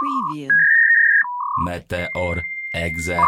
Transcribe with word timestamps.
Preview. 0.00 0.50
Meteor, 1.66 2.42
Exe. 2.74 3.18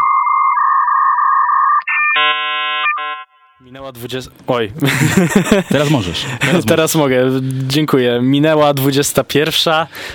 Minęła 3.61 3.91
20. 3.91 4.31
Oj, 4.47 4.71
Teraz 5.69 5.89
możesz. 5.89 6.25
Teraz 6.39 6.65
teraz 6.65 6.95
mogę. 6.95 7.29
Dziękuję. 7.67 8.19
Minęła 8.21 8.73
21. 8.73 9.73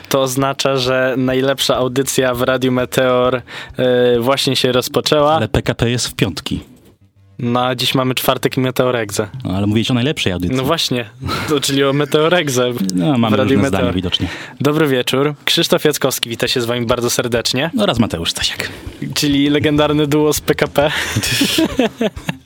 To 0.08 0.20
oznacza, 0.20 0.76
że 0.76 1.14
najlepsza 1.16 1.76
audycja 1.76 2.34
w 2.34 2.42
Radiu 2.42 2.72
Meteor 2.72 3.34
e, 3.36 3.42
właśnie 4.20 4.56
się 4.56 4.72
rozpoczęła. 4.72 5.32
Ale 5.34 5.48
PKP 5.48 5.90
jest 5.90 6.08
w 6.08 6.14
piątki. 6.14 6.75
No, 7.38 7.66
a 7.66 7.74
dziś 7.74 7.94
mamy 7.94 8.14
czwartek 8.14 8.56
i 8.56 8.60
Meteoregze. 8.60 9.28
No, 9.44 9.50
ale 9.56 9.66
mówić 9.66 9.90
o 9.90 9.94
najlepszej 9.94 10.32
audycji. 10.32 10.56
No 10.56 10.64
właśnie, 10.64 11.04
to, 11.48 11.60
czyli 11.60 11.84
o 11.84 11.92
Meteoregze 11.92 12.72
No, 12.94 13.18
mamy 13.18 13.36
różne 13.36 13.56
Meteor. 13.56 13.94
widocznie. 13.94 14.28
Dobry 14.60 14.86
wieczór. 14.88 15.34
Krzysztof 15.44 15.84
Jackowski, 15.84 16.30
wita 16.30 16.48
się 16.48 16.60
z 16.60 16.64
wami 16.64 16.86
bardzo 16.86 17.10
serdecznie. 17.10 17.70
Oraz 17.78 17.98
Mateusz 17.98 18.30
Stasiak. 18.30 18.68
Czyli 19.14 19.48
legendarny 19.50 20.06
duo 20.06 20.32
z 20.32 20.40
PKP. 20.40 20.90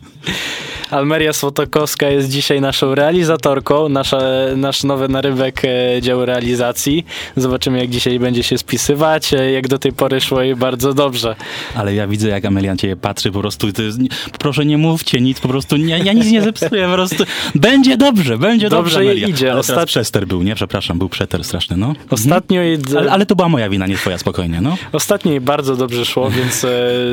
Almeria 0.90 1.32
Słotokowska 1.32 2.08
jest 2.08 2.28
dzisiaj 2.30 2.60
naszą 2.60 2.94
realizatorką, 2.94 3.88
nasza, 3.88 4.18
nasz 4.56 4.84
nowy 4.84 5.08
narybek 5.08 5.62
e, 5.64 6.02
działu 6.02 6.24
realizacji. 6.24 7.06
Zobaczymy, 7.36 7.78
jak 7.78 7.88
dzisiaj 7.90 8.18
będzie 8.18 8.42
się 8.42 8.58
spisywać. 8.58 9.34
E, 9.34 9.50
Jak 9.52 9.68
do 9.68 9.78
tej 9.78 9.92
pory 9.92 10.20
szło 10.20 10.42
jej 10.42 10.56
bardzo 10.56 10.94
dobrze. 10.94 11.36
Ale 11.74 11.94
ja 11.94 12.06
widzę, 12.06 12.28
jak 12.28 12.44
Amelia 12.44 12.76
ciebie 12.76 12.96
patrzy, 12.96 13.32
po 13.32 13.40
prostu 13.40 13.66
jest, 13.66 13.98
proszę 14.38 14.64
nie 14.64 14.78
mówcie 14.78 15.20
nic, 15.20 15.40
po 15.40 15.48
prostu 15.48 15.76
nie, 15.76 15.98
ja 15.98 16.12
nic 16.12 16.26
nie 16.30 16.42
zepsuję, 16.42 16.86
po 16.86 16.92
prostu 16.94 17.24
będzie 17.54 17.96
dobrze, 17.96 18.38
będzie 18.38 18.68
dobrze, 18.68 18.82
Dobrze 18.82 19.00
Amelia. 19.10 19.28
idzie. 19.28 19.50
Ale 19.52 19.60
Ostat- 19.60 19.86
przester 19.86 20.26
był, 20.26 20.42
nie? 20.42 20.54
Przepraszam, 20.54 20.98
był 20.98 21.08
przeter 21.08 21.44
straszny, 21.44 21.76
no. 21.76 21.94
Ostatnio 22.10 22.62
jej, 22.62 22.78
Ale, 22.98 23.10
ale 23.12 23.26
to 23.26 23.36
była 23.36 23.48
moja 23.48 23.68
wina, 23.68 23.86
nie 23.86 23.96
twoja, 23.96 24.18
spokojnie, 24.18 24.60
no. 24.60 24.76
Ostatnio 24.92 25.30
jej 25.30 25.40
bardzo 25.40 25.76
dobrze 25.76 26.04
szło, 26.04 26.30
więc 26.30 26.64
e, 26.64 26.68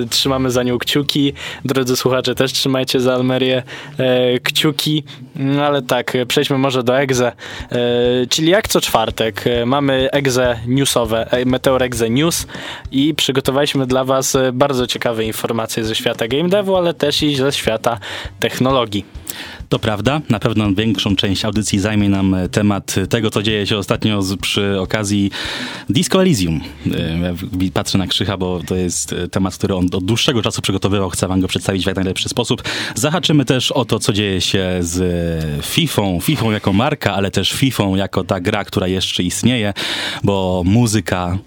trzymamy 0.10 0.52
za 0.52 0.64
nią 0.64 0.78
kciuki. 0.78 1.34
Drodzy 1.66 1.96
słuchacze, 1.96 2.36
też 2.36 2.54
trzymajcie 2.54 2.97
za 3.00 3.14
Almerię 3.14 3.64
e, 3.98 4.40
kciuki. 4.40 5.04
No 5.36 5.66
ale 5.66 5.82
tak, 5.82 6.18
przejdźmy 6.28 6.58
może 6.58 6.84
do 6.84 7.00
Exe. 7.00 7.32
E, 7.72 7.78
czyli 8.30 8.50
jak 8.50 8.68
co 8.68 8.82
czwartek 8.82 9.48
e, 9.48 9.66
mamy 9.66 10.12
Exe 10.12 10.60
newsowe, 10.68 11.30
Meteor 11.46 11.84
Exe 11.84 12.10
News 12.10 12.48
i 12.92 13.16
przygotowaliśmy 13.16 13.88
dla 13.88 14.04
was 14.04 14.38
bardzo 14.54 14.88
ciekawe 14.88 15.24
informacje 15.24 15.84
ze 15.84 15.96
świata 15.96 16.28
game 16.28 16.50
devu, 16.50 16.76
ale 16.76 16.94
też 16.94 17.24
i 17.24 17.36
ze 17.36 17.52
świata 17.52 18.00
technologii. 18.40 19.06
To 19.70 19.80
prawda, 19.80 20.22
na 20.30 20.40
pewno 20.40 20.74
większą 20.74 21.16
część 21.16 21.46
audycji 21.46 21.80
zajmie 21.80 22.10
nam 22.10 22.36
temat 22.52 22.96
tego, 23.10 23.30
co 23.30 23.44
dzieje 23.44 23.68
się 23.68 23.78
ostatnio 23.78 24.22
przy 24.42 24.80
okazji 24.80 25.32
Disco 25.90 26.22
Elysium. 26.22 26.62
Patrzę 27.74 27.98
na 27.98 28.08
Krzycha, 28.08 28.38
bo 28.38 28.60
to 28.68 28.76
jest 28.76 29.16
temat, 29.32 29.56
który 29.56 29.76
on 29.76 29.88
od 29.94 30.06
dłuższego 30.06 30.42
czasu 30.42 30.62
przygotowywał, 30.62 31.10
chcę 31.10 31.28
wam 31.28 31.42
go 31.42 31.48
przedstawić 31.48 31.84
w 31.84 31.88
jak 31.88 31.96
najlepszy 31.96 32.30
sposób. 32.30 32.64
Zahaczymy 32.96 33.46
też 33.46 33.72
o 33.72 33.86
to, 33.86 34.00
co 34.00 34.14
dzieje 34.14 34.42
się 34.42 34.78
z 34.80 35.66
Fifą, 35.66 36.20
Fifą 36.22 36.52
jako 36.52 36.74
marka, 36.74 37.14
ale 37.14 37.32
też 37.32 37.54
Fifą 37.54 37.96
jako 37.96 38.24
ta 38.24 38.40
gra, 38.40 38.66
która 38.66 38.88
jeszcze 38.88 39.24
istnieje, 39.24 39.74
bo 40.24 40.64
muzyka 40.66 41.38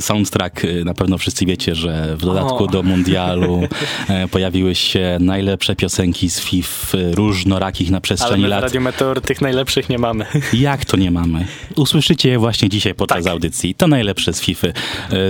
Soundtrack, 0.00 0.64
y, 0.64 0.84
na 0.84 0.94
pewno 0.94 1.18
wszyscy 1.18 1.46
wiecie, 1.46 1.74
że 1.74 2.16
w 2.16 2.20
dodatku 2.20 2.64
O. 2.64 2.66
do 2.66 2.82
mundialu 2.82 3.60
e, 4.08 4.28
pojawiły 4.28 4.74
się 4.74 5.18
najlepsze 5.20 5.76
piosenki 5.76 6.30
z 6.30 6.40
FIF, 6.40 6.94
y, 6.94 7.14
różnorakich 7.14 7.90
na 7.90 7.96
Ale 7.96 8.00
przestrzeni 8.00 8.42
my 8.42 8.48
w 8.48 8.50
lat. 8.50 8.62
Radio 8.62 8.80
Meteor 8.80 9.20
tych 9.20 9.40
najlepszych 9.40 9.88
nie 9.88 9.98
mamy. 9.98 10.26
Jak 10.52 10.84
to 10.84 10.96
nie 10.96 11.10
mamy? 11.10 11.46
Usłyszycie 11.76 12.28
je 12.28 12.38
właśnie 12.38 12.68
dzisiaj 12.68 12.94
podczas 12.94 13.24
Tak. 13.24 13.32
audycji. 13.32 13.74
To 13.74 13.86
najlepsze 13.88 14.32
z 14.32 14.40
FIFA, 14.40 14.68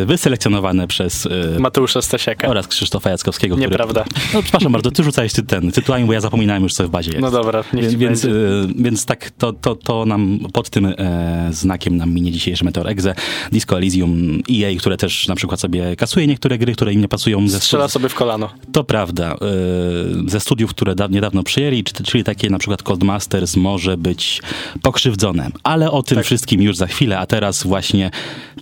wyselekcjonowane 0.07 0.87
przez 0.89 1.27
e, 1.57 1.61
Mateusza 1.61 2.03
Stasiaka. 2.03 2.49
oraz 2.49 2.67
Krzysztofa 2.69 3.11
Jackowskiego. 3.11 3.57
który- 3.57 3.71
Nieprawda. 3.71 4.05
No 4.35 4.43
przepraszam 4.43 4.73
bardzo, 4.73 4.91
ty 4.91 5.05
rzucałeś 5.05 5.33
ty 5.33 5.43
ten 5.43 5.73
tytułami, 5.73 6.05
bo 6.05 6.13
ja 6.13 6.21
zapominałem 6.21 6.63
już, 6.63 6.75
co 6.75 6.89
w 6.89 6.91
bazie 6.91 7.11
jest. 7.11 7.23
No 7.23 7.31
dobra, 7.31 7.65
niech 7.73 7.97
Więc, 7.97 8.23
będzie. 8.27 8.39
e, 8.39 8.83
więc 8.83 9.07
tak, 9.07 9.31
to, 9.31 9.53
to, 9.53 9.75
to 9.75 10.07
nam 10.07 10.39
pod 10.53 10.71
tym 10.71 10.87
e, 10.87 11.49
znakiem 11.51 11.97
nam 11.97 12.13
minie 12.15 12.33
dzisiejszy 12.33 12.65
Meteor 12.65 12.89
Exe, 12.89 13.15
Disco 13.53 13.77
Elysium, 13.77 14.18
EA, 14.51 14.79
które 14.79 14.97
też 14.97 15.29
na 15.29 15.35
przykład 15.35 15.61
sobie 15.61 15.97
kasuje 15.97 16.27
niektóre 16.27 16.59
gry, 16.59 16.73
które 16.75 16.93
im 16.93 17.01
nie 17.01 17.09
pasują 17.09 17.49
ze 17.49 17.61
Strzela 17.61 17.89
sobie 17.89 18.09
w 18.09 18.15
kolano. 18.15 18.51
to 18.73 18.85
prawda. 18.85 19.33
e, 19.35 20.31
Ze 20.31 20.41
studiów, 20.41 20.71
które 20.71 20.95
da, 20.95 21.07
niedawno 21.07 21.43
przyjęli, 21.43 21.85
czy- 21.85 22.03
czyli 22.05 22.25
takie 22.25 22.51
na 22.51 22.59
przykład 22.59 22.83
Codemasters 22.83 23.57
może 23.57 23.97
być 23.97 24.43
pokrzywdzone. 24.83 25.51
Ale 25.63 25.91
o 25.91 26.03
tym 26.03 26.17
Tak. 26.17 26.25
wszystkim 26.25 26.63
już 26.63 26.77
za 26.77 26.87
chwilę, 26.87 27.19
a 27.19 27.27
teraz 27.27 27.63
właśnie 27.67 28.11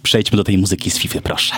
przejdźmy 0.02 0.36
do 0.36 0.44
tej 0.44 0.58
muzyki 0.58 0.90
z 0.90 0.98
FIFA, 0.98 1.20
proszę. 1.20 1.54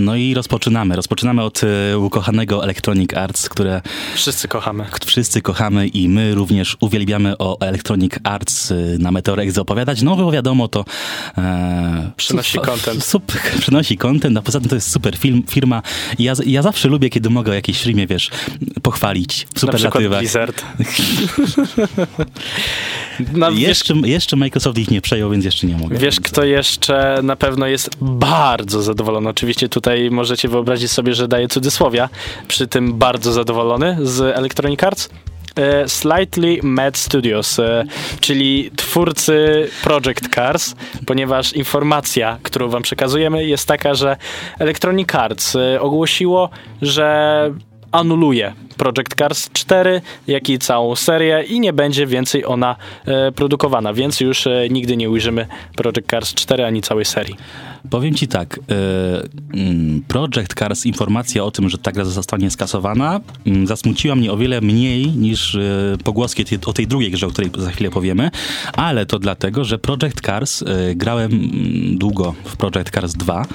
No 0.00 0.16
i 0.16 0.34
rozpoczynamy. 0.34 0.96
Rozpoczynamy 0.96 1.42
od 1.42 1.60
e, 1.92 1.98
ukochanego 1.98 2.64
Electronic 2.64 3.14
Arts, 3.14 3.48
które 3.48 3.82
Wszyscy 4.14 4.48
kochamy. 4.48 4.84
wszyscy 5.06 5.42
kochamy 5.42 5.88
i 5.88 6.08
my 6.08 6.34
również 6.34 6.76
uwielbiamy 6.80 7.38
o 7.38 7.60
Electronic 7.60 8.12
Arts 8.24 8.70
y, 8.70 8.96
na 9.00 9.10
Meteorek 9.12 9.58
opowiadać. 9.58 10.02
No 10.02 10.16
bo 10.16 10.32
wiadomo, 10.32 10.68
to 10.68 10.84
e, 11.38 12.10
Przynosi 12.16 12.58
content. 12.58 13.04
Sup, 13.04 13.32
przynosi 13.60 13.96
content, 13.96 14.38
a 14.38 14.42
poza 14.42 14.60
tym 14.60 14.68
to 14.68 14.74
jest 14.74 14.90
super 14.90 15.16
film, 15.16 15.42
firma. 15.48 15.82
Ja, 16.18 16.32
ja 16.46 16.62
zawsze 16.62 16.88
lubię, 16.88 17.10
kiedy 17.10 17.30
mogę 17.30 17.52
o 17.52 17.54
jakiejś 17.54 17.82
firmie, 17.82 18.06
wiesz, 18.06 18.30
pochwalić 18.82 19.46
w 19.54 19.54
Na 19.54 19.60
superlatywach. 19.60 20.18
Blizzard. 20.18 20.62
No, 23.34 23.52
wiesz, 23.52 23.60
Jeszcze, 23.60 23.94
jeszcze 23.94 24.36
Microsoft 24.36 24.78
ich 24.78 24.90
nie 24.90 25.00
przejął, 25.00 25.30
więc 25.30 25.44
jeszcze 25.44 25.66
nie 25.66 25.76
mogę. 25.76 25.98
wiesz, 25.98 26.20
kto 26.20 26.44
jeszcze 26.44 27.20
na 27.22 27.36
pewno 27.36 27.66
jest 27.66 27.90
bardzo 28.00 28.82
zadowolony. 28.82 29.28
Oczywiście 29.28 29.68
tutaj 29.68 29.89
możecie 30.10 30.48
wyobrazić 30.48 30.90
sobie, 30.90 31.14
że 31.14 31.28
daję 31.28 31.48
cudzysłowia. 31.48 32.08
Przy 32.48 32.66
tym 32.66 32.98
bardzo 32.98 33.32
zadowolony 33.32 33.96
z 34.02 34.20
Electronic 34.20 34.84
Arts. 34.84 35.10
E, 35.56 35.88
Slightly 35.88 36.58
Mad 36.62 36.96
Studios, 36.96 37.58
e, 37.58 37.84
czyli 38.20 38.70
twórcy 38.76 39.68
Project 39.84 40.34
Cars, 40.34 40.74
ponieważ 41.06 41.52
informacja, 41.52 42.38
którą 42.42 42.68
wam 42.68 42.82
przekazujemy 42.82 43.44
jest 43.44 43.68
taka, 43.68 43.94
że 43.94 44.16
Electronic 44.58 45.14
Arts 45.14 45.56
e, 45.56 45.80
ogłosiło, 45.80 46.50
że 46.82 47.54
anuluje 47.92 48.52
Project 48.76 49.14
Cars 49.18 49.50
4, 49.52 50.00
jak 50.26 50.48
i 50.48 50.58
całą 50.58 50.96
serię 50.96 51.42
i 51.42 51.60
nie 51.60 51.72
będzie 51.72 52.06
więcej 52.06 52.44
ona 52.46 52.76
produkowana, 53.34 53.92
więc 53.92 54.20
już 54.20 54.48
nigdy 54.70 54.96
nie 54.96 55.10
ujrzymy 55.10 55.46
Project 55.76 56.10
Cars 56.10 56.34
4 56.34 56.64
ani 56.64 56.82
całej 56.82 57.04
serii. 57.04 57.36
Powiem 57.90 58.14
ci 58.14 58.28
tak, 58.28 58.60
e, 58.70 59.58
mm, 59.58 60.02
Project 60.08 60.54
Cars, 60.54 60.86
informacja 60.86 61.44
o 61.44 61.50
tym, 61.50 61.68
że 61.68 61.78
ta 61.78 61.92
gra 61.92 62.04
zostanie 62.04 62.50
skasowana, 62.50 63.20
mm, 63.46 63.66
zasmuciła 63.66 64.14
mnie 64.14 64.32
o 64.32 64.36
wiele 64.36 64.60
mniej 64.60 65.06
niż 65.06 65.54
e, 65.54 65.96
pogłoski 66.04 66.44
o 66.66 66.72
tej 66.72 66.86
drugiej 66.86 67.10
grze, 67.10 67.26
o 67.26 67.30
której 67.30 67.50
za 67.58 67.70
chwilę 67.70 67.90
powiemy, 67.90 68.30
ale 68.72 69.06
to 69.06 69.18
dlatego, 69.18 69.64
że 69.64 69.78
Project 69.78 70.20
Cars, 70.20 70.62
e, 70.62 70.94
grałem 70.94 71.32
mm, 71.32 71.98
długo 71.98 72.34
w 72.44 72.56
Project 72.56 72.90
Cars 72.90 73.12
2 73.12 73.46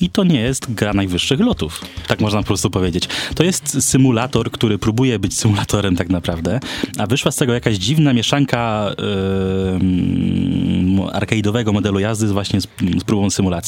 i 0.00 0.10
to 0.10 0.24
nie 0.24 0.40
jest 0.40 0.74
gra 0.74 0.92
najwyższych 0.94 1.40
lotów, 1.40 1.80
tak 2.06 2.20
można 2.20 2.40
po 2.40 2.46
prostu 2.46 2.70
powiedzieć. 2.70 3.08
To 3.34 3.44
jest 3.44 3.84
symulator, 3.84 4.50
który 4.50 4.78
próbuje 4.78 5.18
być 5.18 5.38
symulatorem 5.38 5.96
tak 5.96 6.08
naprawdę, 6.08 6.60
a 6.98 7.06
wyszła 7.06 7.30
z 7.30 7.36
tego 7.36 7.54
jakaś 7.54 7.76
dziwna 7.76 8.12
mieszanka 8.12 8.90
mm, 9.68 10.96
arcade'owego 10.96 11.72
modelu 11.72 11.98
jazdy 11.98 12.26
właśnie 12.26 12.60
z, 12.60 12.68
z 12.98 13.04
próbą 13.04 13.30
symulacji. 13.30 13.67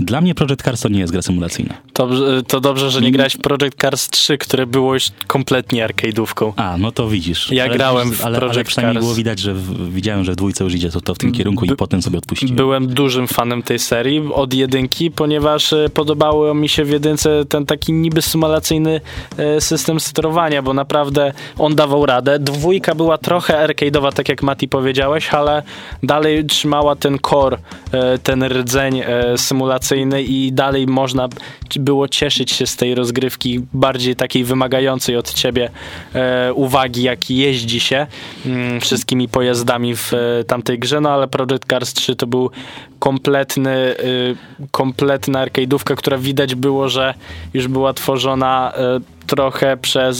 Dla 0.00 0.20
mnie 0.20 0.34
Project 0.34 0.62
Cars 0.62 0.80
to 0.80 0.88
nie 0.88 1.00
jest 1.00 1.12
gra 1.12 1.22
symulacyjna. 1.22 1.74
Dobrze, 1.94 2.42
to 2.42 2.60
dobrze, 2.60 2.90
że 2.90 3.00
nie 3.00 3.12
grałeś 3.12 3.34
w 3.34 3.38
Project 3.38 3.76
Cars 3.80 4.08
3, 4.08 4.38
które 4.38 4.66
było 4.66 4.94
już 4.94 5.08
kompletnie 5.26 5.86
arcade'ówką. 5.86 6.52
A, 6.56 6.76
no 6.78 6.92
to 6.92 7.08
widzisz. 7.08 7.50
Ja 7.50 7.68
grałem 7.68 8.12
w 8.12 8.24
ale, 8.24 8.38
ale 8.38 8.50
Project 8.50 8.68
przynajmniej 8.68 8.94
Cars. 8.94 9.04
było 9.04 9.14
widać, 9.14 9.38
że 9.38 9.54
w, 9.54 9.92
widziałem, 9.94 10.24
że 10.24 10.32
w 10.32 10.36
dwójce 10.36 10.64
już 10.64 10.74
idzie 10.74 10.90
to, 10.90 11.00
to 11.00 11.14
w 11.14 11.18
tym 11.18 11.32
kierunku 11.32 11.64
i 11.64 11.68
By- 11.68 11.76
potem 11.76 12.02
sobie 12.02 12.18
odpuściłem. 12.18 12.56
Byłem 12.56 12.86
dużym 12.86 13.28
fanem 13.28 13.62
tej 13.62 13.78
serii 13.78 14.22
od 14.34 14.54
jedynki, 14.54 15.10
ponieważ 15.10 15.72
e, 15.72 15.88
podobało 15.94 16.54
mi 16.54 16.68
się 16.68 16.84
w 16.84 16.90
jedynce 16.90 17.44
ten 17.48 17.66
taki 17.66 17.92
niby 17.92 18.22
symulacyjny 18.22 19.00
e, 19.36 19.60
system 19.60 20.00
sterowania, 20.00 20.62
bo 20.62 20.74
naprawdę 20.74 21.32
on 21.58 21.74
dawał 21.74 22.06
radę. 22.06 22.38
Dwójka 22.38 22.94
była 22.94 23.18
trochę 23.18 23.66
arcade'owa, 23.66 24.12
tak 24.12 24.28
jak 24.28 24.42
Mati 24.42 24.68
powiedziałeś, 24.68 25.28
ale 25.34 25.62
dalej 26.02 26.44
trzymała 26.44 26.96
ten 26.96 27.18
core, 27.18 27.58
e, 27.92 28.18
ten 28.18 28.44
rdzeń 28.44 29.02
symulacyjny 29.36 30.22
i 30.22 30.52
dalej 30.52 30.86
można 30.86 31.28
było 31.76 32.08
cieszyć 32.08 32.52
się 32.52 32.66
z 32.66 32.76
tej 32.76 32.94
rozgrywki 32.94 33.60
bardziej 33.72 34.16
takiej 34.16 34.44
wymagającej 34.44 35.16
od 35.16 35.34
ciebie 35.34 35.70
e, 36.14 36.52
uwagi, 36.54 37.02
jak 37.02 37.30
jeździ 37.30 37.80
się 37.80 38.06
mm, 38.46 38.80
wszystkimi 38.80 39.28
pojazdami 39.28 39.96
w 39.96 40.12
e, 40.14 40.44
tamtej 40.44 40.78
grze, 40.78 41.00
no 41.00 41.10
ale 41.10 41.28
Project 41.28 41.66
Cars 41.70 41.92
3 41.92 42.16
to 42.16 42.26
był 42.26 42.50
kompletny, 42.98 43.94
y, 44.00 44.36
kompletna 44.70 45.46
arcade'ówka, 45.46 45.96
która 45.96 46.18
widać 46.18 46.54
było, 46.54 46.88
że 46.88 47.14
już 47.54 47.68
była 47.68 47.92
tworzona 47.92 48.72
y, 48.96 49.26
trochę 49.26 49.76
przez 49.76 50.18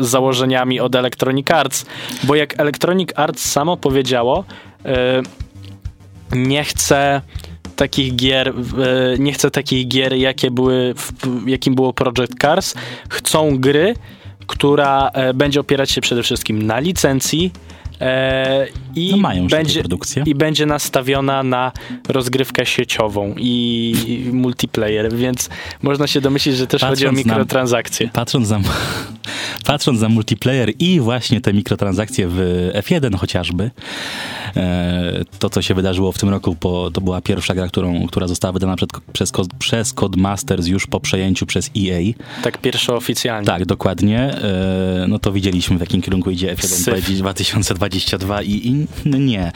założeniami 0.00 0.80
od 0.80 0.94
Electronic 0.94 1.50
Arts, 1.50 1.86
bo 2.24 2.34
jak 2.34 2.60
Electronic 2.60 3.10
Arts 3.16 3.50
samo 3.50 3.76
powiedziało, 3.76 4.44
nie 6.32 6.64
chce 6.64 7.20
takich 7.76 8.16
gier, 8.16 8.48
e, 8.48 8.52
nie 9.18 9.32
chcę 9.32 9.50
takich 9.50 9.88
gier, 9.88 10.14
jakie 10.14 10.50
były, 10.50 10.94
jakim 11.46 11.74
było 11.74 11.92
Project 11.92 12.32
Cars. 12.40 12.74
Chcą 13.08 13.58
gry, 13.58 13.94
która 14.46 15.10
e, 15.12 15.34
będzie 15.34 15.60
opierać 15.60 15.90
się 15.90 16.00
przede 16.00 16.22
wszystkim 16.22 16.62
na 16.62 16.78
licencji, 16.78 17.52
E, 18.00 18.66
I, 18.94 19.10
no 19.10 19.16
mają 19.16 19.46
będzie, 19.46 19.80
produkcję. 19.80 20.22
I 20.26 20.34
będzie 20.34 20.66
nastawiona 20.66 21.42
na 21.42 21.72
rozgrywkę 22.08 22.66
sieciową 22.66 23.34
i, 23.38 23.94
i 24.06 24.32
multiplayer, 24.32 25.14
więc 25.14 25.48
można 25.82 26.06
się 26.06 26.20
domyślić, 26.20 26.56
że 26.56 26.66
też 26.66 26.80
patrząc 26.80 26.98
chodzi 26.98 27.06
o 27.06 27.12
mikrotransakcje. 27.12 28.06
Na, 28.06 28.12
patrząc, 28.12 28.48
za, 28.48 28.60
patrząc 29.66 30.00
za 30.00 30.08
multiplayer 30.08 30.72
i 30.78 31.00
właśnie 31.00 31.40
te 31.40 31.52
mikrotransakcje 31.52 32.28
w 32.28 32.70
F1 32.74 33.18
chociażby, 33.18 33.70
e, 34.56 35.24
to 35.38 35.50
co 35.50 35.62
się 35.62 35.74
wydarzyło 35.74 36.12
w 36.12 36.18
tym 36.18 36.28
roku, 36.28 36.56
bo 36.60 36.90
to 36.90 37.00
była 37.00 37.20
pierwsza 37.20 37.54
gra, 37.54 37.68
którą, 37.68 38.06
która 38.06 38.28
została 38.28 38.52
wydana 38.52 38.76
przed, 38.76 38.90
przez, 39.12 39.32
przez 39.58 39.92
Codemasters 39.92 40.66
już 40.66 40.86
po 40.86 41.00
przejęciu 41.00 41.46
przez 41.46 41.70
EA. 41.76 42.00
Tak, 42.42 42.58
pierwsza 42.58 42.94
oficjalnie. 42.94 43.46
Tak, 43.46 43.66
dokładnie. 43.66 44.20
E, 44.20 45.04
no 45.08 45.18
to 45.18 45.32
widzieliśmy 45.32 45.76
w 45.76 45.80
jakim 45.80 46.02
kierunku 46.02 46.30
idzie 46.30 46.54
F1 46.54 47.18
2020 47.18 47.85
22 47.88 48.42
i, 48.42 48.50
i 48.50 48.86
nie. 49.10 49.52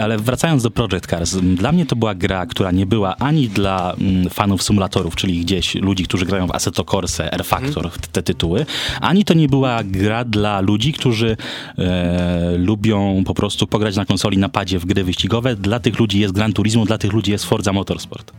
Ale 0.00 0.18
wracając 0.18 0.62
do 0.62 0.70
Project 0.70 1.06
Cars, 1.06 1.36
dla 1.36 1.72
mnie 1.72 1.86
to 1.86 1.96
była 1.96 2.14
gra, 2.14 2.46
która 2.46 2.70
nie 2.70 2.86
była 2.86 3.16
ani 3.16 3.48
dla 3.48 3.96
fanów 4.30 4.62
symulatorów, 4.62 5.16
czyli 5.16 5.40
gdzieś 5.40 5.74
ludzi, 5.74 6.04
którzy 6.04 6.26
grają 6.26 6.46
w 6.46 6.54
Assetto 6.54 6.84
Corsa, 6.84 7.24
R 7.24 7.44
Factor, 7.44 7.86
mm. 7.86 7.98
te 8.12 8.22
tytuły, 8.22 8.66
ani 9.00 9.24
to 9.24 9.34
nie 9.34 9.48
była 9.48 9.84
gra 9.84 10.24
dla 10.24 10.60
ludzi, 10.60 10.92
którzy 10.92 11.36
e, 11.78 12.56
lubią 12.58 13.22
po 13.26 13.34
prostu 13.34 13.66
pograć 13.66 13.96
na 13.96 14.04
konsoli 14.04 14.38
na 14.38 14.48
padzie 14.48 14.78
w 14.78 14.86
gry 14.86 15.04
wyścigowe. 15.04 15.56
Dla 15.56 15.80
tych 15.80 15.98
ludzi 15.98 16.20
jest 16.20 16.34
Gran 16.34 16.52
Turismo, 16.52 16.84
dla 16.84 16.98
tych 16.98 17.12
ludzi 17.12 17.30
jest 17.30 17.44
Forza 17.44 17.72
Motorsport. 17.72 18.32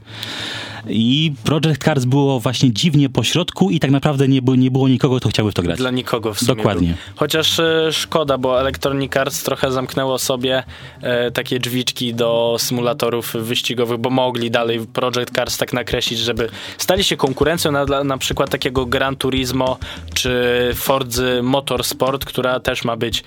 I 0.88 1.34
Project 1.44 1.84
Cars 1.84 2.06
było 2.06 2.40
właśnie 2.40 2.74
dziwnie 2.74 3.10
po 3.10 3.24
środku 3.24 3.70
i 3.70 3.80
tak 3.80 3.92
naprawdę 3.92 4.28
nie 4.28 4.42
było, 4.42 4.56
nie 4.56 4.72
było 4.72 4.88
nikogo, 4.88 5.18
kto 5.20 5.30
chciałby 5.30 5.52
w 5.52 5.56
to 5.56 5.62
grać. 5.62 5.78
Dla 5.78 5.92
nikogo 5.92 6.34
w 6.34 6.40
sumie. 6.40 6.56
Dokładnie. 6.56 6.88
Był. 6.88 6.98
Chociaż 7.16 7.60
e, 7.60 7.90
szkoda, 7.92 8.38
bo 8.38 8.62
Electronic 8.62 9.18
Arts 9.18 9.44
trochę 9.44 9.72
zamknęło 9.72 10.20
sobie 10.20 10.64
e, 11.02 11.32
takie 11.32 11.60
drzwiczki 11.60 12.14
do 12.14 12.56
symulatorów 12.60 13.34
wyścigowych, 13.34 13.98
bo 13.98 14.10
mogli 14.10 14.52
dalej 14.52 14.80
Project 14.94 15.32
Cars 15.36 15.58
tak 15.58 15.74
nakreślić, 15.74 16.20
żeby 16.20 16.50
stali 16.78 17.04
się 17.04 17.18
konkurencją 17.18 17.72
na, 17.72 18.04
na 18.04 18.18
przykład 18.18 18.50
takiego 18.50 18.86
Gran 18.86 19.16
Turismo 19.16 19.78
czy 20.14 20.72
Fordzy 20.76 21.44
Motorsport, 21.44 22.26
która 22.26 22.60
też 22.60 22.84
ma 22.84 22.98
być 22.98 23.24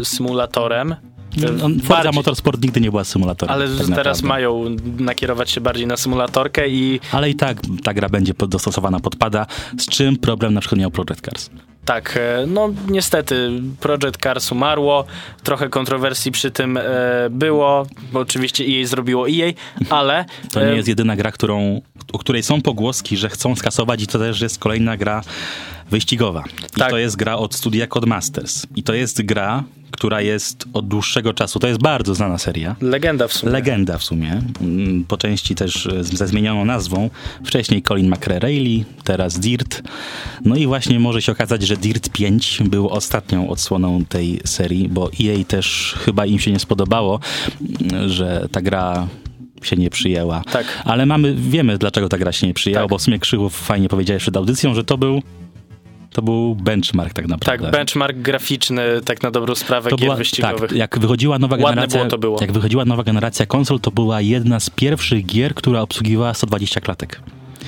e, 0.00 0.04
symulatorem 0.04 0.96
Forza 1.34 1.88
bardziej. 1.88 2.12
Motorsport 2.12 2.62
nigdy 2.62 2.80
nie 2.80 2.90
była 2.90 3.04
symulatorem. 3.04 3.54
Ale 3.54 3.68
tak 3.68 3.86
teraz 3.96 4.22
mają 4.22 4.76
nakierować 4.98 5.50
się 5.50 5.60
bardziej 5.60 5.86
na 5.86 5.96
symulatorkę 5.96 6.68
i... 6.68 7.00
Ale 7.12 7.30
i 7.30 7.34
tak 7.34 7.58
ta 7.82 7.94
gra 7.94 8.08
będzie 8.08 8.34
dostosowana 8.48 9.00
pod 9.00 9.16
pada, 9.16 9.46
z 9.78 9.86
czym 9.86 10.16
problem 10.16 10.54
na 10.54 10.60
przykład 10.60 10.80
miał 10.80 10.90
Project 10.90 11.20
Cars. 11.20 11.50
Tak, 11.84 12.18
e, 12.20 12.46
no 12.46 12.70
niestety 12.88 13.50
Project 13.80 14.16
Cars 14.22 14.52
umarło, 14.52 15.04
trochę 15.42 15.68
kontrowersji 15.68 16.32
przy 16.32 16.50
tym 16.50 16.76
e, 16.76 16.82
było, 17.30 17.86
bo 18.12 18.20
oczywiście 18.20 18.64
EA 18.64 18.86
zrobiło 18.86 19.28
EA, 19.28 19.52
ale... 19.90 20.24
To 20.52 20.60
nie 20.60 20.66
e, 20.66 20.76
jest 20.76 20.88
jedyna 20.88 21.16
gra, 21.16 21.32
którą, 21.32 21.80
o 22.12 22.18
której 22.18 22.42
są 22.42 22.62
pogłoski, 22.62 23.16
że 23.16 23.28
chcą 23.28 23.56
skasować 23.56 24.02
i 24.02 24.06
to 24.06 24.18
też 24.18 24.40
jest 24.40 24.58
kolejna 24.58 24.96
gra 24.96 25.22
wyścigowa. 25.94 26.44
I 26.76 26.80
tak. 26.80 26.90
to 26.90 26.98
jest 26.98 27.16
gra 27.16 27.36
od 27.36 27.54
studia 27.54 27.86
Codemasters. 27.86 28.66
I 28.76 28.82
to 28.82 28.94
jest 28.94 29.22
gra, 29.22 29.64
która 29.90 30.20
jest 30.20 30.64
od 30.72 30.88
dłuższego 30.88 31.34
czasu. 31.34 31.58
To 31.58 31.66
jest 31.66 31.80
bardzo 31.80 32.14
znana 32.14 32.38
seria. 32.38 32.76
Legenda 32.80 33.28
w 33.28 33.32
sumie. 33.32 33.52
Legenda 33.52 33.98
w 33.98 34.04
sumie. 34.04 34.42
Mm, 34.60 35.04
po 35.04 35.16
części 35.16 35.54
też 35.54 35.88
ze 36.00 36.26
zmienioną 36.26 36.64
nazwą. 36.64 37.10
Wcześniej 37.44 37.82
Colin 37.82 38.08
McRae 38.08 38.84
teraz 39.04 39.38
Dirt. 39.38 39.82
No 40.44 40.56
i 40.56 40.66
właśnie 40.66 41.00
może 41.00 41.22
się 41.22 41.32
okazać, 41.32 41.62
że 41.62 41.76
Dirt 41.76 42.08
5 42.08 42.58
był 42.64 42.88
ostatnią 42.88 43.48
odsłoną 43.48 44.04
tej 44.04 44.40
serii, 44.44 44.88
bo 44.88 45.10
EA 45.20 45.44
też 45.44 45.94
chyba 45.98 46.26
im 46.26 46.38
się 46.38 46.52
nie 46.52 46.58
spodobało, 46.58 47.20
że 48.06 48.48
ta 48.52 48.62
gra 48.62 49.08
się 49.62 49.76
nie 49.76 49.90
przyjęła. 49.90 50.42
Tak. 50.52 50.66
Ale 50.84 51.06
mamy, 51.06 51.34
wiemy 51.34 51.78
dlaczego 51.78 52.08
ta 52.08 52.18
gra 52.18 52.32
się 52.32 52.46
nie 52.46 52.54
przyjęła, 52.54 52.82
tak. 52.82 52.90
bo 52.90 52.98
w 52.98 53.02
sumie 53.02 53.18
Krzychów 53.18 53.56
fajnie 53.56 53.88
powiedziałeś 53.88 54.22
przed 54.22 54.36
audycją, 54.36 54.74
że 54.74 54.84
to 54.84 54.98
był 54.98 55.22
to 56.14 56.22
był 56.22 56.54
benchmark 56.54 57.12
tak 57.12 57.28
naprawdę. 57.28 57.64
Tak, 57.64 57.72
benchmark 57.72 58.16
graficzny, 58.16 58.82
tak 59.04 59.22
na 59.22 59.30
dobrą 59.30 59.54
sprawę 59.54 59.90
to 59.90 59.96
gier 59.96 60.06
była, 60.06 60.16
wyścigowych. 60.16 60.70
Tak, 60.70 60.78
jak 60.78 60.98
wychodziła 60.98 61.38
nowa 61.38 61.56
Ładne 61.56 61.68
generacja, 61.70 61.98
było 61.98 62.10
to 62.10 62.18
było. 62.18 62.38
jak 62.40 62.52
wychodziła 62.52 62.84
nowa 62.84 63.02
generacja 63.02 63.46
konsol, 63.46 63.80
to 63.80 63.90
była 63.90 64.20
jedna 64.20 64.60
z 64.60 64.70
pierwszych 64.70 65.26
gier, 65.26 65.54
która 65.54 65.80
obsługiwała 65.80 66.34
120 66.34 66.80
klatek. 66.80 67.20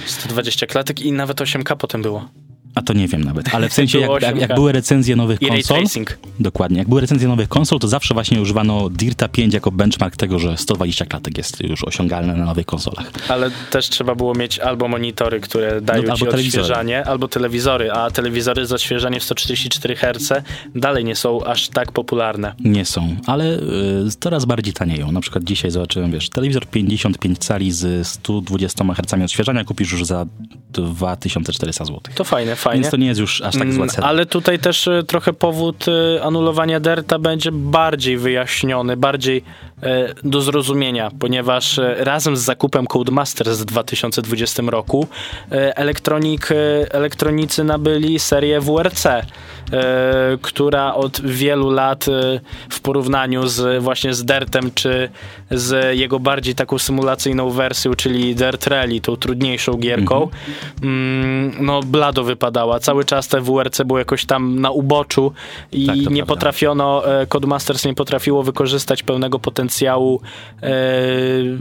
120 0.07 0.67
klatek 0.67 1.01
i 1.01 1.13
nawet 1.13 1.41
8K 1.41 1.77
potem 1.77 2.03
było. 2.03 2.29
A 2.76 2.82
to 2.82 2.93
nie 2.93 3.08
wiem 3.08 3.25
nawet, 3.25 3.55
ale 3.55 3.69
w 3.69 3.73
sensie 3.81 3.99
jak, 3.99 4.23
jak, 4.23 4.37
jak 4.37 4.55
były 4.55 4.73
recenzje 4.73 5.17
nowych 5.17 5.40
konsol, 5.40 5.84
dokładnie, 6.40 6.78
jak 6.78 6.88
były 6.88 7.00
recenzje 7.00 7.28
nowych 7.28 7.49
konsol, 7.49 7.78
to 7.78 7.88
zawsze 7.88 8.14
właśnie 8.14 8.40
używano 8.40 8.90
Dirta 8.90 9.28
5 9.28 9.55
jako 9.55 9.70
benchmark 9.70 10.17
tego, 10.17 10.38
że 10.38 10.56
120 10.56 11.05
klatek 11.05 11.38
jest 11.38 11.61
już 11.61 11.84
osiągalne 11.84 12.34
na 12.34 12.44
nowych 12.44 12.67
konsolach. 12.67 13.11
Ale 13.28 13.50
też 13.70 13.88
trzeba 13.88 14.14
było 14.14 14.34
mieć 14.34 14.58
albo 14.58 14.88
monitory, 14.88 15.40
które 15.40 15.81
dają 15.81 16.02
no, 16.02 16.17
ci 16.17 16.28
odświeżanie, 16.28 17.05
albo 17.05 17.28
telewizory, 17.28 17.93
a 17.93 18.11
telewizory 18.11 18.67
z 18.67 18.73
odświeżaniem 18.73 19.20
w 19.20 19.25
134 19.25 19.96
Hz 19.96 20.43
dalej 20.75 21.05
nie 21.05 21.17
są 21.17 21.44
aż 21.44 21.69
tak 21.69 21.93
popularne. 21.93 22.55
Nie 22.61 22.84
są, 22.84 23.17
ale 23.26 23.44
y, 23.44 23.61
coraz 24.20 24.44
bardziej 24.44 24.75
tanieją. 24.75 25.12
Na 25.12 25.20
przykład 25.20 25.44
dzisiaj 25.44 25.70
zobaczyłem, 25.70 26.11
wiesz, 26.11 26.28
telewizor 26.28 26.67
55 26.67 27.38
cali 27.38 27.73
z 27.73 28.06
120 28.06 28.84
Hz 28.84 29.25
odświeżania 29.25 29.64
kupisz 29.64 29.93
już 29.93 30.05
za 30.05 30.26
2400 30.70 31.84
zł. 31.84 32.00
To 32.14 32.25
fajne, 32.25 32.56
fajnie. 32.67 32.83
Więc 32.83 32.91
to 32.91 32.97
nie 32.97 33.07
jest 33.07 33.21
już 33.21 33.43
aż 33.43 33.57
tak 33.59 33.73
zła 33.73 33.85
mm, 33.85 34.05
Ale 34.05 34.27
tutaj 34.27 34.59
też 34.59 34.89
e, 34.89 35.03
trochę 35.03 35.33
powód 35.33 35.85
e, 35.89 36.23
anulowania 36.23 36.81
Derta 36.81 37.19
będzie 37.19 37.53
bardziej 37.53 38.19
wyjaśniony, 38.19 38.97
bardziej 38.97 39.43
e, 39.83 40.15
do 40.25 40.41
zrozumienia, 40.41 41.11
ponieważ 41.19 41.81
razem 41.97 42.37
z 42.37 42.41
zakupem 42.41 42.87
Codemasters 42.87 43.59
w 43.59 43.65
2020 43.65 44.63
roku 44.67 45.07
elektronik, 45.51 46.49
elektronicy 46.91 47.65
nabyli 47.65 48.19
serię 48.19 48.61
WRC, 48.61 49.07
która 50.43 50.95
od 50.95 51.21
wielu 51.21 51.71
lat 51.71 52.07
w 52.71 52.81
porównaniu 52.81 53.47
z 53.47 53.83
właśnie 53.83 54.15
z 54.15 54.25
Dertem, 54.25 54.71
czy 54.75 55.09
z 55.51 55.97
jego 55.99 56.21
bardziej 56.21 56.55
taką 56.55 56.79
symulacyjną 56.79 57.51
wersją, 57.51 57.95
czyli 57.95 58.35
Dirt 58.35 58.67
Rally, 58.67 59.01
tą 59.01 59.17
trudniejszą 59.17 59.73
gierką, 59.73 60.29
mm 60.83 61.50
-hmm. 61.50 61.61
no 61.61 61.81
blado 61.83 62.25
wypada 62.25 62.57
wyglądała. 62.57 62.81
Cały 62.81 63.05
czas 63.05 63.29
te 63.29 63.40
WRC 63.40 63.83
było 63.85 63.99
jakoś 63.99 64.25
tam 64.25 64.61
na 64.61 64.71
uboczu 64.71 65.33
i 65.73 65.87
tak, 65.87 65.97
nie 65.97 66.05
prawda. 66.05 66.26
potrafiono, 66.26 67.21
e, 67.21 67.26
Codemasters 67.26 67.85
nie 67.85 67.95
potrafiło 67.95 68.43
wykorzystać 68.43 69.02
pełnego 69.02 69.38
potencjału 69.38 70.21
e, 70.62 70.71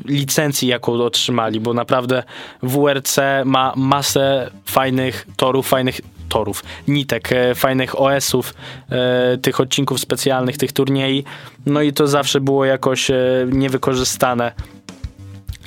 licencji, 0.06 0.68
jaką 0.68 0.94
otrzymali, 0.94 1.60
bo 1.60 1.74
naprawdę 1.74 2.24
WRC 2.64 3.20
ma 3.46 3.74
masę 3.76 4.52
fajnych 4.66 5.28
torów, 5.38 5.68
fajnych 5.68 6.02
torów, 6.30 6.64
nitek, 6.88 7.34
e, 7.34 7.56
fajnych 7.56 8.02
OS-ów, 8.02 8.54
e, 8.90 9.38
tych 9.38 9.60
odcinków 9.60 10.00
specjalnych, 10.00 10.58
tych 10.58 10.72
turniej. 10.72 11.24
No 11.66 11.82
i 11.82 11.94
to 11.94 12.08
zawsze 12.08 12.42
było 12.42 12.66
jakoś 12.66 13.12
e, 13.12 13.16
niewykorzystane 13.52 14.52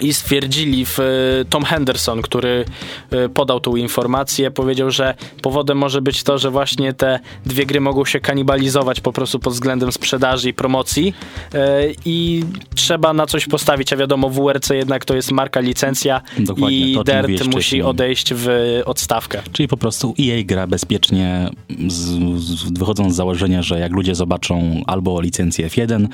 i 0.00 0.12
stwierdzili 0.12 0.84
w, 0.86 1.00
e, 1.00 1.04
Tom 1.44 1.64
Henderson, 1.64 2.22
który 2.22 2.64
e, 3.10 3.28
podał 3.28 3.60
tą 3.60 3.76
informację, 3.76 4.50
powiedział, 4.50 4.90
że 4.90 5.14
powodem 5.42 5.78
może 5.78 6.02
być 6.02 6.22
to, 6.22 6.38
że 6.38 6.50
właśnie 6.50 6.92
te 6.92 7.20
dwie 7.46 7.66
gry 7.66 7.80
mogą 7.80 8.04
się 8.04 8.20
kanibalizować 8.20 9.00
po 9.00 9.12
prostu 9.12 9.38
pod 9.38 9.52
względem 9.52 9.92
sprzedaży 9.92 10.48
i 10.48 10.54
promocji 10.54 11.14
e, 11.54 11.82
i 12.04 12.44
trzeba 12.74 13.12
na 13.12 13.26
coś 13.26 13.46
postawić, 13.46 13.92
a 13.92 13.96
wiadomo 13.96 14.30
WRC 14.30 14.70
jednak 14.70 15.04
to 15.04 15.14
jest 15.14 15.32
marka, 15.32 15.60
licencja 15.60 16.20
Dokładnie, 16.38 16.78
i 16.78 16.98
Dirt 17.04 17.54
musi 17.54 17.82
odejść 17.82 18.34
w 18.34 18.48
odstawkę. 18.84 19.42
Czyli 19.52 19.68
po 19.68 19.76
prostu 19.76 20.14
EA 20.20 20.42
gra 20.44 20.66
bezpiecznie 20.66 21.50
z, 21.88 21.94
z, 22.42 22.78
wychodząc 22.78 23.12
z 23.12 23.16
założenia, 23.16 23.62
że 23.62 23.78
jak 23.78 23.92
ludzie 23.92 24.14
zobaczą 24.14 24.82
albo 24.86 25.20
licencję 25.20 25.68
F1, 25.68 26.06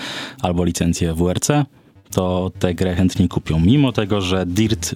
albo 0.42 0.64
licencję 0.64 1.14
WRC, 1.14 1.50
to 2.14 2.50
tę 2.58 2.74
grę 2.74 2.94
chętniej 2.94 3.28
kupią. 3.28 3.60
Mimo 3.60 3.92
tego, 3.92 4.20
że 4.20 4.46
Dirt 4.46 4.94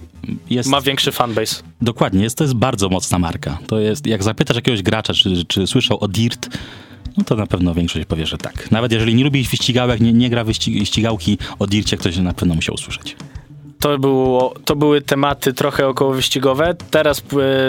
jest... 0.49 0.69
Ma 0.69 0.81
większy 0.81 1.11
fanbase. 1.11 1.63
Dokładnie, 1.81 2.23
jest, 2.23 2.37
to 2.37 2.43
jest 2.43 2.53
bardzo 2.53 2.89
mocna 2.89 3.19
marka. 3.19 3.57
To 3.67 3.79
jest, 3.79 4.07
jak 4.07 4.23
zapytasz 4.23 4.55
jakiegoś 4.55 4.81
gracza, 4.81 5.13
czy, 5.13 5.45
czy 5.45 5.67
słyszał 5.67 5.97
o 5.99 6.07
Dirt, 6.07 6.49
no 7.17 7.23
to 7.23 7.35
na 7.35 7.47
pewno 7.47 7.73
większość 7.73 8.05
powie, 8.05 8.25
że 8.25 8.37
tak. 8.37 8.71
Nawet 8.71 8.91
jeżeli 8.91 9.15
nie 9.15 9.23
lubi 9.23 9.43
wyścigałek, 9.43 10.01
nie, 10.01 10.13
nie 10.13 10.29
gra 10.29 10.43
wyścigałki 10.43 11.37
o 11.59 11.67
Dircie, 11.67 11.97
ktoś 11.97 12.17
na 12.17 12.33
pewno 12.33 12.55
musiał 12.55 12.75
usłyszeć. 12.75 13.15
To, 13.79 13.97
było, 13.97 14.53
to 14.65 14.75
były 14.75 15.01
tematy 15.01 15.53
trochę 15.53 15.87
około 15.87 16.13
wyścigowe. 16.13 16.75
Teraz 16.91 17.19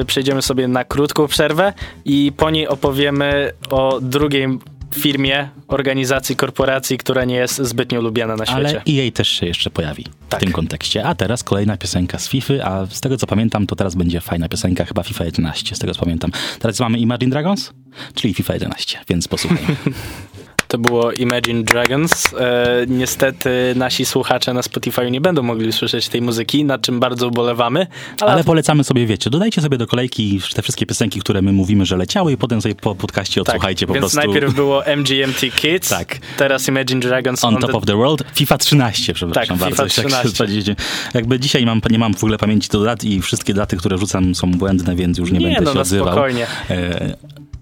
y, 0.00 0.04
przejdziemy 0.04 0.42
sobie 0.42 0.68
na 0.68 0.84
krótką 0.84 1.26
przerwę 1.26 1.72
i 2.04 2.32
po 2.36 2.50
niej 2.50 2.68
opowiemy 2.68 3.52
o 3.70 3.98
drugiej 4.02 4.58
firmie, 4.94 5.48
organizacji, 5.68 6.36
korporacji, 6.36 6.98
która 6.98 7.24
nie 7.24 7.34
jest 7.34 7.56
zbytnio 7.56 8.00
lubiana 8.00 8.36
na 8.36 8.46
świecie. 8.46 8.60
Ale 8.60 8.82
EA 9.06 9.10
też 9.10 9.28
się 9.28 9.46
jeszcze 9.46 9.70
pojawi 9.70 10.04
Tak. 10.28 10.40
w 10.40 10.44
tym 10.44 10.52
kontekście. 10.52 11.04
A 11.04 11.14
teraz 11.14 11.44
kolejna 11.44 11.76
piosenka 11.76 12.18
z 12.18 12.28
FIFA, 12.28 12.54
a 12.64 12.86
z 12.86 13.00
tego 13.00 13.16
co 13.16 13.26
pamiętam, 13.26 13.66
to 13.66 13.76
teraz 13.76 13.94
będzie 13.94 14.20
fajna 14.20 14.48
piosenka, 14.48 14.84
chyba 14.84 15.02
FIFA 15.02 15.24
11, 15.24 15.76
z 15.76 15.78
tego 15.78 15.94
co 15.94 16.00
pamiętam. 16.00 16.30
Teraz 16.58 16.80
mamy 16.80 16.98
Imagine 16.98 17.30
Dragons, 17.30 17.72
czyli 18.14 18.34
FIFA 18.34 18.54
11, 18.54 18.98
więc 19.08 19.28
posłuchajmy. 19.28 19.76
To 20.70 20.78
było 20.78 21.12
Imagine 21.12 21.62
Dragons. 21.62 22.34
E, 22.34 22.84
niestety 22.88 23.50
nasi 23.76 24.06
słuchacze 24.06 24.54
na 24.54 24.62
Spotify 24.62 25.10
nie 25.10 25.20
będą 25.20 25.42
mogli 25.42 25.68
usłyszeć 25.68 26.08
tej 26.08 26.22
muzyki, 26.22 26.64
nad 26.64 26.82
czym 26.82 27.00
bardzo 27.00 27.28
ubolewamy. 27.28 27.86
Ale, 28.20 28.32
Ale 28.32 28.44
polecamy 28.44 28.84
sobie, 28.84 29.06
wiecie, 29.06 29.30
dodajcie 29.30 29.62
sobie 29.62 29.78
do 29.78 29.86
kolejki 29.86 30.40
te 30.54 30.62
wszystkie 30.62 30.86
piosenki, 30.86 31.20
które 31.20 31.42
my 31.42 31.52
mówimy, 31.52 31.86
że 31.86 31.96
leciały 31.96 32.32
i 32.32 32.36
potem 32.36 32.62
sobie 32.62 32.74
po 32.74 32.94
podcaście 32.94 33.40
odsłuchajcie 33.42 33.86
po 33.86 33.92
Tak, 33.92 34.02
więc 34.02 34.12
prostu. 34.14 34.30
najpierw 34.30 34.54
było 34.54 34.86
MGMT 34.96 35.40
Kids, 35.56 35.88
Tak. 35.88 36.18
teraz 36.36 36.68
Imagine 36.68 37.00
Dragons 37.00 37.44
On 37.44 37.54
on 37.54 37.60
top 37.60 37.70
the... 37.70 37.76
of 37.76 37.86
the 37.86 37.96
world, 37.96 38.22
FIFA 38.34 38.58
13, 38.58 39.14
przepraszam 39.14 39.58
Tak, 39.58 39.58
bardzo. 39.58 39.70
FIFA 39.70 39.82
jak 39.82 39.92
się 39.92 40.02
13. 40.02 40.44
powiedzieć. 40.44 40.76
Jakby 41.14 41.40
dzisiaj 41.40 41.66
mam, 41.66 41.80
nie 41.90 41.98
mam 41.98 42.14
w 42.14 42.24
ogóle 42.24 42.38
pamięci 42.38 42.68
do 42.68 42.84
dat 42.84 43.04
i 43.04 43.22
wszystkie 43.22 43.54
daty, 43.54 43.76
które 43.76 43.98
rzucam 43.98 44.34
są 44.34 44.50
błędne, 44.50 44.96
więc 44.96 45.18
już 45.18 45.32
nie, 45.32 45.38
Nie, 45.38 45.46
będę 45.46 45.60
no, 45.64 45.70
się 45.70 45.74
na 45.74 45.80
odzywał. 45.80 46.06
spokojnie. 46.06 46.46
E, 46.70 47.14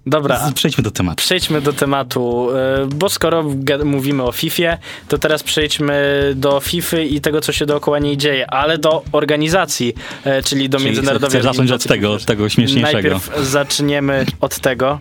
Dobra, 0.08 0.52
Przejdźmy 0.54 0.84
do 0.84 0.90
tematu. 0.90 1.16
Przejdźmy 1.16 1.60
do 1.60 1.72
tematu, 1.72 2.48
e, 2.56 2.86
bo 2.86 3.08
skoro 3.08 3.44
mówimy 3.84 4.22
o 4.22 4.32
FIFA, 4.32 4.78
to 5.08 5.18
teraz 5.18 5.42
przejdźmy 5.42 6.32
do 6.36 6.60
FIFA 6.60 6.98
i 6.98 7.20
tego, 7.20 7.40
co 7.40 7.52
się 7.52 7.66
dookoła 7.66 7.98
niej 7.98 8.16
dzieje, 8.16 8.50
ale 8.50 8.78
do 8.78 9.02
organizacji, 9.12 9.94
e, 10.24 10.42
czyli 10.42 10.68
do 10.68 10.78
Czyli 10.78 10.86
międzynarodowej 10.86 11.40
chcesz 11.40 11.42
zacząć 11.42 11.70
od 11.70 11.84
tego, 11.84 12.12
od 12.12 12.24
tego 12.24 12.48
śmieszniejszego. 12.48 12.92
Najpierw 12.92 13.46
zaczniemy 13.46 14.26
od 14.40 14.58
tego, 14.58 15.00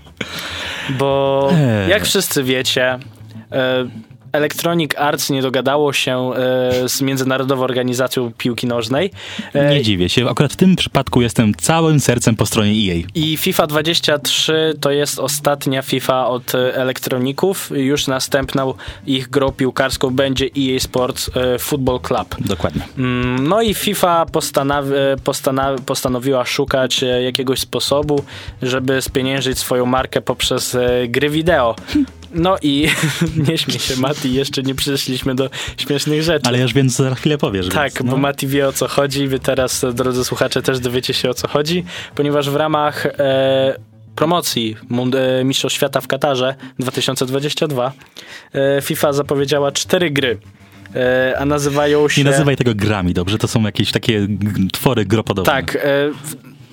bo 0.90 1.50
Eee. 1.54 1.90
jak 1.90 2.06
wszyscy 2.06 2.44
wiecie, 2.44 3.00
e, 3.52 3.88
Electronic 4.32 4.92
Arts 4.98 5.30
nie 5.30 5.42
dogadało 5.42 5.94
się 5.94 6.32
e, 6.34 6.90
z 6.90 7.02
Międzynarodową 7.02 7.64
Organizacją 7.64 8.32
Piłki 8.38 8.68
Nożnej. 8.68 9.12
E, 9.54 9.70
Nie 9.70 9.82
dziwię 9.82 10.10
się, 10.10 10.30
akurat 10.30 10.54
w 10.54 10.56
tym 10.56 10.76
przypadku 10.76 11.22
jestem 11.22 11.56
całym 11.56 12.00
sercem 12.00 12.36
po 12.36 12.46
stronie 12.46 12.72
EA. 12.72 13.04
I 13.16 13.38
FIFA 13.38 13.68
23 13.68 14.74
to 14.82 14.92
jest 14.92 15.20
ostatnia 15.20 15.82
FIFA 15.82 16.28
od 16.28 16.56
e, 16.56 16.76
elektroników. 16.76 17.72
Już 17.76 18.08
następną 18.08 18.74
ich 19.08 19.30
grą 19.30 19.52
piłkarską 19.52 20.10
będzie 20.16 20.46
EA 20.46 20.80
Sports 20.80 21.32
e, 21.36 21.60
Football 21.60 22.00
Club. 22.00 22.36
Dokładnie. 22.40 22.82
Mm, 22.98 23.48
No 23.48 23.62
i 23.62 23.74
FIFA 23.74 24.26
e, 24.34 25.16
postanowiła 25.86 26.46
szukać 26.46 27.04
e, 27.04 27.06
jakiegoś 27.24 27.60
sposobu, 27.60 28.24
żeby 28.62 29.02
spieniężyć 29.02 29.60
swoją 29.60 29.86
markę 29.86 30.22
poprzez 30.22 30.78
gry 31.08 31.30
wideo. 31.30 31.76
No 32.34 32.58
i 32.62 32.88
nie 33.48 33.58
śmiej 33.58 33.80
się, 33.80 33.96
Mati, 33.96 34.34
jeszcze 34.34 34.64
nie 34.64 34.76
przyszliśmy 34.76 35.36
do 35.36 35.50
śmiesznych 35.78 36.24
rzeczy. 36.24 36.48
Ale 36.48 36.60
już 36.60 36.74
więc 36.74 36.96
za 36.96 37.16
chwilę 37.16 37.38
powiesz. 37.38 37.70
Tak, 37.70 37.94
więc, 37.94 38.06
no. 38.06 38.12
bo 38.12 38.18
Mati 38.18 38.48
wie 38.48 38.68
o 38.68 38.74
co 38.74 38.88
chodzi. 38.88 39.28
Wy 39.28 39.40
teraz, 39.40 39.86
drodzy 39.94 40.26
słuchacze, 40.26 40.62
też 40.62 40.80
dowiecie 40.80 41.14
się 41.14 41.30
o 41.30 41.34
co 41.34 41.48
chodzi, 41.48 41.84
ponieważ 42.16 42.50
w 42.50 42.56
ramach 42.56 43.06
e, 43.06 43.80
promocji 44.16 44.76
e, 45.40 45.44
Mistrzostw 45.44 45.76
Świata 45.76 46.02
w 46.02 46.08
Katarze 46.08 46.56
2022 46.80 47.92
e, 48.54 48.82
FIFA 48.82 49.14
zapowiedziała 49.14 49.72
cztery 49.72 50.12
gry. 50.12 50.38
E, 50.96 51.36
a 51.40 51.46
nazywają 51.46 52.10
się. 52.10 52.24
Nie 52.24 52.32
nazywaj 52.32 52.58
tego 52.58 52.76
grami, 52.76 53.14
dobrze? 53.14 53.38
To 53.38 53.48
są 53.48 53.62
jakieś 53.64 53.92
takie 53.92 54.28
twory 54.72 55.06
gropodobne. 55.06 55.54
Tak. 55.54 55.78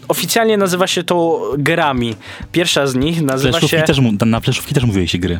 E, 0.04 0.08
oficjalnie 0.08 0.56
nazywa 0.56 0.86
się 0.86 1.04
to 1.04 1.40
grami. 1.58 2.14
Pierwsza 2.52 2.86
z 2.86 2.94
nich 2.94 3.22
nazywa 3.22 3.60
się. 3.60 3.82
też, 3.82 3.98
na 4.26 4.40
fleszówki 4.40 4.74
też 4.74 4.84
mówiłeś 4.84 5.10
się 5.10 5.18
gry. 5.18 5.38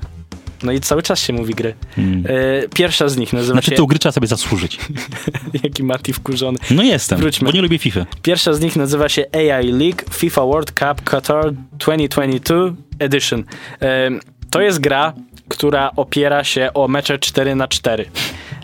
No 0.62 0.72
i 0.72 0.80
cały 0.80 1.02
czas 1.02 1.20
się 1.20 1.32
mówi 1.32 1.54
gry. 1.54 1.74
E, 1.98 2.68
pierwsza 2.68 3.08
z 3.08 3.16
nich 3.16 3.32
nazywa 3.32 3.54
Na 3.56 3.62
się. 3.62 3.70
tytuł 3.70 3.86
gry 3.86 3.98
trzeba 3.98 4.12
sobie 4.12 4.26
zasłużyć. 4.26 4.78
Jaki 5.64 5.82
Mati 5.82 6.12
wkurzony. 6.12 6.58
No 6.70 6.82
jestem, 6.82 7.18
Wróćmy. 7.18 7.46
bo 7.46 7.52
nie 7.52 7.62
lubię 7.62 7.78
FIFA. 7.78 8.06
Pierwsza 8.22 8.52
z 8.52 8.60
nich 8.60 8.76
nazywa 8.76 9.08
się 9.08 9.24
AI 9.32 9.72
League 9.72 9.98
FIFA 10.12 10.40
World 10.44 10.70
Cup 10.70 11.04
Qatar 11.04 11.52
2022 11.52 12.56
Edition. 12.98 13.44
Em, 13.80 14.20
To 14.50 14.60
jest 14.60 14.80
gra, 14.80 15.12
która 15.48 15.90
opiera 15.96 16.44
się 16.44 16.70
o 16.74 16.88
mecze 16.88 17.18
4 17.18 17.54
na 17.54 17.68
4 17.68 18.06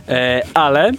E, 0.09 0.43
Ale 0.55 0.93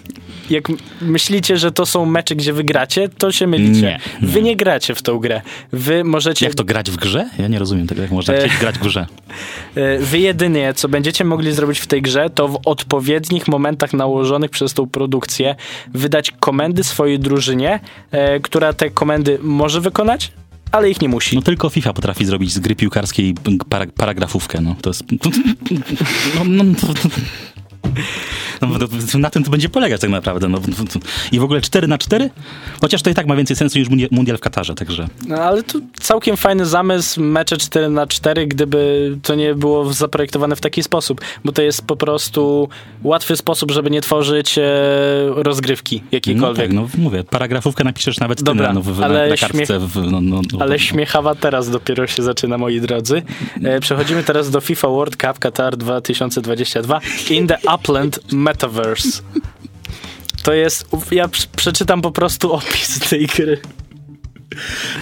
jak 0.51 0.63
myślicie, 1.01 1.57
że 1.57 1.71
to 1.71 1.85
są 1.85 2.05
mecze, 2.05 2.35
gdzie 2.35 2.53
wy 2.53 2.63
gracie, 2.63 3.09
to 3.09 3.31
się 3.31 3.47
mylicie. 3.47 3.81
Nie, 3.81 3.99
nie. 4.21 4.27
Wy 4.27 4.41
nie 4.41 4.55
gracie 4.55 4.95
w 4.95 5.01
tą 5.01 5.19
grę. 5.19 5.41
Wy 5.71 6.03
możecie... 6.03 6.45
Jak 6.45 6.55
to 6.55 6.63
grać 6.63 6.91
w 6.91 6.97
grze? 6.97 7.29
Ja 7.39 7.47
nie 7.47 7.59
rozumiem 7.59 7.87
tego, 7.87 8.01
jak 8.01 8.11
można 8.11 8.33
E. 8.33 8.49
grać 8.59 8.75
w 8.75 8.81
grze. 8.81 9.05
E, 9.75 9.97
Wy 9.97 10.19
jedynie, 10.19 10.73
co 10.73 10.89
będziecie 10.89 11.23
mogli 11.23 11.53
zrobić 11.53 11.79
w 11.79 11.87
tej 11.87 12.01
grze, 12.01 12.29
to 12.29 12.47
w 12.47 12.59
odpowiednich 12.65 13.47
momentach 13.47 13.93
nałożonych 13.93 14.51
przez 14.51 14.73
tą 14.73 14.89
produkcję 14.89 15.55
wydać 15.93 16.31
komendy 16.39 16.83
swojej 16.83 17.19
drużynie, 17.19 17.79
e, 18.11 18.39
która 18.39 18.73
te 18.73 18.89
komendy 18.89 19.39
może 19.41 19.81
wykonać, 19.81 20.31
ale 20.71 20.89
ich 20.89 21.01
nie 21.01 21.09
musi. 21.09 21.35
No 21.35 21.41
tylko 21.41 21.69
FIFA 21.69 21.93
potrafi 21.93 22.25
zrobić 22.25 22.51
z 22.53 22.59
gry 22.59 22.75
piłkarskiej 22.75 23.35
para, 23.69 23.85
paragrafówkę, 23.97 24.61
no. 24.61 24.75
To 24.81 24.89
jest... 24.89 25.03
No, 26.35 26.43
no, 26.45 26.63
no, 26.63 26.73
no, 28.61 28.67
no, 29.13 29.19
na 29.19 29.29
tym 29.29 29.43
to 29.43 29.51
będzie 29.51 29.69
polegać 29.69 30.01
tak 30.01 30.09
naprawdę. 30.09 30.49
No, 30.49 30.59
I 31.31 31.39
w 31.39 31.43
ogóle 31.43 31.61
4 31.61 31.87
na 31.87 31.97
4 31.97 32.29
Chociaż 32.81 33.01
to 33.01 33.09
i 33.09 33.13
tak 33.13 33.27
ma 33.27 33.35
więcej 33.35 33.55
sensu 33.55 33.79
niż 33.79 33.89
mundia- 33.89 34.07
mundial 34.11 34.37
w 34.37 34.39
Katarze, 34.41 34.75
także... 34.75 35.07
No, 35.27 35.35
ale 35.35 35.63
tu 35.63 35.81
całkiem 35.99 36.37
fajny 36.37 36.65
zamysł, 36.65 37.21
mecze 37.21 37.57
4 37.57 37.89
na 37.89 38.07
4 38.07 38.47
gdyby 38.47 39.11
to 39.23 39.35
nie 39.35 39.55
było 39.55 39.93
zaprojektowane 39.93 40.55
w 40.55 40.61
taki 40.61 40.83
sposób, 40.83 41.21
bo 41.45 41.51
to 41.51 41.61
jest 41.61 41.81
po 41.87 41.95
prostu 41.95 42.69
łatwy 43.03 43.37
sposób, 43.37 43.71
żeby 43.71 43.89
nie 43.91 44.01
tworzyć 44.01 44.57
e, 44.57 44.61
rozgrywki 45.35 45.97
No 46.01 46.07
jakiejkolwiek. 46.11 46.65
tak, 46.65 46.73
no 46.73 46.87
mówię, 46.97 47.23
paragrafówkę 47.23 47.83
napiszesz 47.83 48.19
nawet 48.19 48.37
ty 48.37 48.43
Dobra, 48.43 48.67
na, 48.67 48.73
no, 48.73 48.81
w, 48.81 49.03
ale 49.03 49.29
na 49.29 49.37
kartce. 49.37 49.79
W, 49.79 49.95
no, 49.95 50.21
no, 50.21 50.41
no, 50.53 50.59
Ale 50.59 50.79
śmiechawa 50.79 51.35
teraz 51.35 51.69
dopiero 51.69 52.07
się 52.07 52.23
zaczyna, 52.23 52.57
moi 52.57 52.81
drodzy. 52.81 53.21
E, 53.63 53.79
przechodzimy 53.79 54.23
teraz 54.23 54.49
do 54.49 54.61
FIFA 54.61 54.87
World 54.87 55.15
Cup 55.15 55.39
Qatar 55.39 55.77
2022 55.77 56.99
in 57.29 57.47
the 57.47 57.57
Upland 57.81 58.19
Metaverse. 58.33 59.21
To 60.43 60.53
jest, 60.53 60.85
ja 61.11 61.27
prz- 61.27 61.47
przeczytam 61.55 62.01
po 62.01 62.11
prostu 62.11 62.53
opis 62.53 62.99
tej 63.09 63.27
gry. 63.27 63.61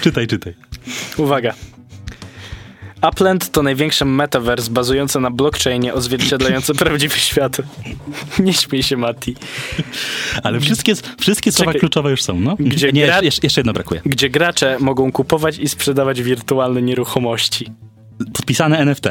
Czytaj, 0.01 0.27
czytaj. 0.27 0.53
Uwaga. 1.17 1.53
Upland 3.11 3.51
to 3.51 3.63
największy 3.63 4.05
metaverse 4.05 4.71
bazujący 4.71 5.19
na 5.19 5.31
blockchainie 5.31 5.93
odzwierciedlający 5.93 6.73
prawdziwy 6.83 7.19
świat. 7.19 7.57
Nie 8.39 8.53
śmiej 8.53 8.83
się, 8.83 8.97
Mati. 8.97 9.35
Ale 10.43 10.59
wszystkie, 10.59 10.93
wszystkie 11.19 11.51
słowa 11.51 11.71
Czekaj. 11.71 11.79
kluczowe 11.79 12.11
już 12.11 12.23
są, 12.23 12.39
no. 12.39 12.55
Gdzie 12.59 12.91
nie, 12.91 13.05
gra- 13.07 13.23
jeszcze, 13.23 13.39
jeszcze 13.43 13.61
jedno 13.61 13.73
brakuje. 13.73 14.01
Gdzie 14.05 14.29
gracze 14.29 14.77
mogą 14.79 15.11
kupować 15.11 15.57
i 15.57 15.67
sprzedawać 15.69 16.21
wirtualne 16.21 16.81
nieruchomości. 16.81 17.71
Podpisane 18.33 18.77
NFT. 18.79 19.05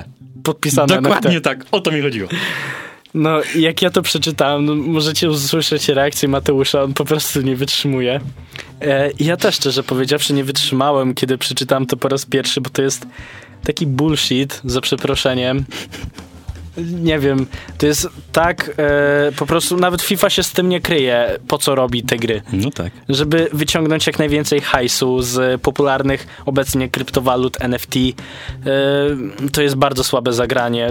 Podpisane 0.44 1.00
Dokładnie 1.02 1.30
NFT. 1.30 1.44
tak, 1.44 1.66
o 1.70 1.80
to 1.80 1.90
mi 1.90 2.02
chodziło. 2.02 2.28
No, 3.18 3.40
jak 3.54 3.82
ja 3.82 3.90
to 3.90 4.02
przeczytałem, 4.02 4.64
no, 4.64 4.74
możecie 4.74 5.30
usłyszeć 5.30 5.88
reakcję 5.88 6.28
Mateusza, 6.28 6.82
on 6.82 6.94
po 6.94 7.04
prostu 7.04 7.40
nie 7.40 7.56
wytrzymuje. 7.56 8.20
E, 8.80 9.10
ja 9.20 9.36
też, 9.36 9.54
szczerze 9.54 9.82
powiedziawszy, 9.82 10.32
nie 10.34 10.44
wytrzymałem, 10.44 11.14
kiedy 11.14 11.38
przeczytałem 11.38 11.86
to 11.86 11.96
po 11.96 12.08
raz 12.08 12.26
pierwszy, 12.26 12.60
bo 12.60 12.70
to 12.70 12.82
jest 12.82 13.06
taki 13.64 13.86
bullshit, 13.86 14.60
za 14.64 14.80
przeproszeniem. 14.80 15.64
Nie 16.76 17.18
wiem, 17.18 17.46
to 17.78 17.86
jest 17.86 18.08
tak, 18.32 18.70
e, 18.76 19.32
po 19.36 19.46
prostu 19.46 19.76
nawet 19.76 20.02
FIFA 20.02 20.30
się 20.30 20.42
z 20.42 20.52
tym 20.52 20.68
nie 20.68 20.80
kryje, 20.80 21.38
po 21.48 21.58
co 21.58 21.74
robi 21.74 22.02
te 22.02 22.16
gry. 22.16 22.42
No 22.52 22.70
tak. 22.70 22.92
Żeby 23.08 23.48
wyciągnąć 23.52 24.06
jak 24.06 24.18
najwięcej 24.18 24.60
hajsu 24.60 25.22
z 25.22 25.60
popularnych 25.60 26.26
obecnie 26.46 26.88
kryptowalut 26.88 27.56
NFT. 27.60 27.94
E, 27.96 28.12
to 29.52 29.62
jest 29.62 29.76
bardzo 29.76 30.04
słabe 30.04 30.32
zagranie. 30.32 30.90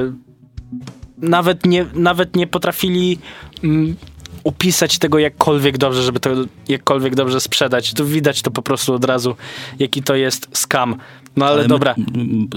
Nawet 1.17 1.65
nie, 1.65 1.85
nawet 1.93 2.35
nie 2.35 2.47
potrafili 2.47 3.19
mm, 3.63 3.95
opisać 4.43 4.99
tego 4.99 5.19
jakkolwiek 5.19 5.77
dobrze, 5.77 6.03
żeby 6.03 6.19
to 6.19 6.29
jakkolwiek 6.67 7.15
dobrze 7.15 7.41
sprzedać. 7.41 7.93
Tu 7.93 8.05
widać 8.05 8.41
to 8.41 8.51
po 8.51 8.61
prostu 8.61 8.93
od 8.93 9.05
razu, 9.05 9.35
jaki 9.79 10.03
to 10.03 10.15
jest 10.15 10.47
scam. 10.53 10.95
No 11.37 11.45
ale, 11.45 11.61
my- 11.61 11.67
dobra. 11.67 11.95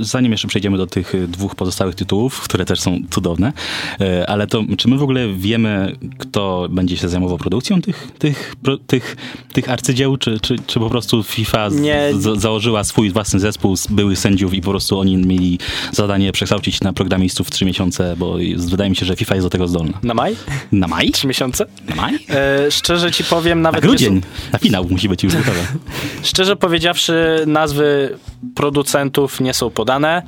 zanim 0.01 0.33
jeszcze 0.33 0.49
przejdziemy 0.49 0.79
do 0.79 0.87
tych 0.87 1.15
y, 1.15 1.29
dwóch 1.29 1.55
pozostałych 1.55 1.95
tytułów, 1.95 2.41
które 2.41 2.65
też 2.65 2.81
są 2.81 2.99
cudowne, 3.11 3.53
e, 4.01 4.31
ale 4.31 4.47
to 4.47 4.63
czy 4.79 4.89
my 4.89 4.99
w 4.99 5.03
ogóle 5.03 5.35
wiemy, 5.35 5.97
kto 6.19 6.69
będzie 6.71 6.97
się 6.97 7.09
zajmował 7.09 7.39
produkcją 7.39 7.83
tych, 7.83 8.09
tych, 8.19 8.55
tych, 8.87 9.17
tych 9.53 9.71
arcydzieł, 9.71 10.17
czy, 10.17 10.41
czy, 10.41 10.57
czy 10.67 10.79
po 10.81 10.91
prostu 10.91 11.23
FIFA 11.23 11.71
z, 11.71 11.81
Nie. 11.81 12.11
założyła 12.37 12.85
swój 12.85 13.11
własny 13.11 13.41
zespół 13.41 13.77
z 13.77 13.87
byłych 13.87 14.19
sędziów 14.19 14.55
i 14.55 14.61
po 14.61 14.71
prostu 14.71 14.99
oni 14.99 15.17
mieli 15.17 15.59
zadanie 15.93 16.33
przekształcić 16.33 16.81
na 16.81 16.93
programistów 16.93 17.47
w 17.47 17.51
trzy 17.51 17.65
miesiące, 17.65 18.15
bo 18.19 18.37
wydaje 18.57 18.91
mi 18.91 18.97
się, 18.97 19.07
że 19.07 19.17
FIFA 19.17 19.35
jest 19.35 19.47
do 19.47 19.51
tego 19.51 19.69
zdolna. 19.69 19.99
Na 20.03 20.15
maj? 20.15 20.37
Na 20.73 20.89
maj? 20.89 21.11
Trzy 21.11 21.27
miesiące? 21.27 21.67
Na 21.89 21.95
maj? 21.95 22.19
E, 22.31 22.71
szczerze 22.71 23.13
ci 23.13 23.25
powiem, 23.25 23.63
Na 23.63 23.69
nawet 23.69 23.83
nie 23.83 23.89
grudzień. 23.89 24.21
Na 24.53 24.59
finał 24.59 24.87
musi 24.91 25.09
być 25.09 25.25
już 25.25 25.37
gotowe. 25.37 25.67
Szczerze 26.23 26.57
powiedziawszy, 26.57 27.45
nazwy 27.47 28.19
pro, 28.55 28.70
producentów 28.75 29.41
nie 29.41 29.55
są 29.55 29.71
podane. 29.71 30.23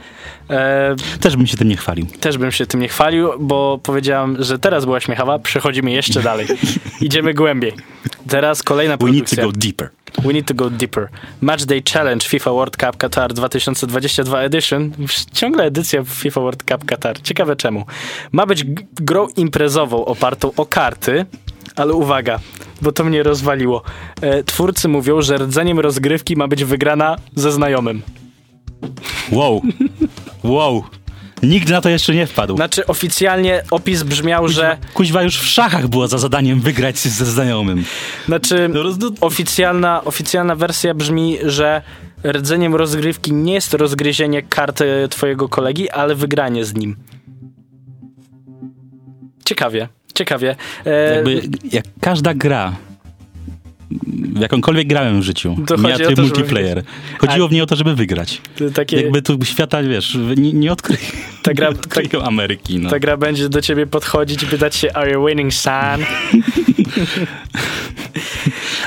E, 0.50 0.96
Też 1.20 1.37
bym 1.37 1.46
się 1.46 1.56
tym 1.56 1.68
nie 1.68 1.76
chwalił. 1.76 2.06
też 2.20 2.38
bym 2.38 2.52
się 2.52 2.66
tym 2.66 2.80
nie 2.80 2.88
chwalił, 2.88 3.28
bo 3.40 3.78
powiedziałam, 3.82 4.37
że 4.42 4.58
teraz 4.58 4.84
była 4.84 5.00
śmiechawa, 5.00 5.38
przechodzimy 5.38 5.90
jeszcze 5.92 6.22
dalej. 6.22 6.46
Idziemy 7.00 7.34
głębiej. 7.34 7.72
Teraz 8.28 8.62
kolejna 8.62 8.96
We 8.96 9.11
need 9.11 9.30
to 9.30 9.37
produkcja. 9.37 9.44
go 9.44 9.52
deeper. 9.52 9.90
We 10.25 10.32
need 10.32 10.46
to 10.46 10.54
go 10.54 10.70
deeper. 10.70 11.08
Matchday 11.40 11.82
Challenge 11.92 12.26
FIFA 12.28 12.50
World 12.50 12.76
Cup 12.76 12.96
Qatar 12.96 13.32
2022 13.32 14.40
Edition. 14.42 14.92
Ciągle 15.32 15.64
edycja 15.64 16.04
FIFA 16.04 16.40
World 16.40 16.62
Cup 16.62 16.84
Qatar. 16.84 17.20
Ciekawe 17.22 17.56
czemu. 17.56 17.87
Ma 18.32 18.46
być 18.46 18.64
grą 18.94 19.26
imprezową 19.37 20.04
opartą 20.04 20.50
o 20.56 20.66
karty, 20.66 21.26
ale 21.76 21.92
uwaga, 21.92 22.40
bo 22.82 22.92
to 22.92 23.04
mnie 23.04 23.22
rozwaliło. 23.22 23.82
E, 24.20 24.44
twórcy 24.44 24.88
mówią, 24.88 25.22
że 25.22 25.38
rdzeniem 25.38 25.80
rozgrywki 25.80 26.37
ma 26.37 26.49
być 26.49 26.64
wygrana 26.64 27.16
ze 27.34 27.52
znajomym. 27.52 28.02
Wow. 29.32 29.62
Wow. 30.44 30.84
Nikt 31.42 31.68
na 31.68 31.80
to 31.80 31.88
jeszcze 31.88 32.14
nie 32.14 32.26
wpadł. 32.26 32.56
Znaczy 32.56 32.86
oficjalnie 32.86 33.62
opis 33.70 34.02
brzmiał, 34.02 34.48
że... 34.48 34.76
Kuźwa 34.94 35.22
już 35.22 35.36
w 35.38 35.46
szachach 35.46 35.88
było 35.88 36.08
za 36.08 36.18
zadaniem 36.18 36.60
wygrać 36.60 36.98
ze 36.98 37.24
znajomym. 37.26 37.84
Znaczy 38.26 38.68
No, 38.74 38.82
no- 39.00 39.10
oficjalna, 39.20 40.04
oficjalna 40.04 40.56
wersja 40.56 40.94
brzmi, 40.94 41.38
że 41.44 41.82
rdzeniem 42.24 42.74
rozgrywki 42.74 43.32
nie 43.32 43.54
jest 43.54 43.74
rozgryzienie 43.74 44.42
karty 44.42 45.06
twojego 45.10 45.48
kolegi, 45.48 45.90
ale 45.90 46.14
wygranie 46.14 46.64
z 46.64 46.74
nim. 46.74 46.96
Ciekawie, 49.44 49.88
ciekawie. 50.14 50.56
E, 50.86 51.14
Jakby 51.16 51.42
jak 51.72 51.84
każda 52.00 52.34
gra, 52.34 52.72
w 54.34 54.40
jakąkolwiek 54.40 54.88
grałem 54.88 55.20
w 55.20 55.25
życiu, 55.25 55.56
To 55.66 55.76
chodzi 55.78 56.04
o 56.06 56.12
to, 56.12 56.22
multiplayer. 56.22 56.82
Chodziło 57.18 57.49
w 57.49 57.52
niej 57.52 57.61
o 57.61 57.66
to, 57.66 57.76
żeby 57.76 57.94
wygrać. 57.94 58.40
takie, 58.75 58.96
Jakby 59.00 59.22
tu 59.22 59.38
świata, 59.44 59.82
wiesz, 59.82 60.18
nie, 60.37 60.52
nie 60.52 60.72
odkryją, 60.72 61.00
ta, 61.42 61.54
gra, 61.54 61.68
nie 61.70 61.75
odkryją 61.75 62.25
Ameryki. 62.25 62.78
No. 62.78 62.90
ta 62.90 62.99
gra 62.99 63.16
będzie 63.16 63.49
do 63.49 63.62
ciebie 63.62 63.87
podchodzić 63.87 64.42
i 64.42 64.46
pytać 64.46 64.76
się, 64.76 64.92
are 64.92 65.11
you 65.12 65.26
winning, 65.26 65.54
son? 65.54 66.00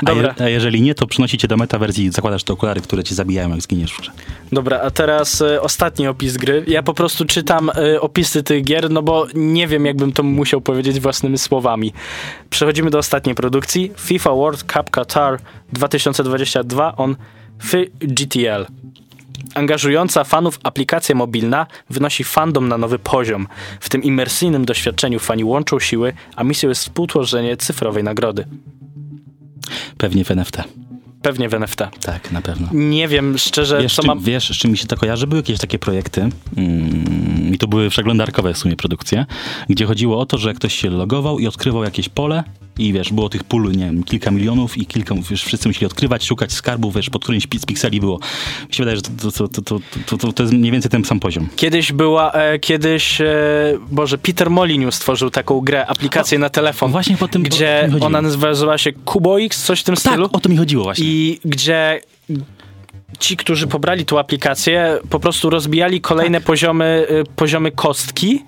a, 0.04 0.10
je, 0.10 0.16
Dobra, 0.16 0.34
a 0.46 0.48
jeżeli 0.48 0.82
nie, 0.82 0.94
to 0.94 1.06
przynosi 1.06 1.38
cię 1.38 1.48
do 1.48 1.56
metawersji 1.56 2.04
i 2.04 2.10
zakładasz 2.10 2.44
te 2.44 2.52
okulary, 2.52 2.80
które 2.80 3.04
cię 3.04 3.14
zabijają, 3.14 3.50
jak 3.50 3.62
zginiesz 3.62 3.92
w 3.92 4.00
grze. 4.00 4.12
dobra, 4.52 4.80
a 4.80 4.90
teraz 4.90 5.42
e, 5.42 5.62
ostatni 5.62 6.08
opis 6.08 6.36
gry. 6.36 6.64
Ja 6.66 6.82
po 6.82 6.94
prostu 6.94 7.24
czytam 7.24 7.70
e, 7.70 8.00
opisy 8.00 8.42
tych 8.42 8.64
gier, 8.64 8.90
no 8.90 9.02
bo 9.02 9.26
nie 9.34 9.66
wiem, 9.66 9.86
jakbym 9.86 10.12
to 10.12 10.22
musiał 10.22 10.60
powiedzieć 10.60 11.00
własnymi 11.00 11.38
słowami. 11.38 11.92
Przechodzimy 12.50 12.90
do 12.90 12.98
ostatniej 12.98 13.34
produkcji. 13.34 13.92
FIFA 13.98 14.30
World 14.30 14.72
Cup 14.72 14.90
Qatar 14.90 15.38
2022 15.72 16.96
on 16.96 17.16
FGTL. 17.58 18.66
Angażująca 19.54 20.24
fanów 20.24 20.58
aplikacja 20.62 21.14
mobilna 21.14 21.66
wynosi 21.90 22.24
fandom 22.24 22.68
na 22.68 22.78
nowy 22.78 22.98
poziom. 22.98 23.46
W 23.80 23.88
tym 23.88 24.02
imersyjnym 24.02 24.64
doświadczeniu 24.64 25.18
fani 25.18 25.44
łączą 25.44 25.80
siły, 25.80 26.12
a 26.36 26.44
misją 26.44 26.68
jest 26.68 26.82
współtworzenie 26.82 27.56
cyfrowej 27.56 28.04
nagrody. 28.04 28.46
Pewnie 29.98 30.24
w 30.24 30.30
NFT. 30.30 30.56
Pewnie 31.22 31.48
w 31.48 31.54
NFT. 31.54 31.76
Tak, 32.00 32.32
na 32.32 32.42
pewno. 32.42 32.68
Nie 32.72 33.08
wiem 33.08 33.38
szczerze, 33.38 33.82
Wiesz, 33.82 33.94
co 33.94 34.02
mam... 34.02 34.20
wiesz, 34.20 34.48
z 34.48 34.56
czym 34.56 34.70
mi 34.70 34.78
się 34.78 34.86
to 34.86 34.96
kojarzy? 34.96 35.26
Były 35.26 35.38
jakieś 35.38 35.58
takie 35.58 35.78
projekty 35.78 36.28
mm, 36.56 37.54
i 37.54 37.58
to 37.58 37.68
były 37.68 37.90
przeglądarkowe 37.90 38.54
w 38.54 38.58
sumie 38.58 38.76
produkcje, 38.76 39.26
gdzie 39.68 39.86
chodziło 39.86 40.20
o 40.20 40.26
to, 40.26 40.38
że 40.38 40.54
ktoś 40.54 40.74
się 40.74 40.90
logował 40.90 41.38
i 41.38 41.46
odkrywał 41.46 41.84
jakieś 41.84 42.08
pole 42.08 42.44
i 42.78 42.92
wiesz, 42.92 43.12
było 43.12 43.28
tych 43.28 43.44
pól, 43.44 43.72
nie 43.72 43.84
wiem, 43.84 44.02
kilka 44.04 44.30
milionów 44.30 44.76
i 44.78 44.86
kilka, 44.86 45.14
wiesz, 45.30 45.44
wszyscy 45.44 45.68
musieli 45.68 45.86
odkrywać, 45.86 46.24
szukać 46.24 46.52
skarbów, 46.52 46.94
wiesz, 46.94 47.10
pod 47.10 47.22
którymś 47.22 47.44
z 47.58 47.66
pikseli 47.66 48.00
było. 48.00 48.18
Mi 48.68 48.74
się 48.74 48.84
wydaje, 48.84 48.96
że 48.96 49.02
to, 49.02 49.48
to, 49.48 49.62
to, 50.06 50.18
to, 50.18 50.32
to, 50.32 50.42
jest 50.42 50.54
mniej 50.54 50.72
więcej 50.72 50.90
ten 50.90 51.04
sam 51.04 51.20
poziom. 51.20 51.48
Kiedyś 51.56 51.92
była, 51.92 52.32
e, 52.32 52.58
kiedyś, 52.58 53.20
e, 53.20 53.26
Boże, 53.90 54.18
Peter 54.18 54.50
Molyneux 54.50 54.94
stworzył 54.94 55.30
taką 55.30 55.60
grę, 55.60 55.86
aplikację 55.86 56.38
na 56.38 56.48
telefon, 56.50 56.90
Właśnie 56.92 57.16
po 57.16 57.28
tym- 57.28 57.42
gdzie 57.42 57.80
chodziło. 57.86 58.06
ona 58.06 58.22
nazywała 58.22 58.78
się 58.78 58.92
Kuboix, 58.92 59.64
coś 59.64 59.80
w 59.80 59.84
tym 59.84 59.94
Tak, 59.94 60.00
stylu. 60.12 60.28
o 60.32 60.40
to 60.40 60.48
mi 60.48 60.56
chodziło 60.56 60.84
właśnie. 60.84 61.06
I 61.06 61.40
gdzie 61.44 62.00
ci, 63.18 63.36
którzy 63.36 63.66
pobrali 63.66 64.04
tą 64.04 64.18
aplikację, 64.18 64.98
po 65.10 65.20
prostu 65.20 65.50
rozbijali 65.50 66.00
kolejne 66.00 66.38
Tak. 66.38 66.46
poziomy, 66.46 67.06
y, 67.10 67.24
poziomy 67.36 67.70
kostki 67.70 68.42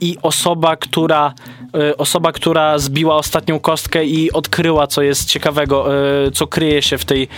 i 0.00 0.16
osoba, 0.22 0.76
która 0.76 1.34
y, 1.76 1.96
osoba, 1.96 2.32
która 2.32 2.78
zbiła 2.78 3.16
ostatnią 3.16 3.60
kostkę 3.60 4.04
i 4.04 4.32
odkryła, 4.32 4.86
co 4.86 5.02
jest 5.02 5.28
ciekawego, 5.28 5.86
y, 6.26 6.30
co 6.30 6.46
kryje 6.46 6.82
się 6.82 6.98
w 6.98 7.04
tej 7.04 7.28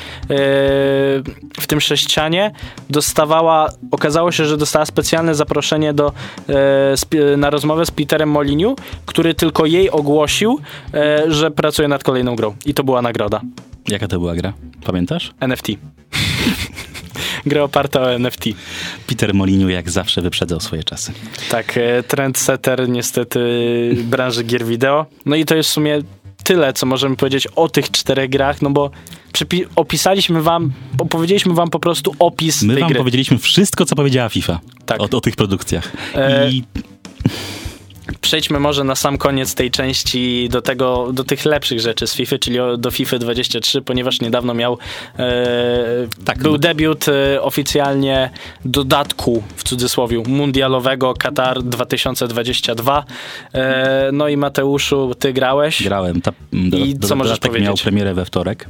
w 1.61 1.67
tym 1.67 1.81
sześcianie, 1.81 2.53
dostawała, 2.91 3.69
okazało 3.91 4.33
się, 4.33 4.45
że 4.45 4.57
dostała 4.57 4.87
specjalne 4.87 5.35
zaproszenie 5.35 5.95
do, 5.95 6.13
e, 6.49 7.37
na 7.37 7.51
rozmowę 7.51 7.87
z 7.87 7.91
Peterem 7.91 8.31
Moliniu, 8.31 8.77
który 9.07 9.35
tylko 9.35 9.67
jej 9.67 9.91
ogłosił, 9.91 10.61
e, 10.95 11.25
że 11.33 11.51
pracuje 11.51 11.89
nad 11.89 12.05
kolejną 12.05 12.37
grą. 12.37 12.55
I 12.67 12.75
to 12.75 12.85
była 12.85 13.03
nagroda. 13.03 13.41
Jaka 13.89 14.09
to 14.09 14.19
była 14.19 14.35
gra? 14.35 14.53
Pamiętasz? 14.87 15.33
NFT. 15.41 15.67
Gra 17.47 17.63
oparta 17.63 18.01
o 18.01 18.13
NFT. 18.19 18.45
Peter 19.07 19.35
Moliniu 19.35 19.69
jak 19.69 19.91
zawsze 19.91 20.23
wyprzedzał 20.23 20.61
swoje 20.61 20.85
czasy. 20.85 21.13
Tak, 21.51 21.77
e, 21.77 22.03
trendsetter 22.03 22.89
niestety 22.89 23.41
branży 24.05 24.45
gier 24.45 24.65
wideo. 24.65 25.07
No 25.27 25.37
i 25.37 25.45
to 25.45 25.55
jest 25.57 25.71
w 25.71 25.73
sumie 25.73 26.03
tyle, 26.45 26.73
co 26.73 26.87
możemy 26.87 27.17
powiedzieć 27.17 27.47
o 27.47 27.69
tych 27.69 27.91
czterech 27.91 28.31
grach, 28.31 28.63
no 28.63 28.71
bo 28.71 28.91
opisaliśmy 29.77 30.43
wam, 30.43 30.73
opowiedzieliśmy 30.99 31.55
wam 31.55 31.71
po 31.71 31.79
prostu 31.79 32.15
opis 32.19 32.63
My 32.63 32.75
tej 32.75 32.81
wam 32.81 32.89
gry. 32.89 32.99
powiedzieliśmy 32.99 33.39
wszystko, 33.39 33.85
co 33.85 33.97
powiedziała 33.97 34.29
FIFA 34.29 34.61
Tak. 34.87 35.01
o, 35.01 35.17
o 35.17 35.21
tych 35.21 35.37
produkcjach. 35.37 35.93
E, 36.15 36.51
I 36.51 36.65
Przejdźmy 38.21 38.61
może 38.61 38.85
na 38.85 38.95
sam 38.95 39.19
koniec 39.19 39.55
tej 39.55 39.71
części 39.71 40.49
do 40.49 40.63
tego, 40.63 41.13
do 41.13 41.25
tych 41.25 41.45
lepszych 41.45 41.81
rzeczy 41.81 42.07
z 42.07 42.15
FIFA, 42.15 42.39
czyli 42.39 42.59
do 42.79 42.91
FIFA 42.91 43.19
23, 43.19 43.83
ponieważ 43.83 44.21
niedawno 44.21 44.55
miał 44.55 44.79
e, 45.19 45.29
Tak, 46.25 46.39
był 46.39 46.53
bo- 46.53 46.59
debiut 46.59 47.07
e, 47.09 47.43
oficjalnie 47.43 48.31
dodatku 48.65 49.43
w 49.57 49.65
cudzysłowie 49.65 50.23
mundialowego 50.27 51.15
Katar 51.15 51.63
2022. 51.63 53.05
E, 53.55 54.11
no 54.13 54.29
i 54.29 54.37
Mateuszu, 54.37 55.15
ty 55.19 55.33
grałeś. 55.33 55.83
grałem. 55.83 56.21
Ta, 56.21 56.33
do, 56.53 56.77
I 56.77 56.95
do, 56.95 57.09
co 57.09 57.17
możesz 57.17 57.39
powiedzieć? 57.39 57.67
miał 57.67 57.77
premierę 57.77 58.15
we 58.15 58.25
wtorek. 58.25 58.69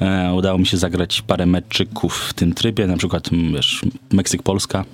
E, 0.00 0.32
udało 0.34 0.58
mi 0.58 0.66
się 0.66 0.76
zagrać 0.76 1.22
parę 1.22 1.46
meczyków 1.46 2.16
w 2.28 2.32
tym 2.34 2.54
trybie, 2.54 2.86
na 2.86 2.96
przykład 2.96 3.28
m, 3.32 3.52
wiesz, 3.54 3.82
Meksyk-Polska. 4.12 4.84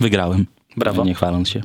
Wygrałem. 0.00 0.46
Brawo. 0.76 1.04
Nie 1.04 1.14
chwaląc 1.14 1.48
się. 1.48 1.60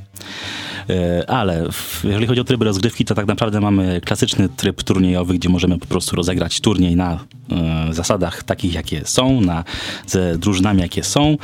E, 0.92 1.30
Ale 1.30 1.68
jeżeli 2.04 2.28
chodzi 2.28 2.42
o 2.42 2.44
tryby 2.44 2.66
rozgrywki, 2.66 3.06
to 3.06 3.16
tak 3.16 3.28
naprawdę 3.28 3.62
mamy 3.62 4.02
klasyczny 4.06 4.50
tryb 4.50 4.84
turniejowy, 4.84 5.34
gdzie 5.34 5.50
możemy 5.50 5.80
po 5.80 5.86
prostu 5.86 6.16
rozegrać 6.16 6.60
turniej 6.62 6.96
na 6.96 7.20
e, 7.52 7.94
zasadach 7.94 8.44
takich, 8.44 8.74
jakie 8.74 9.02
są, 9.06 9.42
na, 9.42 9.64
ze 10.08 10.38
drużynami, 10.38 10.82
jakie 10.82 11.04
są. 11.04 11.38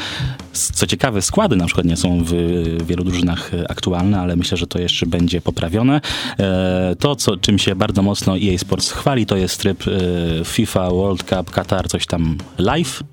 Co 0.53 0.87
ciekawe, 0.87 1.21
składy 1.21 1.55
na 1.55 1.65
przykład 1.65 1.85
nie 1.85 1.97
są 1.97 2.23
w 2.23 2.33
wielu 2.87 3.03
drużynach 3.03 3.51
aktualne, 3.69 4.19
ale 4.19 4.35
myślę, 4.35 4.57
że 4.57 4.67
to 4.67 4.79
jeszcze 4.79 5.05
będzie 5.05 5.41
poprawione. 5.41 6.01
E, 6.39 6.95
To, 6.99 7.15
co, 7.15 7.37
czym 7.37 7.59
się 7.59 7.75
bardzo 7.75 8.01
mocno 8.01 8.37
EA 8.37 8.57
Sports 8.57 8.91
chwali, 8.91 9.25
to 9.25 9.37
jest 9.37 9.59
tryb 9.59 9.83
FIFA 10.45 10.89
World 10.89 11.23
Cup 11.23 11.51
Qatar, 11.51 11.87
coś 11.87 12.05
tam 12.05 12.37
live, 12.57 13.03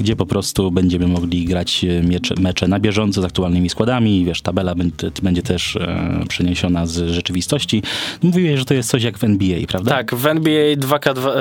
gdzie 0.00 0.16
po 0.16 0.26
prostu 0.26 0.70
będziemy 0.70 1.06
mogli 1.06 1.44
grać 1.44 1.84
miecze, 2.02 2.34
mecze 2.40 2.68
na 2.68 2.80
bieżąco 2.80 3.22
z 3.22 3.24
aktualnymi 3.24 3.70
składami. 3.70 4.24
Wiesz, 4.24 4.42
tabela 4.42 4.74
będzie 5.22 5.42
też 5.42 5.73
e, 5.76 6.24
przeniesiona 6.28 6.86
z 6.86 7.10
rzeczywistości. 7.10 7.82
Mówiłeś, 8.22 8.58
że 8.58 8.64
to 8.64 8.74
jest 8.74 8.90
coś 8.90 9.02
jak 9.02 9.18
w 9.18 9.24
NBA, 9.24 9.58
prawda? 9.68 9.90
Tak, 9.90 10.14
w 10.14 10.26
NBA 10.26 10.76
2K2, 10.76 11.28
e, 11.28 11.32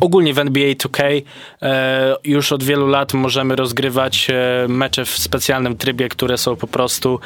ogólnie 0.00 0.34
w 0.34 0.38
NBA 0.38 0.72
2K 0.72 1.22
e, 1.62 2.16
już 2.24 2.52
od 2.52 2.64
wielu 2.64 2.86
lat 2.86 3.14
możemy 3.14 3.56
rozgrywać 3.56 4.28
mecze 4.68 5.04
w 5.04 5.10
specjalnym 5.10 5.76
trybie, 5.76 6.08
które 6.08 6.38
są 6.38 6.56
po 6.56 6.66
prostu 6.66 7.20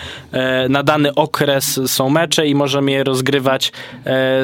na 0.69 0.83
dany 0.83 1.15
okres 1.15 1.81
są 1.87 2.11
mecze 2.11 2.47
i 2.47 2.55
możemy 2.55 2.91
je 2.91 3.05
rozgrywać 3.05 3.73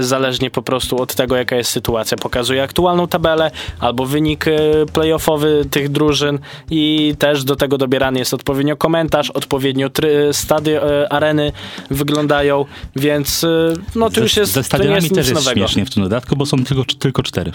zależnie 0.00 0.50
po 0.50 0.62
prostu 0.62 1.02
od 1.02 1.14
tego, 1.14 1.36
jaka 1.36 1.56
jest 1.56 1.70
sytuacja. 1.70 2.16
Pokazuje 2.16 2.62
aktualną 2.62 3.08
tabelę 3.08 3.50
albo 3.80 4.06
wynik 4.06 4.44
playoffowy 4.92 5.64
tych 5.70 5.88
drużyn 5.88 6.38
i 6.70 7.14
też 7.18 7.44
do 7.44 7.56
tego 7.56 7.78
dobierany 7.78 8.18
jest 8.18 8.34
odpowiednio 8.34 8.76
komentarz, 8.76 9.30
odpowiednio 9.30 9.90
try, 9.90 10.28
stady, 10.32 10.80
areny 11.10 11.52
wyglądają, 11.90 12.64
więc 12.96 13.44
e, 13.44 13.74
no 13.94 14.10
to 14.10 14.20
już 14.20 14.36
jest, 14.36 14.52
Ze 14.52 14.64
stadionami 14.64 15.10
też 15.10 15.28
jest 15.28 15.50
śmiesznie 15.52 15.86
w 15.86 15.90
tym 15.90 16.02
dodatku, 16.02 16.36
bo 16.36 16.46
są 16.46 16.64
tylko, 16.64 16.84
tylko 16.98 17.22
cztery. 17.22 17.52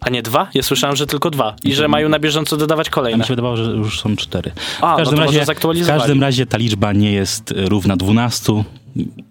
A 0.00 0.10
nie 0.10 0.22
dwa? 0.22 0.48
Ja 0.54 0.62
słyszałem, 0.62 0.96
że 0.96 1.06
tylko 1.06 1.30
dwa. 1.30 1.56
I 1.64 1.74
że 1.74 1.88
mają 1.88 2.08
na 2.08 2.18
bieżąco 2.18 2.56
dodawać 2.56 2.88
A 2.88 2.90
kolejne. 2.90 3.18
mi 3.18 3.24
się 3.24 3.28
wydawało, 3.28 3.56
że 3.56 3.64
już 3.64 4.00
są 4.00 4.16
cztery. 4.16 4.52
A, 4.80 4.94
w, 4.94 4.96
każdym 4.96 5.18
no 5.18 5.20
to 5.20 5.26
może 5.26 5.38
razie, 5.38 5.84
w 5.84 5.86
każdym 5.86 6.20
razie 6.20 6.46
ta 6.46 6.58
liczba 6.58 6.92
nie 6.92 7.12
jest 7.12 7.54
równa 7.56 7.96
12, 7.96 8.64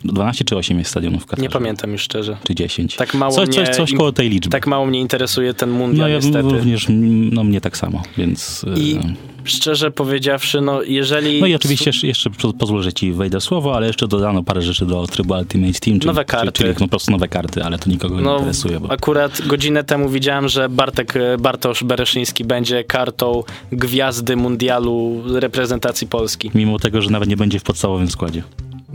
12 0.04 0.45
czy 0.45 0.56
8 0.58 0.80
jest 0.80 0.91
stadionów 0.91 1.24
w 1.24 1.26
Katarze? 1.26 1.41
Nie 1.41 1.50
pamiętam 1.50 1.91
już 1.91 2.02
szczerze. 2.02 2.38
Czy 2.47 2.56
10? 2.56 2.95
Tak 2.95 3.13
mało 3.13 3.32
coś, 3.36 3.47
mnie, 3.47 3.65
coś, 3.65 3.76
coś 3.76 3.93
koło 3.93 4.12
tej 4.12 4.30
liczby. 4.30 4.50
Tak 4.52 4.67
mało 4.67 4.86
mnie 4.86 5.00
interesuje 5.00 5.54
ten 5.54 5.69
mundial 5.69 6.02
no 6.02 6.08
ja 6.08 6.15
niestety. 6.15 6.50
również, 6.50 6.88
no 7.32 7.43
mnie 7.43 7.62
tak 7.62 7.78
samo, 7.78 8.02
więc... 8.17 8.65
I 8.78 8.95
e, 8.95 9.13
szczerze 9.43 9.91
powiedziawszy, 9.91 10.62
no 10.62 10.82
jeżeli... 10.84 11.41
No 11.41 11.47
i 11.47 11.56
oczywiście 11.56 11.89
jeszcze- 11.89 12.08
jeszcze 12.08 12.30
po- 12.30 12.54
pozwolę, 12.54 12.84
że 12.84 12.93
ci 12.93 13.12
wejdę 13.13 13.41
słowo, 13.41 13.76
ale 13.76 13.88
jeszcze 13.88 14.08
dodano 14.08 14.43
parę 14.43 14.62
rzeczy 14.62 14.86
do 14.86 15.08
trybu 15.08 15.34
Ultimate 15.34 15.74
Team, 15.74 16.00
czyli, 16.00 16.08
Nowe 16.08 16.26
karty. 16.26 16.52
czyli, 16.52 16.67
czyli 16.69 16.69
no, 16.80 16.86
po 16.86 16.89
prostu 16.89 17.12
nowe 17.12 17.28
karty, 17.28 17.63
ale 17.63 17.80
to 17.80 17.89
nikogo 17.89 18.15
nie 18.15 18.21
No, 18.21 18.38
interesuje, 18.38 18.80
bo 18.80 18.91
akurat 18.91 19.41
godzinę 19.47 19.84
temu 19.84 20.10
widziałem, 20.10 20.47
że 20.50 20.69
Bartek, 20.69 21.15
e, 21.15 21.38
Bartosz 21.38 21.84
Bereszyński 21.84 22.43
będzie 22.45 22.84
kartą 22.84 23.43
gwiazdy 23.71 24.36
mundialu 24.36 25.21
reprezentacji 25.39 26.08
Polski. 26.08 26.52
mimo 26.56 26.80
tego, 26.80 27.02
że 27.02 27.10
nawet 27.10 27.30
nie 27.30 27.38
będzie 27.38 27.60
w 27.60 27.63
podstawowym 27.63 28.08
składzie. 28.12 28.43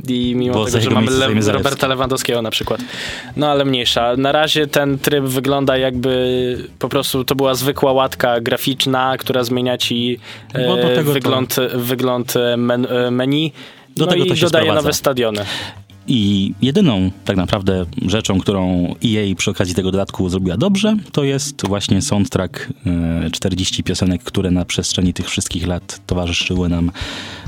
I 0.08 0.34
mimo 0.36 0.54
Bo 0.54 0.64
tego, 0.64 0.80
że 0.80 0.90
mamy 0.90 1.10
Le-. 1.10 1.52
Roberta 1.52 1.86
Lewandowskiego 1.86 2.42
na 2.42 2.50
przykład. 2.50 2.80
No 3.36 3.48
ale 3.48 3.64
mniejsza. 3.64 4.16
Na 4.16 4.32
razie 4.32 4.66
ten 4.66 4.98
tryb 4.98 5.24
wygląda 5.24 5.76
jakby 5.76 6.58
po 6.78 6.88
prostu 6.88 7.24
to 7.24 7.34
była 7.34 7.54
zwykła 7.54 7.92
łatka 7.92 8.40
graficzna, 8.40 9.16
która 9.18 9.44
zmienia 9.44 9.78
ci 9.78 10.18
e, 10.54 10.94
tego 10.94 11.04
to- 11.04 11.12
wygląd, 11.12 11.56
wygląd 11.74 12.36
e, 12.36 12.56
men, 12.56 12.86
e, 12.90 13.10
menu. 13.10 13.52
Do 13.96 14.04
no 14.04 14.10
tego 14.10 14.24
i 14.24 14.28
to 14.28 14.36
się 14.36 14.46
dodaje 14.46 14.64
sprowadza. 14.64 14.82
nowe 14.82 14.92
stadiony. 14.92 15.44
I 16.08 16.52
jedyną 16.62 17.10
tak 17.24 17.36
naprawdę 17.36 17.86
rzeczą, 18.06 18.40
którą 18.40 18.94
EA 19.04 19.34
przy 19.36 19.50
okazji 19.50 19.74
tego 19.74 19.90
dodatku 19.90 20.28
zrobiła 20.28 20.56
dobrze, 20.56 20.96
to 21.12 21.24
jest 21.24 21.66
właśnie 21.66 22.02
soundtrack 22.02 22.68
e, 23.26 23.30
40 23.30 23.82
piosenek, 23.82 24.22
które 24.24 24.50
na 24.50 24.64
przestrzeni 24.64 25.14
tych 25.14 25.28
wszystkich 25.28 25.66
lat 25.66 26.00
towarzyszyły 26.06 26.68
nam. 26.68 26.90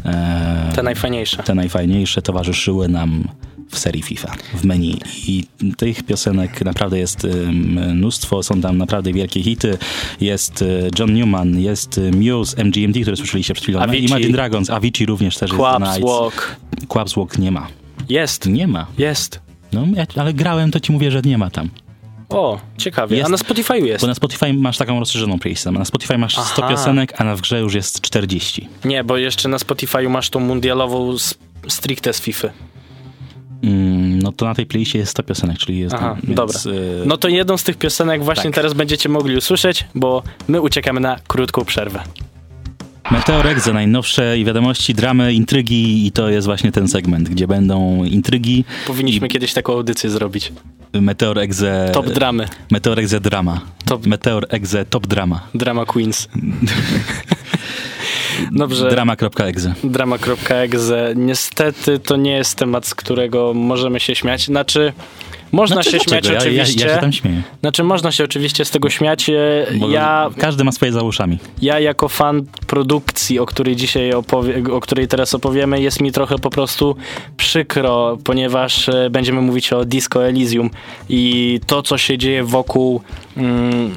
e, 0.04 0.72
Te 0.74 0.82
najfajniejsze. 0.82 1.42
te 1.42 1.54
najfajniejsze 1.54 2.22
towarzyszyły 2.22 2.88
nam 2.88 3.28
w 3.70 3.78
serii 3.78 4.02
FIFA, 4.02 4.32
w 4.54 4.64
menu. 4.64 4.98
I 5.26 5.44
tych 5.76 6.02
piosenek 6.02 6.64
naprawdę 6.64 6.98
jest 6.98 7.24
e, 7.24 7.28
mnóstwo, 7.52 8.42
są 8.42 8.60
tam 8.60 8.78
naprawdę 8.78 9.12
wielkie 9.12 9.42
hity. 9.42 9.78
Jest 10.20 10.62
e, 10.62 10.66
John 10.98 11.14
Newman, 11.14 11.60
jest 11.60 11.98
e, 11.98 12.10
Muse, 12.10 12.64
MGMT, 12.64 13.00
które 13.02 13.16
słyszeliście 13.16 13.54
przed 13.54 13.64
chwilą, 13.64 13.80
Avicii. 13.80 14.06
Imagine 14.06 14.32
Dragons, 14.32 14.70
Avicii 14.70 15.06
również 15.06 15.36
też 15.36 15.50
jest. 15.50 15.60
Quaps 15.60 15.80
Nights. 15.86 16.10
Walk. 16.10 16.56
Quaps 16.88 17.14
Walk 17.14 17.38
nie 17.38 17.50
ma. 17.50 17.66
Jest. 18.08 18.46
Nie 18.46 18.66
ma. 18.66 18.86
Jest. 18.98 19.40
No, 19.72 19.84
ja, 19.94 20.06
ale 20.16 20.34
grałem, 20.34 20.70
to 20.70 20.80
ci 20.80 20.92
mówię, 20.92 21.10
że 21.10 21.20
nie 21.24 21.38
ma 21.38 21.50
tam. 21.50 21.68
O, 22.28 22.60
ciekawie. 22.78 23.16
Jest- 23.16 23.26
A 23.28 23.30
na 23.30 23.36
Spotify 23.38 23.78
jest. 23.78 24.00
Bo 24.00 24.06
na 24.08 24.14
Spotify 24.14 24.52
masz 24.52 24.78
taką 24.78 25.00
rozszerzoną 25.00 25.38
playlistę. 25.38 25.70
Na 25.70 25.84
Spotify 25.84 26.18
masz 26.18 26.32
100 26.38 26.62
Aha. 26.64 26.68
piosenek, 26.68 27.20
a 27.20 27.24
na 27.24 27.36
w 27.36 27.40
grze 27.40 27.60
już 27.60 27.74
jest 27.74 28.00
40. 28.00 28.68
Nie, 28.84 29.04
bo 29.04 29.16
jeszcze 29.16 29.48
na 29.48 29.58
Spotify 29.58 30.08
masz 30.08 30.30
tą 30.30 30.40
mundialową 30.40 31.12
s- 31.12 31.34
stricte 31.68 32.12
z 32.12 32.20
FIFA. 32.20 32.48
Mm, 33.62 34.18
no 34.22 34.32
to 34.32 34.44
na 34.44 34.54
tej 34.54 34.66
playliście 34.66 34.98
jest 34.98 35.10
100 35.10 35.22
piosenek, 35.22 35.58
czyli 35.58 35.78
jest 35.78 35.94
Aha, 35.94 36.16
tam, 36.26 36.34
dobra. 36.34 36.58
y, 36.66 37.06
No 37.06 37.16
to 37.16 37.28
jedną 37.28 37.56
z 37.56 37.64
tych 37.64 37.76
piosenek 37.76 38.24
właśnie 38.24 38.44
Tak. 38.44 38.54
teraz 38.54 38.72
będziecie 38.74 39.08
mogli 39.08 39.36
usłyszeć, 39.36 39.84
bo 39.94 40.22
my 40.48 40.60
uciekamy 40.60 41.00
na 41.00 41.16
krótką 41.28 41.64
przerwę. 41.64 42.02
Meteorek 43.10 43.60
za 43.60 43.72
najnowsze 43.72 44.38
i 44.38 44.44
wiadomości, 44.44 44.94
dramy, 44.94 45.32
intrygi 45.34 46.06
i 46.06 46.12
to 46.12 46.28
jest 46.28 46.46
właśnie 46.46 46.72
ten 46.72 46.88
segment, 46.88 47.28
gdzie 47.28 47.46
będą 47.46 48.04
intrygi. 48.04 48.64
Powinniśmy 48.86 49.28
kiedyś 49.28 49.52
taką 49.52 49.72
audycję 49.72 50.10
zrobić. 50.10 50.52
Meteor 50.92 51.38
Exe... 51.38 51.90
Top 51.94 52.10
dramy. 52.10 52.48
Meteor 52.70 53.00
Exe 53.00 53.20
Drama. 53.20 53.60
Top- 53.86 54.06
Meteor 54.06 54.46
Exe 54.50 54.84
Top 54.84 55.06
Drama. 55.06 55.40
Drama 55.54 55.86
Queens. 55.86 56.28
Dobrze. 58.52 58.90
Drama.exe. 58.90 59.74
Drama.exe. 59.84 61.12
Niestety 61.16 61.98
to 61.98 62.16
nie 62.16 62.32
jest 62.32 62.58
temat, 62.58 62.86
z 62.86 62.94
którego 62.94 63.54
możemy 63.54 64.00
się 64.00 64.14
śmiać. 64.14 64.44
Znaczy, 64.44 64.92
można 65.52 65.74
Znaczy, 65.74 65.90
się 65.90 65.98
śmiać 65.98 66.24
dlaczego? 66.24 66.50
Ja, 66.50 66.52
ja, 66.52 66.62
oczywiście. 66.62 66.86
ja 66.88 66.94
się 66.94 67.00
tam 67.00 67.12
śmieję. 67.12 67.42
Znaczy, 67.60 67.84
można 67.84 68.12
się 68.12 68.24
oczywiście 68.24 68.64
z 68.64 68.70
tego 68.70 68.90
śmiać. 68.90 69.30
E, 69.30 69.34
Bo 69.78 69.90
Ja 69.90 70.30
Każdy 70.38 70.64
ma 70.64 70.72
swoje 70.72 70.92
za 70.92 71.02
uszami. 71.02 71.38
Ja 71.62 71.80
jako 71.80 72.08
fan 72.08 72.46
produkcji, 72.66 73.38
o 73.38 73.46
której 73.46 73.76
dzisiaj 73.76 74.12
opowie, 74.12 74.62
o 74.72 74.80
której 74.80 75.08
teraz 75.08 75.34
opowiemy, 75.34 75.80
jest 75.80 76.00
mi 76.00 76.12
trochę 76.12 76.38
po 76.38 76.50
prostu 76.50 76.96
przykro, 77.36 78.18
ponieważ 78.24 78.88
e, 78.88 79.10
będziemy 79.10 79.40
mówić 79.40 79.72
o 79.72 79.84
Disco 79.84 80.26
Elysium 80.26 80.70
i 81.08 81.60
to, 81.66 81.82
co 81.82 81.98
się 81.98 82.18
dzieje 82.18 82.44
wokół 82.44 83.02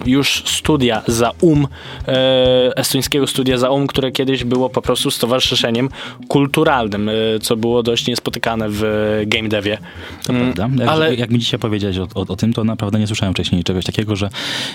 już 0.05 0.43
studia 0.45 1.01
Zaum, 1.07 1.67
e, 2.07 2.77
estońskiego 2.77 3.27
studia 3.27 3.57
Zaum, 3.57 3.87
które 3.87 4.11
kiedyś 4.11 4.43
było 4.43 4.69
po 4.69 4.81
prostu 4.81 5.11
stowarzyszeniem 5.11 5.89
kulturalnym, 6.27 7.09
e, 7.09 7.13
co 7.41 7.55
było 7.57 7.83
dość 7.83 8.07
niespotykane 8.07 8.65
w 8.69 8.83
game 9.27 9.49
devie. 9.49 9.77
To 10.23 10.33
Mm, 10.33 10.53
prawda. 10.53 10.83
Jak, 10.83 10.93
ale- 10.93 11.15
jak 11.15 11.29
mi 11.29 11.39
dzisiaj 11.39 11.59
powiedziałeś 11.59 11.97
o, 11.97 12.07
o, 12.15 12.21
o 12.27 12.35
tym, 12.35 12.53
to 12.53 12.63
naprawdę 12.63 12.99
nie 12.99 13.07
słyszałem 13.07 13.33
wcześniej 13.33 13.63
czegoś 13.63 13.85
takiego, 13.85 14.15
że 14.15 14.29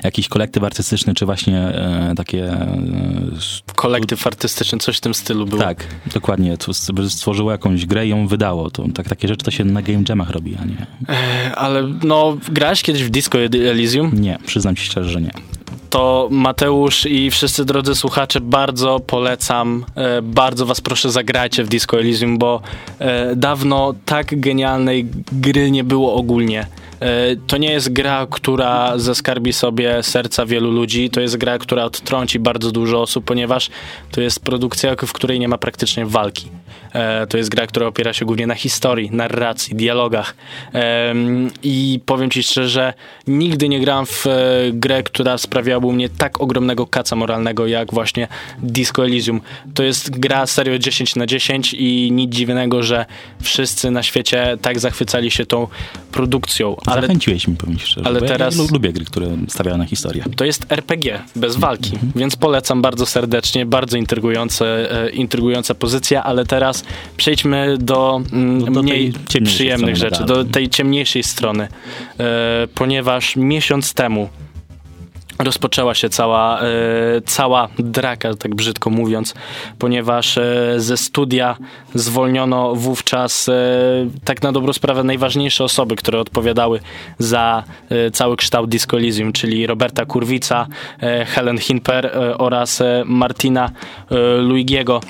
jakiś 0.04 0.28
kolektyw 0.28 0.64
artystyczny, 0.64 1.14
czy 1.14 1.26
właśnie 1.26 1.58
e, 1.58 2.12
takie... 2.16 2.44
E, 2.44 2.76
Kolektyw 3.74 4.26
artystyczny, 4.26 4.78
coś 4.78 4.96
w 4.96 5.00
tym 5.00 5.14
stylu 5.14 5.46
było. 5.46 5.62
tak, 5.62 5.86
dokładnie. 6.14 6.56
Stworzyło 7.08 7.52
jakąś 7.52 7.86
grę 7.86 8.06
i 8.06 8.08
ją 8.10 8.26
wydało. 8.28 8.70
To, 8.70 8.84
tak, 8.94 9.08
takie 9.08 9.28
rzeczy 9.28 9.44
to 9.44 9.50
się 9.50 9.64
na 9.64 9.82
game 9.82 10.02
jamach 10.08 10.30
robi, 10.30 10.56
a 10.62 10.64
nie... 10.64 10.86
E, 11.16 11.54
Ale 11.56 11.82
no, 12.04 12.36
grałeś 12.52 12.82
kiedyś 12.82 13.02
w 13.04 13.10
Disco 13.10 13.38
Elysium? 13.40 14.10
Nie, 14.20 14.38
przyznam 14.56 14.76
ci 14.76 14.84
szczerze, 14.84 15.10
że 15.10 15.20
nie. 15.20 15.30
to 15.90 16.28
Mateusz 16.30 17.06
i 17.06 17.30
wszyscy 17.30 17.64
drodzy 17.64 17.94
słuchacze 17.94 18.40
bardzo 18.40 19.00
polecam, 19.00 19.84
e, 19.94 20.22
bardzo 20.22 20.66
was 20.66 20.80
proszę 20.80 21.10
zagrajcie 21.10 21.64
w 21.64 21.68
Disco 21.68 21.98
Elysium, 22.00 22.38
bo 22.38 22.60
e, 22.98 23.36
dawno 23.36 23.94
tak 24.04 24.40
genialnej 24.40 25.06
gry 25.32 25.70
nie 25.70 25.84
było 25.84 26.14
ogólnie. 26.14 26.66
E, 27.00 27.36
To 27.46 27.56
nie 27.56 27.72
jest 27.72 27.92
gra, 27.92 28.26
która 28.30 28.98
zaskarbi 28.98 29.52
sobie 29.52 30.02
serca 30.02 30.46
wielu 30.46 30.70
ludzi, 30.70 31.10
to 31.10 31.20
jest 31.20 31.36
gra, 31.36 31.58
która 31.58 31.84
odtrąci 31.84 32.38
bardzo 32.38 32.72
dużo 32.72 33.02
osób, 33.02 33.24
ponieważ 33.24 33.70
to 34.10 34.20
jest 34.20 34.40
produkcja, 34.40 34.96
w 35.06 35.12
której 35.12 35.40
nie 35.40 35.48
ma 35.48 35.58
praktycznie 35.58 36.06
walki. 36.06 36.50
E, 36.92 37.26
To 37.26 37.38
jest 37.38 37.50
gra, 37.50 37.66
która 37.66 37.86
opiera 37.86 38.12
się 38.12 38.24
głównie 38.24 38.46
na 38.46 38.54
historii, 38.54 39.10
narracji, 39.10 39.74
dialogach. 39.76 40.34
Em, 40.72 41.50
I 41.62 42.00
powiem 42.06 42.30
ci 42.30 42.42
szczerze, 42.42 42.94
nigdy 43.26 43.68
nie 43.68 43.80
grałem 43.80 44.06
w 44.06 44.26
e, 44.26 44.30
grę, 44.72 45.02
która 45.02 45.38
sprawiałaby 45.38 45.86
u 45.86 45.92
mnie 45.92 46.08
tak 46.08 46.40
ogromnego 46.40 46.86
kaca 46.86 47.16
moralnego, 47.16 47.66
jak 47.66 47.92
właśnie 47.94 48.28
Disco 48.58 49.04
Elysium. 49.04 49.40
To 49.74 49.82
jest 49.82 50.18
gra 50.18 50.46
serio 50.46 50.78
10 50.78 51.16
na 51.16 51.26
10 51.26 51.74
i 51.74 52.08
nic 52.12 52.34
dziwnego, 52.34 52.82
że 52.82 53.06
wszyscy 53.42 53.90
na 53.90 54.02
świecie 54.02 54.56
tak 54.62 54.78
zachwycali 54.78 55.30
się 55.30 55.46
tą 55.46 55.68
produkcją. 56.12 56.76
Ale 56.86 57.00
Zachęciłeś 57.02 57.48
mi, 57.48 57.56
powiem 57.56 57.78
szczerze. 57.78 58.06
ale 58.06 58.20
teraz- 58.20 58.56
Ja 58.56 58.62
lu- 58.62 58.68
lubię 58.72 58.92
gry, 58.92 59.04
które 59.04 59.26
stawiają 59.48 59.78
na 59.78 59.84
historię. 59.84 60.24
to 60.36 60.44
jest 60.44 60.66
RPG, 60.72 61.22
bez 61.36 61.56
walki, 61.56 61.90
więc 62.16 62.36
polecam 62.36 62.82
bardzo 62.82 63.06
serdecznie, 63.06 63.66
bardzo 63.66 63.96
intrygujące, 63.98 64.92
e, 65.06 65.10
intrygująca 65.10 65.74
pozycja, 65.74 66.24
ale 66.24 66.44
teraz 66.46 66.84
przejdźmy 67.16 67.78
do, 67.78 68.22
mm, 68.32 68.64
Do- 68.64 68.70
do 68.70 68.82
mniej 68.82 69.12
przyjemnych 69.44 69.96
rzeczy, 69.96 70.24
do 70.24 70.44
tej 70.44 70.68
ciemniejszej 70.68 71.22
strony, 71.22 71.68
e, 72.20 72.68
ponieważ 72.74 73.36
miesiąc 73.36 73.94
temu 73.94 74.28
rozpoczęła 75.38 75.94
się 75.94 76.08
cała, 76.08 76.60
e, 76.60 76.64
cała 77.26 77.68
draka, 77.78 78.34
tak 78.34 78.54
brzydko 78.54 78.90
mówiąc, 78.90 79.34
ponieważ 79.78 80.38
e, 80.38 80.74
ze 80.76 80.96
studia 80.96 81.56
zwolniono 81.94 82.74
wówczas 82.74 83.48
e, 83.48 83.52
tak 84.24 84.42
na 84.42 84.52
dobrą 84.52 84.72
sprawę 84.72 85.04
najważniejsze 85.04 85.64
osoby, 85.64 85.96
które 85.96 86.20
odpowiadały 86.20 86.80
za 87.18 87.64
cały 88.12 88.36
kształt 88.36 88.70
Disco 88.70 88.96
Elysium, 88.96 89.32
czyli 89.32 89.66
Roberta 89.66 90.06
Kurwica, 90.06 90.66
Helen 91.26 91.58
Hinper 91.58 92.06
e, 92.06 92.38
oraz 92.38 92.82
Martina 93.04 93.70
Luigiego. 94.40 95.00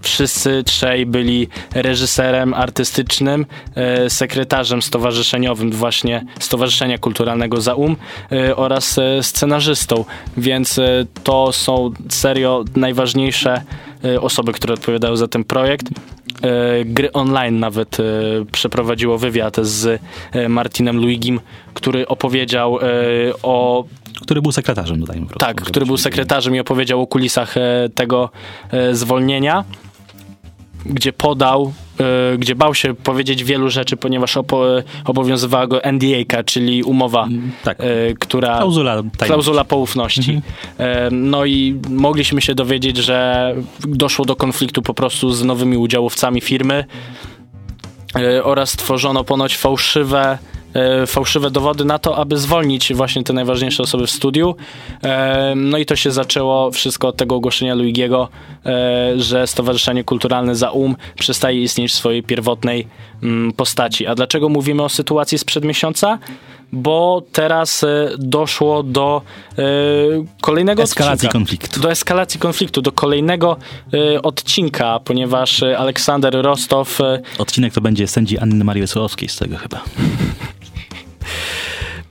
Wszyscy 0.00 0.62
trzej 0.64 1.06
byli 1.06 1.48
reżyserem 1.74 2.54
artystycznym, 2.54 3.46
e, 3.74 4.10
sekretarzem 4.10 4.82
stowarzyszeniowym 4.82 5.70
właśnie 5.70 6.24
Stowarzyszenia 6.38 6.98
Kulturalnego 6.98 7.60
Zaum 7.60 7.96
e, 8.32 8.56
oraz 8.56 8.98
e, 8.98 9.22
scenarzystą, 9.22 10.04
więc 10.36 10.80
to 11.24 11.52
są 11.52 11.90
serio 12.08 12.64
najważniejsze 12.76 13.62
osoby, 14.20 14.52
które 14.52 14.74
odpowiadały 14.74 15.16
za 15.16 15.28
ten 15.28 15.44
projekt. 15.44 15.86
Gry 16.84 17.12
online 17.12 17.58
nawet 17.58 17.96
przeprowadziło 18.52 19.18
wywiad 19.18 19.56
z 19.62 20.00
Martinem 20.48 20.96
Luigim, 20.96 21.40
który 21.74 22.06
opowiedział 22.08 22.78
o 23.42 23.84
Który 24.22 24.42
był 24.42 24.52
sekretarzem, 24.52 25.00
dodajmy 25.00 25.26
tak, 25.38 25.62
który 25.62 25.86
był 25.86 25.96
sekretarzem 25.96 26.56
i 26.56 26.60
opowiedział 26.60 27.02
o 27.02 27.06
kulisach 27.06 27.54
tego 27.94 28.30
zwolnienia, 28.92 29.64
gdzie 30.86 31.12
podał, 31.12 31.72
e, 32.32 32.38
gdzie 32.38 32.54
bał 32.54 32.74
się 32.74 32.94
powiedzieć 32.94 33.44
wielu 33.44 33.70
rzeczy, 33.70 33.96
ponieważ 33.96 34.36
opo- 34.36 34.82
obowiązywała 35.04 35.66
go 35.66 35.84
NDA, 35.84 36.42
czyli 36.44 36.82
umowa, 36.82 37.28
Tak, 37.64 37.80
e, 37.80 37.84
która 38.20 38.56
klauzula 38.58 39.02
klauzula 39.18 39.64
poufności. 39.64 40.40
E, 40.78 41.08
No 41.10 41.44
i 41.44 41.80
mogliśmy 41.90 42.40
się 42.40 42.54
dowiedzieć, 42.54 42.96
że 42.96 43.54
doszło 43.80 44.24
do 44.24 44.36
konfliktu 44.36 44.82
po 44.82 44.94
prostu 44.94 45.32
z 45.32 45.44
nowymi 45.44 45.76
udziałowcami 45.76 46.40
firmy. 46.40 46.84
oraz 48.44 48.72
tworzono 48.72 49.24
ponoć 49.24 49.56
fałszywe 49.56 50.38
fałszywe 51.06 51.50
dowody 51.50 51.84
na 51.84 51.98
to, 51.98 52.16
aby 52.16 52.36
zwolnić 52.36 52.94
właśnie 52.94 53.24
te 53.24 53.32
najważniejsze 53.32 53.82
osoby 53.82 54.06
w 54.06 54.10
studiu. 54.10 54.54
E, 55.04 55.54
No 55.56 55.78
i 55.78 55.86
to 55.86 55.96
się 55.96 56.10
zaczęło 56.10 56.70
wszystko 56.70 57.08
od 57.08 57.16
tego 57.16 57.34
ogłoszenia 57.34 57.74
Luigiego, 57.74 58.28
e, 58.66 59.12
że 59.16 59.46
Stowarzyszenie 59.46 60.04
Kulturalne 60.04 60.54
za 60.54 60.70
Um 60.70 60.96
przestaje 61.18 61.62
istnieć 61.62 61.92
w 61.92 61.94
swojej 61.94 62.22
pierwotnej 62.22 62.86
mm, 63.22 63.52
postaci. 63.52 64.06
A 64.06 64.14
dlaczego 64.14 64.48
mówimy 64.48 64.82
o 64.82 64.88
sytuacji 64.88 65.38
sprzed 65.38 65.64
miesiąca? 65.64 66.18
Bo 66.72 67.22
teraz 67.32 67.84
e, 67.84 68.10
doszło 68.18 68.82
do 68.82 69.22
e, 69.58 69.62
kolejnego 70.40 70.82
Eskalacji 70.82 71.14
odcinka. 71.14 71.32
konfliktu. 71.32 71.80
Do 71.80 71.90
eskalacji 71.90 72.40
konfliktu, 72.40 72.82
do 72.82 72.92
kolejnego 72.92 73.56
e, 73.94 74.22
odcinka, 74.22 75.00
ponieważ 75.04 75.62
Aleksander 75.62 76.34
Rostow 76.42 76.98
Odcinek 77.38 77.74
to 77.74 77.80
będzie 77.80 78.06
sędzi 78.06 78.38
Anny 78.38 78.64
Marii 78.64 78.80
Wesołowskiej 78.80 79.28
z 79.28 79.36
tego 79.36 79.56
chyba. 79.56 79.80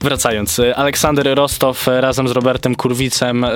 Wracając, 0.00 0.60
Aleksander 0.76 1.34
Rostow 1.34 1.86
razem 1.86 2.28
z 2.28 2.30
Robertem 2.30 2.74
Kurwicem 2.74 3.46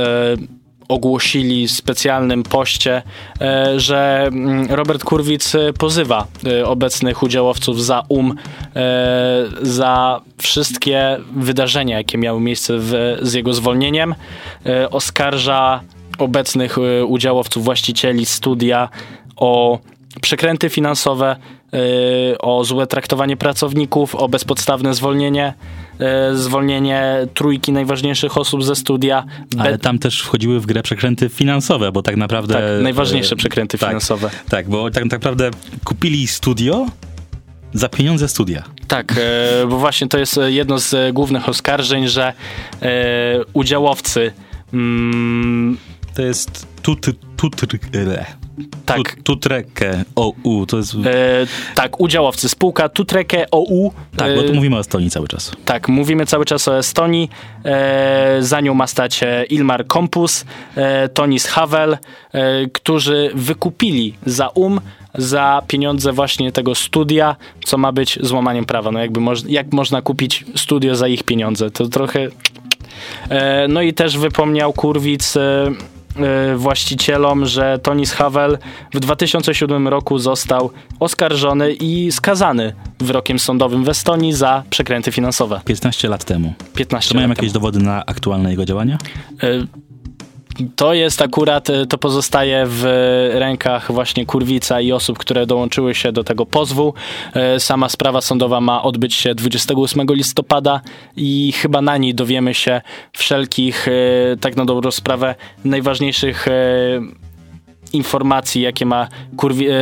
ogłosili 0.88 1.68
w 1.68 1.70
specjalnym 1.70 2.42
poście, 2.42 3.02
e, 3.40 3.80
że 3.80 4.24
mm, 4.26 4.66
Robert 4.70 5.04
Kurwic 5.04 5.54
e, 5.54 5.72
pozywa 5.72 6.26
e, 6.46 6.66
obecnych 6.66 7.22
udziałowców 7.22 7.84
za 7.84 8.02
um 8.08 8.34
za 9.62 10.20
wszystkie 10.42 11.18
wydarzenia, 11.36 11.98
jakie 11.98 12.18
miały 12.18 12.40
miejsce 12.40 12.74
w, 12.78 13.18
z 13.22 13.32
jego 13.32 13.54
zwolnieniem. 13.54 14.14
Oskarża 14.90 15.80
obecnych 16.18 16.78
udziałowców, 17.06 17.64
właścicieli 17.64 18.26
studia 18.26 18.88
o 19.36 19.78
przekręty 20.20 20.70
finansowe, 20.70 21.36
o 22.38 22.64
złe 22.64 22.86
traktowanie 22.86 23.36
pracowników, 23.36 24.14
o 24.14 24.28
bezpodstawne 24.28 24.94
zwolnienie, 24.94 25.54
e, 25.98 26.36
zwolnienie 26.36 27.26
trójki 27.34 27.72
najważniejszych 27.72 28.38
osób 28.38 28.64
ze 28.64 28.76
studia. 28.76 29.24
Ale 29.58 29.78
tam 29.78 29.98
też 29.98 30.22
wchodziły 30.22 30.60
w 30.60 30.66
grę 30.66 30.82
przekręty 30.82 31.28
finansowe, 31.28 31.92
bo 31.92 32.02
tak 32.02 32.16
naprawdę... 32.16 32.54
tak, 32.54 32.62
najważniejsze 32.82 33.34
e, 33.34 33.36
przekręty 33.36 33.78
tak, 33.78 33.88
finansowe. 33.88 34.30
Tak, 34.48 34.68
bo 34.68 34.90
tak 34.90 35.04
naprawdę 35.04 35.50
kupili 35.84 36.26
studio 36.26 36.86
za 37.72 37.88
pieniądze 37.88 38.28
studia. 38.28 38.62
Tak, 38.88 39.14
e, 39.18 39.66
bo 39.66 39.78
właśnie 39.78 40.08
to 40.08 40.18
jest 40.18 40.40
jedno 40.46 40.78
z 40.78 41.14
głównych 41.14 41.48
oskarżeń, 41.48 42.08
że 42.08 42.32
udziałowcy 43.52 44.32
mm, 44.72 45.78
To 46.14 46.22
jest 46.22 46.66
tutr, 46.82 47.12
tutr, 47.36 47.66
tak, 48.86 48.96
tut, 48.96 49.22
tutreke 49.22 50.04
OU, 50.14 50.66
to 50.66 50.76
jest... 50.76 50.94
e, 50.94 51.46
tak, 51.74 52.00
udziałowcy, 52.00 52.48
spółka 52.48 52.88
Tutreke 52.88 53.50
OU. 53.50 53.92
tak, 54.16 54.36
bo 54.36 54.42
tu 54.42 54.52
e, 54.52 54.54
mówimy 54.54 54.76
o 54.76 54.80
Estonii 54.80 55.10
cały 55.10 55.28
czas. 55.28 55.52
Tak, 55.64 55.88
mówimy 55.88 56.26
cały 56.26 56.44
czas 56.44 56.68
o 56.68 56.78
Estonii. 56.78 57.30
E, 57.64 58.36
za 58.40 58.60
nią 58.60 58.74
ma 58.74 58.86
stać 58.86 59.22
e, 59.22 59.44
Ilmar 59.44 59.86
Kompus, 59.86 60.44
e, 60.76 61.08
Tonis 61.08 61.46
Havel, 61.46 61.98
e, 62.32 62.66
którzy 62.72 63.30
wykupili 63.34 64.14
za 64.26 64.48
um, 64.48 64.80
za 65.14 65.62
pieniądze 65.66 66.12
właśnie 66.12 66.52
tego 66.52 66.74
studia, 66.74 67.36
co 67.64 67.78
ma 67.78 67.92
być 67.92 68.18
złamaniem 68.22 68.64
prawa. 68.64 68.90
No 68.90 68.98
jakby 68.98 69.20
moż, 69.20 69.44
jak 69.48 69.72
można 69.72 70.02
kupić 70.02 70.44
studio 70.56 70.94
za 70.94 71.08
ich 71.08 71.22
pieniądze? 71.22 71.70
To 71.70 71.88
trochę... 71.88 72.28
No 73.68 73.82
i 73.82 73.92
też 73.92 74.18
wypomniał 74.18 74.72
Kurwic 74.72 75.34
właścicielom, 76.56 77.46
że 77.46 77.78
Tonis 77.78 78.12
Havel 78.12 78.58
w 78.94 79.00
2007 79.00 79.88
roku 79.88 80.18
został 80.18 80.70
oskarżony 81.00 81.72
i 81.72 82.12
skazany 82.12 82.74
wyrokiem 82.98 83.38
sądowym 83.38 83.84
w 83.84 83.88
Estonii 83.88 84.32
za 84.32 84.62
przekręty 84.70 85.12
finansowe. 85.12 85.60
15 85.64 86.08
lat 86.08 86.24
temu. 86.24 86.54
15 86.74 87.08
To 87.08 87.14
mają 87.14 87.28
jakieś 87.28 87.40
temu. 87.42 87.52
dowody 87.52 87.78
na 87.78 88.06
aktualne 88.06 88.50
jego 88.50 88.64
działania? 88.64 88.98
To 90.76 90.94
jest 90.94 91.22
akurat, 91.22 91.70
e, 91.70 91.86
to 91.86 91.98
pozostaje 91.98 92.64
w 92.66 92.84
rękach 93.34 93.92
właśnie 93.92 94.26
Kurwica 94.26 94.80
i 94.80 94.92
osób, 94.92 95.18
które 95.18 95.46
dołączyły 95.46 95.94
się 95.94 96.12
do 96.12 96.24
tego 96.24 96.46
pozwu. 96.46 96.94
E, 97.34 97.60
Sama 97.60 97.88
sprawa 97.88 98.20
sądowa 98.20 98.60
ma 98.60 98.82
odbyć 98.82 99.14
się 99.14 99.34
28 99.34 100.14
listopada 100.14 100.80
i 101.16 101.52
chyba 101.52 101.82
na 101.82 101.96
niej 101.96 102.14
dowiemy 102.14 102.54
się 102.54 102.80
wszelkich, 103.12 103.88
e, 103.88 103.92
tak 104.40 104.56
na 104.56 104.64
dobrą 104.64 104.90
sprawę, 104.90 105.34
najważniejszych 105.64 106.46
informacji, 107.92 108.62
jakie 108.62 108.86
ma 108.86 109.08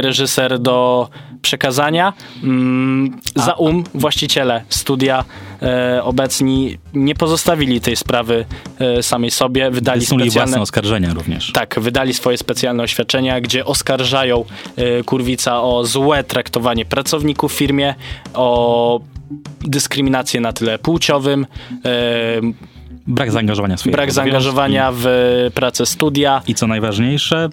reżyser 0.00 0.58
do 0.58 1.08
przekazania. 1.42 2.12
Mm, 2.42 3.18
za 3.36 3.52
um 3.52 3.84
właściciele 3.94 4.64
studia 4.68 5.24
e, 5.62 6.04
obecni 6.04 6.78
nie 6.94 7.14
pozostawili 7.14 7.80
tej 7.80 7.96
sprawy 7.96 8.44
e, 8.78 9.02
samej 9.02 9.30
sobie, 9.30 9.70
wydali 9.70 10.00
Wysnuli 10.00 10.24
specjalne... 10.24 10.50
własne 10.50 10.62
oskarżenia 10.62 11.14
również. 11.14 11.52
Tak, 11.52 11.80
wydali 11.80 12.14
swoje 12.14 12.38
specjalne 12.38 12.82
oświadczenia, 12.82 13.40
gdzie 13.40 13.64
oskarżają 13.64 14.44
e, 14.76 15.02
Kurwica 15.04 15.62
o 15.62 15.84
złe 15.84 16.24
traktowanie 16.24 16.84
pracowników 16.84 17.52
w 17.52 17.56
firmie, 17.56 17.94
o 18.34 19.00
dyskryminację 19.60 20.40
na 20.40 20.52
tyle 20.52 20.78
płciowym, 20.78 21.46
e, 21.84 22.72
Brak 23.06 23.32
zaangażowania 23.32 23.76
w 23.76 23.82
brak 23.88 24.12
zaangażowania 24.12 24.92
w 24.94 25.06
pracę 25.54 25.86
studia, 25.86 26.42
I 26.46 26.54
co 26.54 26.66
najważniejsze, 26.66 27.48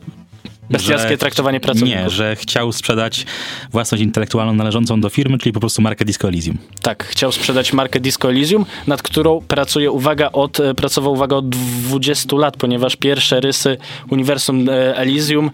bestialskie 0.69 1.10
że- 1.10 1.17
traktowanie 1.17 1.60
pracowników. 1.60 2.03
Nie, 2.03 2.10
że 2.10 2.36
chciał 2.36 2.71
sprzedać 2.71 3.25
własność 3.71 4.03
intelektualną 4.03 4.53
należącą 4.53 5.01
do 5.01 5.10
firmy, 5.10 5.38
czyli 5.38 5.53
po 5.53 5.60
prostu 5.60 5.82
markę 5.82 6.05
Disco 6.05 6.27
Elysium. 6.27 6.58
Tak, 6.82 7.03
chciał 7.05 7.32
sprzedać 7.32 7.73
markę 7.73 7.99
Disco 7.99 8.29
Elysium, 8.29 8.65
nad 8.88 9.01
którą 9.01 9.41
pracuje, 9.41 9.91
uwaga, 9.91 10.32
od, 10.32 10.60
e, 10.60 10.73
pracował, 10.75 11.13
uwaga, 11.13 11.36
od 11.36 11.49
20 11.49 12.38
lat, 12.38 12.58
ponieważ 12.58 12.95
pierwsze 12.95 13.39
rysy 13.39 13.77
Uniwersum 14.10 14.69
e, 14.69 14.95
Elysium 14.97 15.51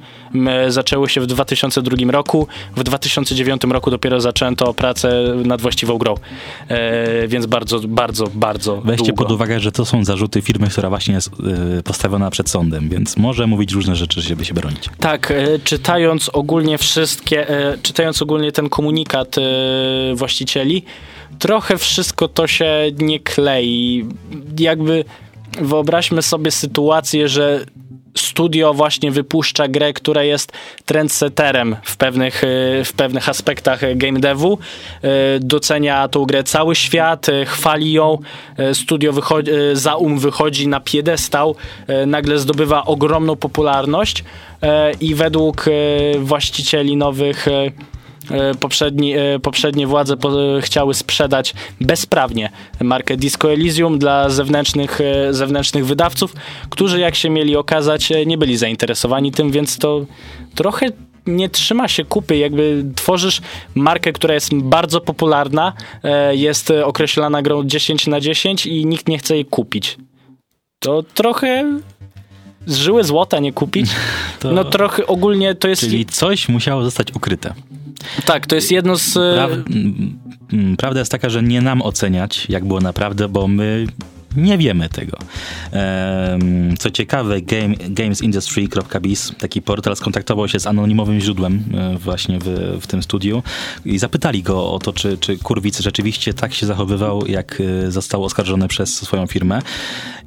zaczęły 0.68 1.10
się 1.10 1.22
w 1.22 1.28
2002 1.28 2.12
roku. 2.12 2.48
W 2.76 2.84
2009 2.84 3.62
roku 3.70 3.92
dopiero 3.92 4.22
zaczęto 4.22 4.74
pracę 4.74 5.36
nad 5.46 5.62
właściwą 5.62 5.98
grą. 5.98 6.16
E, 6.68 7.28
więc 7.28 7.46
bardzo, 7.46 7.80
bardzo, 7.80 8.28
bardzo 8.34 8.82
Weźcie 8.82 9.06
długo. 9.06 9.24
pod 9.24 9.32
uwagę, 9.32 9.60
że 9.60 9.72
to 9.72 9.86
są 9.86 10.04
zarzuty 10.04 10.42
firmy, 10.42 10.70
która 10.70 10.90
właśnie 10.90 11.14
jest 11.14 11.32
y, 11.80 11.84
postawiona 11.84 12.30
przed 12.32 12.50
sądem, 12.50 12.90
więc 12.90 13.18
może 13.18 13.48
mówić 13.48 13.72
różne 13.72 13.96
rzeczy, 13.96 14.22
żeby 14.22 14.46
się 14.46 14.54
bronić. 14.54 14.90
Tak, 15.00 15.32
e, 15.32 15.60
czytając 15.60 16.30
ogólnie 16.30 16.78
wszystkie, 16.78 17.50
e, 17.50 17.78
czytając 17.78 18.22
ogólnie 18.22 18.52
ten 18.52 18.70
komunikat 18.70 19.38
e, 19.38 19.42
właścicieli, 20.16 20.84
trochę 21.40 21.78
wszystko 21.78 22.28
to 22.28 22.48
się 22.48 22.92
nie 23.00 23.20
klei. 23.20 24.06
Jakby 24.60 25.06
wyobraźmy 25.62 26.22
sobie 26.22 26.52
sytuację, 26.52 27.30
że 27.30 27.66
studio 28.18 28.74
właśnie 28.74 29.12
wypuszcza 29.12 29.68
grę, 29.68 29.94
która 29.94 30.24
jest 30.24 30.52
trendsetterem 30.86 31.76
w 31.84 31.98
pewnych, 31.98 32.44
e, 32.44 32.48
w 32.84 32.94
pewnych 32.94 33.30
aspektach 33.30 33.98
game 33.98 34.20
devu. 34.20 34.58
E, 35.02 35.08
Docenia 35.40 36.08
tą 36.08 36.26
grę 36.26 36.44
cały 36.44 36.76
świat, 36.76 37.30
e, 37.30 37.46
chwali 37.46 37.94
ją. 37.94 38.18
Studio 38.74 39.14
wychodzi, 39.14 39.52
za 39.74 39.96
um 39.96 40.20
wychodzi 40.20 40.68
na 40.68 40.80
piedestał, 40.80 41.56
nagle 42.08 42.40
zdobywa 42.40 42.86
ogromną 42.86 43.36
popularność 43.36 44.24
i 45.02 45.16
według 45.16 45.66
właścicieli 46.20 46.98
nowych 46.98 47.46
poprzedni, 48.60 49.14
e, 49.18 49.40
poprzednie 49.40 49.88
władze 49.88 50.18
po, 50.18 50.32
chciały 50.62 50.94
sprzedać 50.94 51.54
bezprawnie 51.82 52.50
markę 52.82 53.18
Disco 53.18 53.54
Elysium 53.54 54.00
dla 54.00 54.30
zewnętrznych, 54.30 55.02
e, 55.02 55.34
zewnętrznych 55.34 55.86
wydawców, 55.86 56.34
którzy 56.70 57.00
jak 57.00 57.16
się 57.16 57.30
mieli 57.30 57.56
okazać 57.56 58.12
e, 58.12 58.26
nie 58.26 58.38
byli 58.38 58.58
zainteresowani 58.58 59.32
tym, 59.32 59.52
więc 59.52 59.78
to 59.78 60.06
trochę 60.56 60.90
nie 61.28 61.50
trzyma 61.50 61.88
się 61.88 62.06
kupy, 62.06 62.38
jakby 62.38 62.86
tworzysz 62.96 63.42
markę, 63.76 64.14
która 64.14 64.34
jest 64.34 64.56
bardzo 64.56 65.02
popularna, 65.02 65.74
e, 66.04 66.36
jest 66.36 66.72
e, 66.72 66.86
określana 66.86 67.42
grą 67.42 67.64
10 67.64 68.08
na 68.08 68.20
10 68.20 68.66
i 68.66 68.86
nikt 68.86 69.08
nie 69.08 69.18
chce 69.18 69.36
jej 69.36 69.46
kupić. 69.46 69.98
To 70.80 71.04
trochę 71.04 71.80
z 72.66 72.76
żyły 72.76 73.04
złota 73.04 73.40
nie 73.40 73.54
kupić. 73.54 73.90
To- 74.40 74.52
No 74.52 74.64
trochę 74.64 75.08
ogólnie 75.08 75.56
to 75.56 75.68
jest... 75.68 75.82
Czyli 75.82 76.06
coś 76.06 76.50
musiało 76.50 76.84
zostać 76.84 77.16
ukryte. 77.16 77.54
Tak, 78.26 78.48
to 78.48 78.56
jest 78.56 78.72
jedno 78.72 78.98
z... 78.98 79.14
Praw, 79.14 79.52
prawda 80.78 81.00
jest 81.00 81.12
taka, 81.12 81.30
że 81.30 81.44
nie 81.44 81.62
nam 81.62 81.82
oceniać, 81.82 82.46
jak 82.50 82.66
było 82.66 82.82
naprawdę, 82.82 83.30
bo 83.30 83.48
my 83.48 83.88
nie 84.38 84.58
wiemy 84.58 84.90
tego. 84.90 85.18
Co 86.80 86.92
ciekawe, 86.92 87.42
game, 87.42 87.76
gamesindustry.biz, 87.90 89.32
taki 89.38 89.62
portal, 89.62 89.96
skontaktował 89.96 90.48
się 90.48 90.60
z 90.60 90.68
anonimowym 90.68 91.20
źródłem 91.20 91.64
e, 91.74 91.98
właśnie 91.98 92.40
w, 92.40 92.78
w 92.82 92.88
tym 92.88 93.04
studiu 93.04 93.44
i 93.86 93.98
zapytali 93.98 94.44
go 94.44 94.72
o 94.72 94.80
to, 94.80 94.94
czy, 94.94 95.18
czy 95.18 95.38
Kurwic 95.38 95.80
rzeczywiście 95.80 96.34
tak 96.34 96.54
się 96.54 96.66
zachowywał, 96.66 97.28
jak 97.28 97.62
e, 97.88 97.92
został 97.92 98.24
oskarżony 98.24 98.68
przez 98.68 98.96
swoją 98.96 99.28
firmę. 99.28 99.62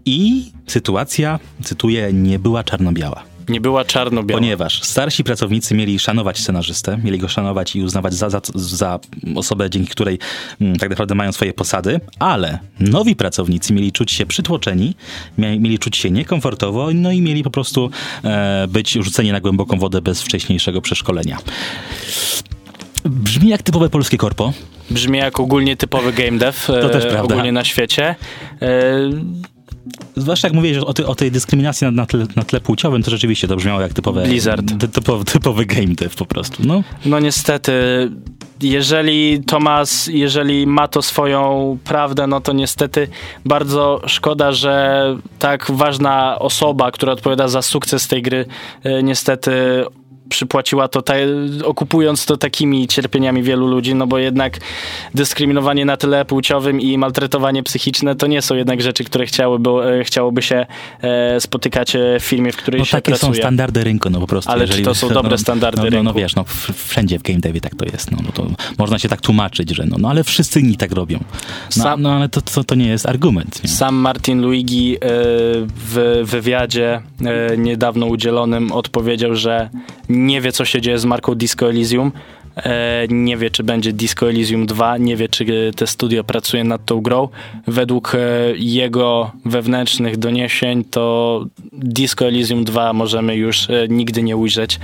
I 0.04 0.52
sytuacja, 0.66 1.38
cytuję, 1.64 2.12
nie 2.12 2.38
była 2.38 2.64
czarno-biała. 2.64 3.37
Nie 3.48 3.60
była 3.60 3.84
czarno-biała. 3.84 4.40
Ponieważ 4.40 4.82
starsi 4.82 5.24
pracownicy 5.24 5.74
mieli 5.74 5.98
szanować 5.98 6.38
scenarzystę, 6.38 6.98
mieli 7.04 7.18
go 7.18 7.28
szanować 7.28 7.76
i 7.76 7.82
uznawać 7.82 8.14
za, 8.14 8.30
za, 8.30 8.40
za 8.54 8.98
osobę, 9.36 9.70
dzięki 9.70 9.90
której 9.90 10.18
m, 10.60 10.76
tak 10.76 10.90
naprawdę 10.90 11.14
mają 11.14 11.32
swoje 11.32 11.52
posady, 11.52 12.00
ale 12.18 12.58
nowi 12.80 13.16
pracownicy 13.16 13.72
mieli 13.72 13.92
czuć 13.92 14.12
się 14.12 14.26
przytłoczeni, 14.26 14.94
mieli 15.38 15.78
czuć 15.78 15.96
się 15.96 16.10
niekomfortowo, 16.10 16.88
no 16.94 17.12
i 17.12 17.20
mieli 17.20 17.42
po 17.42 17.50
prostu 17.50 17.90
e, 18.24 18.66
być 18.68 18.92
rzuceni 18.92 19.32
na 19.32 19.40
głęboką 19.40 19.78
wodę 19.78 20.02
bez 20.02 20.22
wcześniejszego 20.22 20.80
przeszkolenia. 20.80 21.38
Brzmi 23.04 23.48
jak 23.48 23.62
typowe 23.62 23.88
polskie 23.88 24.16
korpo. 24.16 24.52
Brzmi 24.90 25.18
jak 25.18 25.40
ogólnie 25.40 25.76
typowy 25.76 26.12
game 26.12 26.38
dev. 26.38 26.58
To 26.66 26.88
też 26.88 27.04
e, 27.04 27.08
prawda. 27.08 27.34
Ogólnie 27.34 27.52
na 27.52 27.64
świecie. 27.64 28.14
E, 28.62 29.10
Zwłaszcza 30.16 30.48
jak 30.48 30.54
mówiłeś 30.54 30.78
o, 30.78 30.94
ty, 30.94 31.06
o 31.06 31.14
tej 31.14 31.30
dyskryminacji 31.30 31.84
na, 31.84 31.90
na, 31.90 32.06
tle, 32.06 32.26
na 32.36 32.42
tle 32.42 32.60
płciowym, 32.60 33.02
to 33.02 33.10
rzeczywiście 33.10 33.48
to 33.48 33.56
brzmiało 33.56 33.80
jak 33.80 33.92
typowe, 33.92 34.22
Blizzard. 34.22 34.78
ty- 34.80 34.88
typowy, 34.88 35.24
typowy 35.24 35.66
game 35.66 35.86
dev 35.94 36.10
po 36.16 36.24
prostu. 36.26 36.62
No, 36.66 36.82
No 37.04 37.20
niestety, 37.20 37.72
jeżeli 38.62 39.42
Tomas, 39.44 40.06
jeżeli 40.12 40.66
ma 40.66 40.88
to 40.88 41.02
swoją 41.02 41.78
prawdę, 41.84 42.26
no 42.26 42.40
to 42.40 42.52
niestety 42.52 43.08
bardzo 43.44 44.00
szkoda, 44.06 44.52
że 44.52 45.04
tak 45.38 45.70
ważna 45.70 46.38
osoba, 46.38 46.90
która 46.90 47.12
odpowiada 47.12 47.48
za 47.48 47.62
sukces 47.62 48.08
tej 48.08 48.22
gry, 48.22 48.46
e, 48.84 49.02
niestety 49.02 49.52
przypłaciła 50.28 50.88
to, 50.88 51.02
okupując 51.64 52.26
to 52.26 52.36
takimi 52.36 52.88
cierpieniami 52.88 53.42
wielu 53.42 53.66
ludzi, 53.66 53.94
no 53.94 54.06
bo 54.06 54.18
jednak 54.18 54.58
dyskryminowanie 55.14 55.84
na 55.84 55.96
tyle 55.96 56.24
płciowym 56.24 56.80
i 56.80 56.98
maltretowanie 56.98 57.62
psychiczne 57.62 58.14
to 58.14 58.26
nie 58.26 58.42
są 58.42 58.54
jednak 58.54 58.82
rzeczy, 58.82 59.04
które 59.04 59.26
chciałyby, 59.26 59.70
e, 59.70 60.04
chciałoby 60.04 60.42
się 60.42 60.66
e, 61.02 61.40
spotykać 61.40 61.96
e, 61.96 62.20
w 62.20 62.24
firmie, 62.24 62.52
w 62.52 62.56
której 62.56 62.78
no 62.78 62.84
się 62.84 62.96
takie 62.96 63.12
pracuje. 63.12 63.34
są 63.34 63.38
standardy 63.38 63.84
rynku, 63.84 64.10
no 64.10 64.20
po 64.20 64.26
prostu. 64.26 64.50
Ale 64.50 64.68
czy 64.68 64.82
to 64.82 64.94
są 64.94 65.08
dobre 65.08 65.30
no, 65.30 65.38
standardy 65.48 65.78
no, 65.78 65.84
no, 65.84 65.90
no 65.90 66.10
rynku? 66.10 66.18
wiesz, 66.18 66.34
no 66.34 66.44
wszędzie 66.86 67.18
w 67.18 67.22
game 67.22 67.38
devie 67.38 67.60
tak 67.60 67.74
to 67.74 67.84
jest, 67.84 68.10
no, 68.10 68.18
no 68.24 68.32
to 68.32 68.46
można 68.78 68.98
się 68.98 69.08
tak 69.08 69.20
tłumaczyć, 69.20 69.70
że 69.70 69.84
no, 69.86 69.96
no 69.98 70.10
ale 70.10 70.24
wszyscy 70.24 70.60
inni 70.60 70.76
tak 70.76 70.92
robią. 70.92 71.18
No, 71.76 71.82
Sam- 71.82 72.02
no 72.02 72.12
ale 72.12 72.28
to, 72.28 72.42
to, 72.42 72.64
to 72.64 72.74
nie 72.74 72.88
jest 72.88 73.06
argument. 73.06 73.62
Nie? 73.62 73.70
Sam 73.70 73.94
Martin 73.94 74.42
Luigi 74.42 74.96
e, 74.96 74.98
w 75.76 76.20
wywiadzie 76.24 77.02
e, 77.24 77.56
niedawno 77.56 78.06
udzielonym 78.06 78.72
odpowiedział, 78.72 79.34
że 79.34 79.70
nie 80.26 80.40
wie, 80.40 80.52
co 80.52 80.64
się 80.64 80.80
dzieje 80.80 80.98
z 80.98 81.04
marką 81.04 81.34
Disco 81.34 81.70
Elysium. 81.70 82.12
E, 82.64 83.06
Nie 83.08 83.36
wie, 83.36 83.50
czy 83.50 83.64
będzie 83.64 83.92
Disco 83.92 84.28
Elysium 84.30 84.66
2, 84.66 84.98
nie 84.98 85.16
wie, 85.16 85.28
czy 85.28 85.44
e, 85.44 85.72
te 85.72 85.86
studio 85.86 86.24
pracuje 86.24 86.64
nad 86.64 86.84
tą 86.84 87.00
grą. 87.00 87.28
Według 87.66 88.14
e, 88.14 88.18
jego 88.56 89.30
wewnętrznych 89.44 90.16
doniesień, 90.16 90.84
to 90.84 91.44
Disco 91.72 92.26
Elysium 92.26 92.64
2 92.64 92.92
możemy 92.92 93.36
już 93.36 93.68
nigdy 93.88 94.22
nie 94.22 94.36
ujrzeć, 94.36 94.80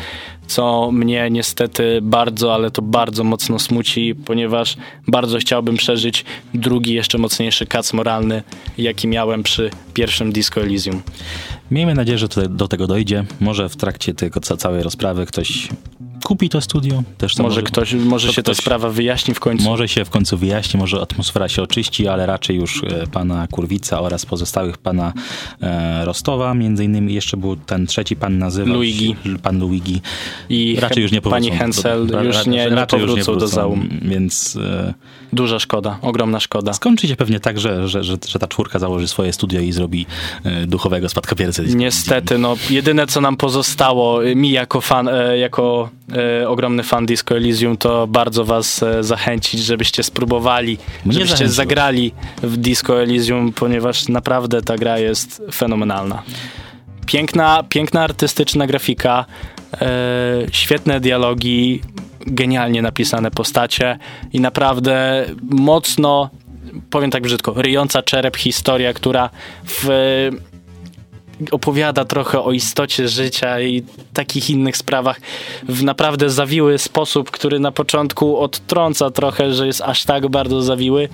co 0.46 0.90
mnie 0.92 1.28
niestety 1.30 1.98
bardzo, 2.02 2.54
ale 2.54 2.70
to 2.70 2.82
bardzo 2.82 3.24
mocno 3.24 3.58
smuci, 3.58 4.14
ponieważ 4.14 4.76
bardzo 5.08 5.38
chciałbym 5.38 5.76
przeżyć 5.76 6.24
drugi, 6.54 6.94
jeszcze 6.94 7.18
mocniejszy 7.18 7.66
kac 7.66 7.92
moralny, 7.92 8.42
jaki 8.78 9.08
miałem 9.08 9.42
przy 9.42 9.70
pierwszym 9.94 10.32
Disco 10.32 10.60
Elysium. 10.60 11.02
Miejmy 11.70 11.94
nadzieję, 11.94 12.18
że 12.18 12.28
do 12.48 12.68
tego 12.68 12.86
dojdzie. 12.86 13.24
Może 13.40 13.68
w 13.68 13.76
trakcie 13.76 14.14
tego 14.14 14.40
ca- 14.40 14.56
całej 14.56 14.82
rozprawy 14.82 15.26
ktoś 15.26 15.68
kupi 16.24 16.48
to 16.48 16.60
studio. 16.60 17.02
Też 17.18 17.34
to 17.34 17.42
Może, 17.42 17.62
ktoś, 17.62 17.94
może 17.94 18.26
to 18.28 18.32
się 18.32 18.42
ta 18.42 18.52
ktoś- 18.52 18.56
sprawa 18.64 18.90
wyjaśni 18.90 19.34
w 19.34 19.40
końcu. 19.40 19.64
Może 19.64 19.88
się 19.88 20.04
w 20.04 20.10
końcu 20.10 20.36
wyjaśni, 20.36 20.80
może 20.80 21.00
atmosfera 21.00 21.48
się 21.48 21.62
oczyści, 21.62 22.08
ale 22.08 22.26
raczej 22.26 22.56
już 22.56 22.82
e, 22.84 23.06
pana 23.06 23.46
Kurwica 23.50 24.00
oraz 24.00 24.26
pozostałych 24.26 24.78
pana 24.78 25.12
e, 25.62 26.04
Rostowa, 26.04 26.54
między 26.54 26.84
innymi 26.84 27.14
jeszcze 27.14 27.36
był 27.36 27.56
ten 27.56 27.86
trzeci 27.86 28.16
pan 28.16 28.38
nazywał 28.38 28.74
Luigi. 28.74 29.16
pan 29.42 29.58
Luigi. 29.60 30.00
I 30.48 30.76
Raczej 30.80 31.02
już 31.02 31.12
nie 31.12 31.20
powrócą. 31.20 31.46
pani 31.48 31.58
Hensel 31.58 32.06
do- 32.06 32.22
już 32.22 32.46
nie, 32.46 32.52
nie 32.52 32.68
raczej 32.68 33.00
już 33.00 33.08
powrócą 33.10 33.38
do 33.38 33.48
zału. 33.48 33.78
Więc 34.02 34.56
e, 34.56 34.94
Duża 35.32 35.58
szkoda, 35.58 35.98
ogromna 36.02 36.40
szkoda. 36.40 36.72
skończy 36.72 37.08
się 37.08 37.16
pewnie 37.16 37.40
tak, 37.40 37.60
że, 37.60 37.88
że, 37.88 38.04
że, 38.04 38.16
że 38.28 38.38
ta 38.38 38.46
czwórka 38.46 38.78
założy 38.78 39.08
swoje 39.08 39.32
studio 39.32 39.60
i 39.60 39.72
zrobi 39.72 40.06
e, 40.44 40.66
duchowego 40.66 41.08
spadkobiercę. 41.08 41.62
Niestety, 41.64 42.38
no 42.38 42.56
jedyne 42.70 43.06
co 43.06 43.20
nam 43.20 43.36
pozostało, 43.36 44.24
y, 44.26 44.36
mi 44.36 44.50
jako 44.50 44.80
fan, 44.80 45.08
e, 45.08 45.38
jako 45.38 45.88
e, 46.14 46.48
ogromny 46.48 46.82
fan 46.82 47.06
Disco 47.06 47.36
Elysium, 47.36 47.76
to 47.76 48.06
bardzo 48.06 48.44
was 48.44 48.82
e, 48.82 49.02
zachęcić, 49.02 49.60
żebyście 49.60 50.02
spróbowali, 50.02 50.78
Mnie 51.04 51.12
żebyście 51.14 51.36
zachęciło. 51.36 51.54
zagrali 51.56 52.12
w 52.42 52.56
Disco 52.56 53.02
Elysium, 53.02 53.52
ponieważ 53.52 54.08
naprawdę 54.08 54.62
ta 54.62 54.76
gra 54.76 54.98
jest 54.98 55.42
fenomenalna. 55.52 56.22
Piękna, 57.06 57.62
piękna 57.68 58.02
artystyczna 58.02 58.66
grafika, 58.66 59.24
e, 59.80 59.86
świetne 60.52 61.00
dialogi, 61.00 61.82
genialnie 62.26 62.82
napisane 62.82 63.30
postacie 63.30 63.98
i 64.32 64.40
naprawdę 64.40 65.26
mocno, 65.42 66.30
powiem 66.90 67.10
tak 67.10 67.22
brzydko, 67.22 67.54
ryjąca 67.56 68.02
czerep 68.02 68.36
historia, 68.36 68.92
która 68.92 69.30
w 69.64 69.88
opowiada 71.50 72.04
trochę 72.04 72.40
o 72.42 72.52
istocie 72.52 73.08
życia 73.08 73.60
i 73.60 73.82
takich 74.12 74.50
innych 74.50 74.76
sprawach 74.76 75.20
w 75.68 75.84
naprawdę 75.84 76.30
zawiły 76.30 76.78
sposób, 76.78 77.30
który 77.30 77.60
na 77.60 77.72
początku 77.72 78.38
odtrąca 78.38 79.10
trochę, 79.10 79.54
że 79.54 79.66
jest 79.66 79.80
aż 79.80 80.04
tak 80.04 80.28
bardzo 80.28 80.62
zawiły, 80.62 81.08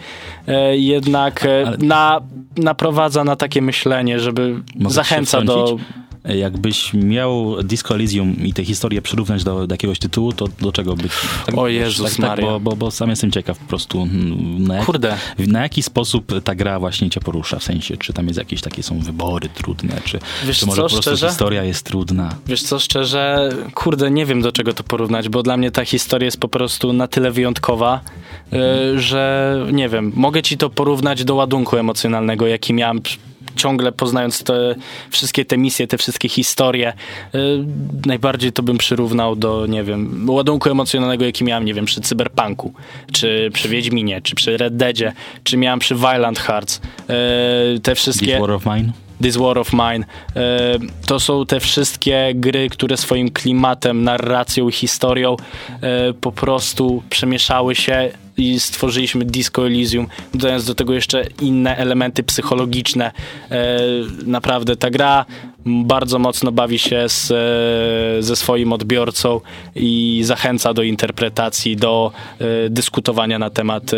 e, 0.47 0.77
jednak 0.77 1.45
e, 1.45 1.65
Ale- 1.67 1.77
na, 1.79 2.21
naprowadza 2.57 3.25
na 3.25 3.37
takie 3.37 3.63
myślenie, 3.63 4.21
żeby 4.21 4.63
Mogę 4.75 4.95
zachęca 4.95 5.41
do... 5.41 5.77
Jakbyś 6.25 6.95
miał 6.95 7.63
Disco 7.63 7.95
Elysium 7.95 8.37
i 8.47 8.53
tę 8.53 8.65
historię 8.65 9.03
przyrównać 9.03 9.45
do, 9.45 9.67
do 9.67 9.75
jakiegoś 9.75 9.99
tytułu, 9.99 10.33
to 10.33 10.47
do 10.61 10.73
czego 10.73 10.97
by... 10.97 11.09
Tak, 11.47 11.59
O 11.59 11.69
Jezus 11.69 12.19
Maria. 12.19 12.47
bo, 12.47 12.61
bo, 12.61 12.77
bo 12.77 12.91
sam 12.91 13.11
jestem 13.11 13.31
ciekaw 13.31 13.59
po 13.59 13.65
prostu, 13.69 14.03
mm, 14.03 14.65
na, 14.67 14.75
jak, 14.77 14.87
Kurde, 14.87 15.17
na 15.39 15.63
jaki 15.63 15.83
sposób 15.83 16.33
ta 16.45 16.55
gra 16.55 16.79
właśnie 16.81 17.11
cię 17.11 17.21
porusza, 17.21 17.59
w 17.59 17.63
sensie, 17.65 17.97
czy 17.97 18.13
tam 18.13 18.27
jest 18.27 18.39
jakieś 18.39 18.61
takie 18.61 18.83
są 18.83 19.01
wybory 19.01 19.49
trudne, 19.49 20.01
czy, 20.05 20.19
Wiesz 20.45 20.59
czy 20.59 20.67
może 20.67 20.77
co, 20.77 20.83
po 20.83 20.89
prostu 20.89 21.03
szczerze? 21.11 21.29
historia 21.29 21.65
jest 21.65 21.85
trudna. 21.87 22.35
Wiesz 22.47 22.63
co, 22.63 22.79
szczerze, 22.79 23.49
kurde, 23.75 24.11
nie 24.11 24.27
wiem 24.27 24.43
do 24.43 24.53
czego 24.53 24.73
to 24.73 24.83
porównać, 24.85 25.29
bo 25.29 25.43
dla 25.43 25.57
mnie 25.57 25.71
ta 25.71 25.85
historia 25.85 26.25
jest 26.25 26.41
po 26.41 26.49
prostu 26.49 26.93
na 26.93 27.09
tyle 27.09 27.31
wyjątkowa, 27.31 28.01
y, 28.53 29.01
że 29.01 29.57
nie 29.73 29.89
wiem, 29.89 30.13
mogę 30.15 30.43
ci 30.43 30.57
to 30.57 30.71
porównać 30.71 31.25
do 31.25 31.35
ładunku 31.35 31.77
emocjonalnego, 31.77 32.47
jaki 32.47 32.75
miałem 32.75 33.01
ciągle 33.57 33.93
poznając 33.93 34.45
te 34.45 34.75
wszystkie 35.11 35.45
te 35.45 35.59
misje, 35.59 35.87
te 35.87 35.99
wszystkie 35.99 36.29
historie. 36.29 36.93
Y, 37.35 37.65
najbardziej 38.07 38.53
to 38.53 38.63
bym 38.63 38.79
przyrównał 38.79 39.37
do, 39.37 39.67
nie 39.67 39.85
wiem, 39.85 40.31
ładunku 40.31 40.71
emocjonalnego, 40.71 41.25
jaki 41.25 41.45
miałem, 41.45 41.65
nie 41.65 41.75
wiem, 41.75 41.85
przy 41.85 42.01
Cyberpunku, 42.01 42.73
czy 43.13 43.51
przy 43.53 43.69
Wiedźminie, 43.69 44.23
czy 44.23 44.35
przy 44.35 44.57
Red 44.57 44.77
Deadzie, 44.77 45.13
czy 45.45 45.57
miałem 45.57 45.79
przy 45.79 45.95
Violent 45.95 46.39
Hearts. 46.39 46.81
Y, 47.77 47.81
te 47.81 47.95
wszystkie... 47.95 48.27
This 48.27 48.41
War 48.41 48.51
of 48.51 48.67
Mine? 48.67 48.93
This 49.23 49.37
War 49.37 49.59
of 49.59 49.73
Mine. 49.73 50.05
E, 50.37 50.79
To 51.07 51.21
są 51.21 51.47
te 51.47 51.61
wszystkie 51.61 52.33
gry, 52.35 52.69
które 52.69 52.97
swoim 52.97 53.31
klimatem, 53.31 54.05
narracją 54.05 54.69
i 54.69 54.73
historią 54.73 55.37
po 56.21 56.33
prostu 56.33 57.03
przemieszały 57.11 57.75
się 57.75 58.11
i 58.37 58.61
stworzyliśmy 58.61 59.25
Disco 59.25 59.67
Elysium, 59.67 60.07
dodając 60.35 60.65
do 60.65 60.75
tego 60.75 60.93
jeszcze 60.95 61.25
inne 61.41 61.77
elementy 61.77 62.23
psychologiczne. 62.23 63.13
E, 63.51 63.79
Naprawdę 64.27 64.77
ta 64.77 64.91
gra 64.91 65.25
bardzo 65.67 66.19
mocno 66.19 66.53
bawi 66.53 66.79
się 66.79 67.09
z, 67.09 67.31
e, 67.31 68.23
ze 68.23 68.37
swoim 68.37 68.73
odbiorcą 68.73 69.41
i 69.75 70.21
zachęca 70.25 70.75
do 70.75 70.83
interpretacji, 70.83 71.77
do 71.77 72.13
e, 72.39 72.45
dyskutowania 72.71 73.39
na 73.39 73.51
temat 73.51 73.91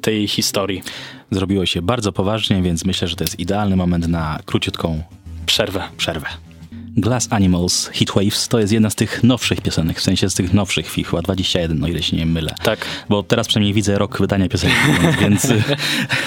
tej 0.00 0.28
historii. 0.28 0.82
Zrobiło 1.30 1.66
się 1.66 1.82
bardzo 1.82 2.12
poważnie, 2.12 2.62
więc 2.62 2.84
myślę, 2.84 3.08
że 3.08 3.16
to 3.16 3.24
jest 3.24 3.40
idealny 3.40 3.76
moment 3.76 4.08
na 4.08 4.38
króciutką 4.46 5.02
Przerwę. 5.46 5.82
przerwę. 5.96 6.49
Glass 6.96 7.28
Animals 7.30 7.86
Heatwaves 7.86 8.48
to 8.48 8.58
jest 8.58 8.72
jedna 8.72 8.90
z 8.90 8.94
tych 8.94 9.24
nowszych 9.24 9.60
piosenek, 9.60 9.98
w 10.00 10.02
sensie 10.02 10.30
z 10.30 10.34
tych 10.34 10.52
nowszych 10.52 10.86
chwil, 10.86 11.04
chyba 11.04 11.22
21, 11.22 11.84
o 11.84 11.88
ile 11.88 12.02
się 12.02 12.16
nie 12.16 12.26
mylę. 12.26 12.54
Tak. 12.62 12.86
Bo 13.08 13.22
teraz 13.22 13.48
przynajmniej 13.48 13.74
widzę 13.74 13.98
rok 13.98 14.18
wydania 14.18 14.48
piosenki, 14.48 14.76
więc, 15.20 15.46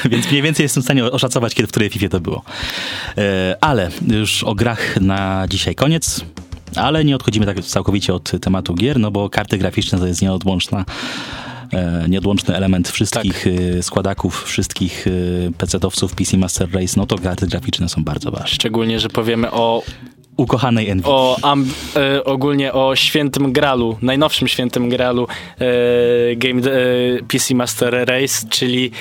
więc 0.06 0.32
mniej 0.32 0.42
więcej 0.42 0.64
jestem 0.64 0.84
w 0.84 0.86
stanie 0.86 1.06
oszacować, 1.06 1.56
kiedy 1.56 1.68
w 1.68 1.72
której 1.72 1.90
FIFA 1.90 2.10
to 2.10 2.20
było. 2.20 2.44
E, 3.18 3.58
Ale 3.62 3.92
już 4.08 4.44
o 4.44 4.56
grach 4.56 5.02
na 5.02 5.46
dzisiaj 5.50 5.76
koniec. 5.76 6.26
Ale 6.76 7.06
nie 7.06 7.16
odchodzimy 7.16 7.46
tak 7.46 7.64
całkowicie 7.64 8.14
od 8.14 8.32
tematu 8.42 8.74
gier, 8.74 9.00
no 9.00 9.12
bo 9.12 9.30
karty 9.30 9.58
graficzne 9.58 10.00
to 10.00 10.08
jest 10.08 10.22
nieodłączna 10.22 10.86
e, 11.74 12.06
nieodłączny 12.10 12.56
element 12.56 12.90
wszystkich 12.90 13.46
e, 13.48 13.84
składaków, 13.84 14.44
wszystkich 14.44 15.06
PC-owców 15.58 16.16
PC 16.16 16.38
Master 16.38 16.72
Race, 16.72 16.94
no 16.98 17.06
to 17.06 17.18
karty 17.18 17.48
graficzne 17.48 17.90
są 17.90 18.04
bardzo 18.04 18.32
ważne. 18.32 18.48
Szczególnie, 18.48 19.00
że 19.00 19.10
powiemy 19.10 19.52
o 19.52 19.84
ukochanej 20.38 20.96
Nvidia. 20.96 21.12
o 21.12 21.38
e, 21.96 22.24
ogólnie 22.24 22.74
o 22.74 22.96
świętym 22.96 23.54
gralu, 23.54 23.98
najnowszym 24.02 24.48
świętym 24.48 24.90
gralu 24.90 25.28
e, 25.60 26.36
Game 26.36 26.62
e, 26.62 27.24
PC 27.28 27.56
Master 27.56 28.06
Race, 28.08 28.48
czyli 28.50 28.92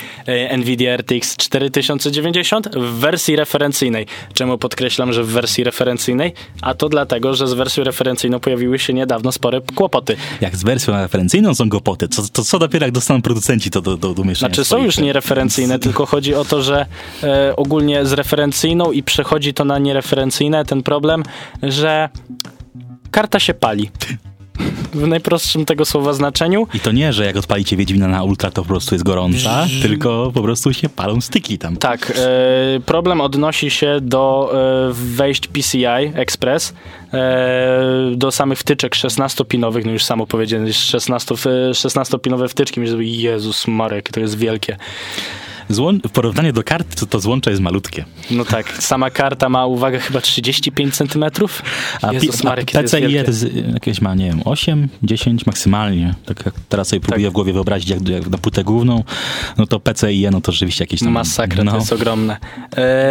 Nvidia 0.57 0.97
RTX 0.97 1.37
4090 1.37 2.69
w 2.75 2.99
wersji 2.99 3.35
referencyjnej. 3.35 4.05
Czemu 4.33 4.57
podkreślam, 4.57 5.13
że 5.13 5.23
w 5.23 5.27
wersji 5.27 5.63
referencyjnej? 5.63 6.33
A 6.61 6.73
to 6.73 6.89
dlatego, 6.89 7.33
że 7.33 7.47
z 7.47 7.53
wersją 7.53 7.83
referencyjną 7.83 8.39
pojawiły 8.39 8.79
się 8.79 8.93
niedawno 8.93 9.31
spore 9.31 9.61
kłopoty. 9.75 10.15
Jak 10.41 10.55
z 10.55 10.63
wersją 10.63 10.93
referencyjną 10.93 11.55
są 11.55 11.69
głupoty, 11.69 12.07
to, 12.07 12.21
to 12.33 12.43
co 12.43 12.59
dopiero 12.59 12.85
jak 12.85 12.93
dostaną 12.93 13.21
producenci 13.21 13.71
to 13.71 13.81
do, 13.81 13.97
do, 13.97 14.13
do 14.13 14.23
Znaczy 14.35 14.65
są 14.65 14.83
już 14.83 14.97
niereferencyjne, 14.97 15.79
tylko 15.79 16.05
chodzi 16.05 16.35
o 16.35 16.45
to, 16.45 16.61
że 16.61 16.85
ogólnie 17.55 18.05
z 18.05 18.13
referencyjną 18.13 18.91
i 18.91 19.03
przechodzi 19.03 19.53
to 19.53 19.65
na 19.65 19.79
niereferencyjne 19.79 20.65
ten 20.65 20.83
problem, 20.83 21.22
że 21.63 22.09
karta 23.11 23.39
się 23.39 23.53
pali. 23.53 23.89
W 24.93 25.07
najprostszym 25.07 25.65
tego 25.65 25.85
słowa 25.85 26.13
znaczeniu. 26.13 26.67
I 26.73 26.79
to 26.79 26.91
nie, 26.91 27.13
że 27.13 27.25
jak 27.25 27.35
odpalicie 27.37 27.77
Wiedźmina 27.77 28.07
na 28.07 28.23
ultra, 28.23 28.51
to 28.51 28.61
po 28.61 28.67
prostu 28.67 28.95
jest 28.95 29.05
gorąca, 29.05 29.65
tylko 29.81 30.31
po 30.33 30.41
prostu 30.41 30.73
się 30.73 30.89
palą 30.89 31.21
styki 31.21 31.57
tam. 31.57 31.77
Tak, 31.77 32.13
e, 32.15 32.79
problem 32.79 33.21
odnosi 33.21 33.69
się 33.69 33.97
do 34.01 34.51
e, 34.89 34.93
wejść 34.93 35.47
PCI 35.47 35.85
Express, 36.15 36.73
e, 37.13 38.11
do 38.15 38.31
samych 38.31 38.59
wtyczek 38.59 38.95
16-pinowych, 38.95 39.85
no 39.85 39.91
już 39.91 40.03
samo 40.03 40.27
powiedziałem, 40.27 40.73
16, 40.73 41.35
w- 41.35 41.45
16-pinowe 41.73 42.49
wtyczki, 42.49 42.79
myślę, 42.79 43.03
Jezus 43.03 43.67
Marek, 43.67 44.11
to 44.11 44.19
jest 44.19 44.37
wielkie. 44.37 44.77
Złą, 45.69 45.99
w 46.07 46.09
porównaniu 46.09 46.53
do 46.53 46.63
karty, 46.63 46.95
to, 46.95 47.05
to 47.05 47.19
złącze 47.19 47.49
jest 47.49 47.61
malutkie. 47.61 48.05
No 48.31 48.45
tak, 48.45 48.83
sama 48.83 49.09
karta 49.09 49.49
ma, 49.49 49.65
uwaga, 49.65 49.99
chyba 49.99 50.21
35 50.21 50.95
centymetrów. 50.95 51.61
A, 52.01 52.13
Jezus 52.13 52.41
pi- 52.41 52.47
a 52.47 52.49
Marek, 52.49 52.71
PCIe 52.71 53.23
to 53.23 53.31
jest 53.31 53.45
jakieś 53.73 54.01
ma, 54.01 54.15
nie 54.15 54.25
wiem, 54.25 54.41
8, 54.45 54.89
10 55.03 55.45
maksymalnie. 55.45 56.15
Tak 56.25 56.45
jak 56.45 56.55
teraz 56.69 56.87
sobie 56.87 56.99
próbuję 56.99 57.29
w 57.29 57.33
głowie 57.33 57.53
wyobrazić, 57.53 57.89
jak, 57.89 58.07
jak 58.09 58.27
na 58.27 58.37
płutę 58.37 58.63
główną, 58.63 59.03
no 59.57 59.67
to 59.67 59.79
PCIe, 59.79 60.27
no 60.31 60.41
to 60.41 60.51
rzeczywiście 60.51 60.83
jakieś 60.83 60.99
tam... 60.99 61.09
Masakra, 61.11 61.63
no. 61.63 61.71
to 61.71 61.77
jest 61.77 61.93
ogromne. 61.93 62.37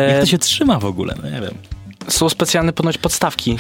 Jak 0.09 0.17
E, 0.17 0.21
to 0.21 0.27
się 0.27 0.39
trzyma 0.39 0.79
w 0.79 0.85
ogóle? 0.85 1.15
No 1.23 1.31
nie 1.31 1.41
wiem. 1.41 1.55
Są 2.09 2.29
specjalne 2.29 2.73
ponoć 2.73 2.99
podstawki 2.99 3.57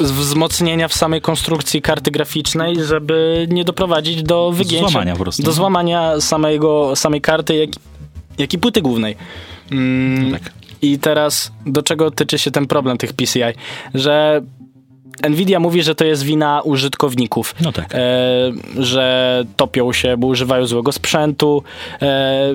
wzmocnienia 0.00 0.88
w 0.88 0.94
samej 0.94 1.20
konstrukcji 1.20 1.82
karty 1.82 2.10
graficznej, 2.10 2.84
żeby 2.84 3.46
nie 3.50 3.64
doprowadzić 3.64 4.22
do 4.22 4.52
wygięcia. 4.52 4.88
złamania 4.88 5.16
po 5.16 5.22
prostu. 5.22 5.42
Do 5.42 5.52
złamania 5.52 6.20
samego, 6.20 6.96
samej 6.96 7.20
karty, 7.20 7.56
jak, 7.56 7.70
jak 8.38 8.54
i 8.54 8.58
płyty 8.58 8.82
głównej. 8.82 9.16
Mm, 9.72 10.32
Tak. 10.32 10.52
I 10.82 10.98
teraz 10.98 11.52
do 11.66 11.82
czego 11.82 12.10
tyczy 12.10 12.38
się 12.38 12.50
ten 12.50 12.66
problem 12.66 12.98
tych 12.98 13.12
PCI? 13.12 13.42
Że 13.94 14.42
Nvidia 15.28 15.60
mówi, 15.60 15.82
że 15.82 15.94
to 15.94 16.04
jest 16.04 16.22
wina 16.22 16.62
użytkowników. 16.62 17.54
No 17.60 17.72
tak. 17.72 17.94
E, 17.94 17.98
że 18.78 19.44
topią 19.56 19.92
się, 19.92 20.16
bo 20.16 20.26
używają 20.26 20.66
złego 20.66 20.92
sprzętu 20.92 21.62
e, 22.02 22.54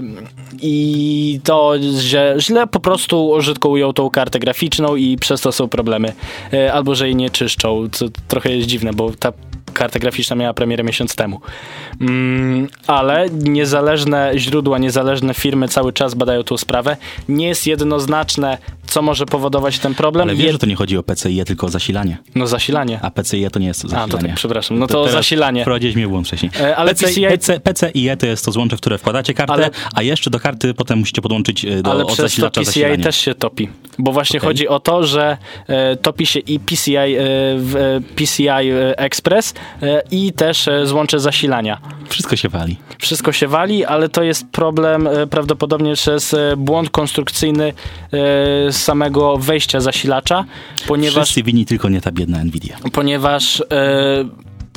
i 0.61 1.39
to, 1.43 1.73
że 1.99 2.35
źle 2.39 2.67
po 2.67 2.79
prostu 2.79 3.27
użytkują 3.27 3.93
tą 3.93 4.09
kartę 4.09 4.39
graficzną 4.39 4.95
i 4.95 5.17
przez 5.17 5.41
to 5.41 5.51
są 5.51 5.67
problemy. 5.67 6.13
E, 6.53 6.73
albo, 6.73 6.95
że 6.95 7.05
jej 7.05 7.15
nie 7.15 7.29
czyszczą, 7.29 7.89
co 7.91 8.05
trochę 8.27 8.55
jest 8.55 8.67
dziwne, 8.67 8.93
bo 8.93 9.11
ta 9.11 9.33
karta 9.71 9.99
graficzna 9.99 10.35
miała 10.35 10.53
premierę 10.53 10.83
miesiąc 10.83 11.15
temu. 11.15 11.41
Mm, 12.01 12.67
ale 12.87 13.29
niezależne 13.29 14.31
źródła, 14.35 14.77
niezależne 14.77 15.33
firmy 15.33 15.67
cały 15.67 15.93
czas 15.93 16.13
badają 16.13 16.43
tą 16.43 16.57
sprawę. 16.57 16.97
Nie 17.29 17.47
jest 17.47 17.67
jednoznaczne, 17.67 18.57
co 18.87 19.01
może 19.01 19.25
powodować 19.25 19.79
ten 19.79 19.95
problem. 19.95 20.27
Ale 20.29 20.35
wiesz, 20.37 20.47
Jed- 20.47 20.51
że 20.51 20.59
to 20.59 20.65
nie 20.65 20.75
chodzi 20.75 20.97
o 20.97 21.03
PCIe, 21.03 21.43
tylko 21.45 21.67
o 21.67 21.69
zasilanie. 21.69 22.17
No 22.35 22.47
zasilanie. 22.47 22.99
A 23.01 23.11
PCIe 23.11 23.49
to 23.51 23.59
nie 23.59 23.67
jest 23.67 23.85
A, 23.85 23.87
zasilanie. 23.87 24.11
to 24.11 24.17
tak, 24.17 24.33
przepraszam. 24.35 24.79
No 24.79 24.87
to, 24.87 24.93
teraz 25.01 25.11
zasilanie. 25.11 25.61
Wprowadziłeś 25.61 25.95
mnie 25.95 26.07
w 26.07 26.09
błąd 26.09 26.27
wcześniej. 26.27 26.51
E, 26.61 26.75
ale 26.75 26.91
PC, 26.95 27.05
PCI 27.07 27.25
PC, 27.27 27.59
PCIe 27.59 28.17
to 28.17 28.25
jest 28.25 28.45
to 28.45 28.51
złącze, 28.51 28.77
w 28.77 28.79
które 28.79 28.97
wkładacie 28.97 29.33
kartę, 29.33 29.53
Ale- 29.53 29.69
a 29.95 30.01
jeszcze 30.01 30.29
do 30.29 30.39
karty 30.39 30.73
potem 30.73 30.99
musicie 30.99 31.21
podłączyć 31.21 31.65
e, 31.65 31.81
do 31.81 31.91
Ale 31.91 32.01
od 32.03 32.07
przez 32.07 32.17
to 32.17 32.23
zasilacza 32.23 32.61
PCI 32.61 32.65
zasilanie. 32.65 33.03
też 33.03 33.15
się 33.17 33.35
topi. 33.35 33.69
Bo 33.99 34.11
właśnie 34.11 34.39
Okej. 34.39 34.47
chodzi 34.47 34.67
o 34.67 34.79
to, 34.79 35.03
że 35.03 35.37
e, 35.67 35.95
topi 35.95 36.25
się 36.25 36.39
i 36.39 36.59
PCI, 36.59 36.95
e, 36.95 37.05
w, 37.57 37.75
e, 37.75 38.01
PCI 38.15 38.47
e, 38.49 38.97
Express 38.97 39.53
e, 39.81 40.01
i 40.11 40.33
też 40.33 40.67
e, 40.67 40.85
złącze 40.87 41.19
zasilania. 41.19 41.77
Wszystko 42.09 42.35
się 42.35 42.49
wali. 42.49 42.77
Wszystko 42.99 43.31
się 43.31 43.47
wali, 43.47 43.85
ale 43.85 44.09
to 44.09 44.23
jest 44.23 44.45
problem 44.51 45.09
prawdopodobnie 45.29 45.93
przez 45.93 46.35
błąd 46.57 46.89
konstrukcyjny 46.89 47.73
samego 48.71 49.37
wejścia 49.37 49.79
zasilacza, 49.79 50.45
ponieważ 50.87 51.23
Wszyscy 51.25 51.43
winni, 51.43 51.65
tylko 51.65 51.89
nie 51.89 52.01
ta 52.01 52.11
biedna 52.11 52.43
Nvidia. 52.43 52.77
ponieważ 52.93 53.63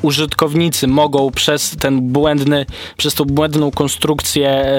użytkownicy 0.05 0.87
mogą 0.87 1.31
przez 1.31 1.77
ten 1.77 2.13
błędny, 2.13 2.67
przez 2.97 3.15
tą 3.15 3.25
błędną 3.25 3.71
konstrukcję 3.71 4.49
e, 4.49 4.79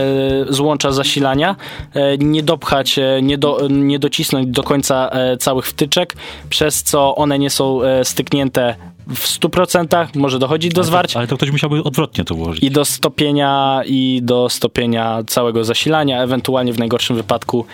złącza 0.50 0.92
zasilania 0.92 1.56
e, 1.94 2.18
nie 2.18 2.44
dopchać, 2.44 3.00
e, 3.00 3.22
nie, 3.22 3.38
do, 3.38 3.68
nie 3.70 4.00
docisnąć 4.00 4.48
do 4.48 4.64
końca 4.64 5.12
całych 5.40 5.68
wtyczek, 5.68 6.16
przez 6.50 6.84
co 6.84 7.16
one 7.16 7.40
nie 7.40 7.50
są 7.50 7.80
styknięte 8.04 8.76
w 9.08 9.40
100%, 9.40 10.08
może 10.16 10.40
dochodzić 10.40 10.74
do 10.74 10.82
Ale 10.82 10.88
zwarć 10.88 11.14
to, 11.14 11.20
ale 11.20 11.28
to 11.28 11.38
ktoś 11.38 11.52
musiałby 11.52 11.84
odwrotnie 11.84 12.24
to 12.24 12.36
ułożyć. 12.36 12.64
i 12.64 12.72
do 12.72 12.86
stopienia 12.86 13.82
i 13.86 14.20
do 14.24 14.50
stopienia 14.50 15.24
całego 15.28 15.64
zasilania, 15.64 16.24
ewentualnie 16.24 16.74
w 16.74 16.80
najgorszym 16.80 17.16
wypadku 17.16 17.66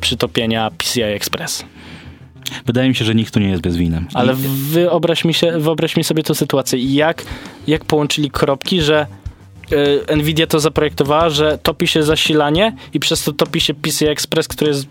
przytopienia 0.00 0.70
PCI 0.78 1.02
Express. 1.02 1.64
Wydaje 2.66 2.88
mi 2.88 2.94
się, 2.94 3.04
że 3.04 3.14
nikt 3.14 3.34
tu 3.34 3.40
nie 3.40 3.48
jest 3.48 3.62
bez 3.62 3.76
winy. 3.76 4.04
Ale 4.14 4.34
wyobraź 4.34 5.24
mi, 5.24 5.34
się, 5.34 5.58
wyobraź 5.58 5.96
mi 5.96 6.04
sobie 6.04 6.22
tę 6.22 6.34
sytuację. 6.34 6.78
Jak, 6.78 7.24
jak 7.66 7.84
połączyli 7.84 8.30
kropki, 8.30 8.80
że 8.80 9.06
e, 10.08 10.16
Nvidia 10.16 10.46
to 10.46 10.60
zaprojektowała, 10.60 11.30
że 11.30 11.58
topi 11.62 11.86
się 11.86 12.02
zasilanie 12.02 12.76
i 12.92 13.00
przez 13.00 13.24
to 13.24 13.32
topi 13.32 13.60
się 13.60 13.74
PCI 13.74 14.06
Express, 14.06 14.48
który 14.48 14.70
jest 14.70 14.86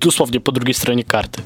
dosłownie 0.00 0.40
po 0.40 0.52
drugiej 0.52 0.74
stronie 0.74 1.04
karty. 1.04 1.42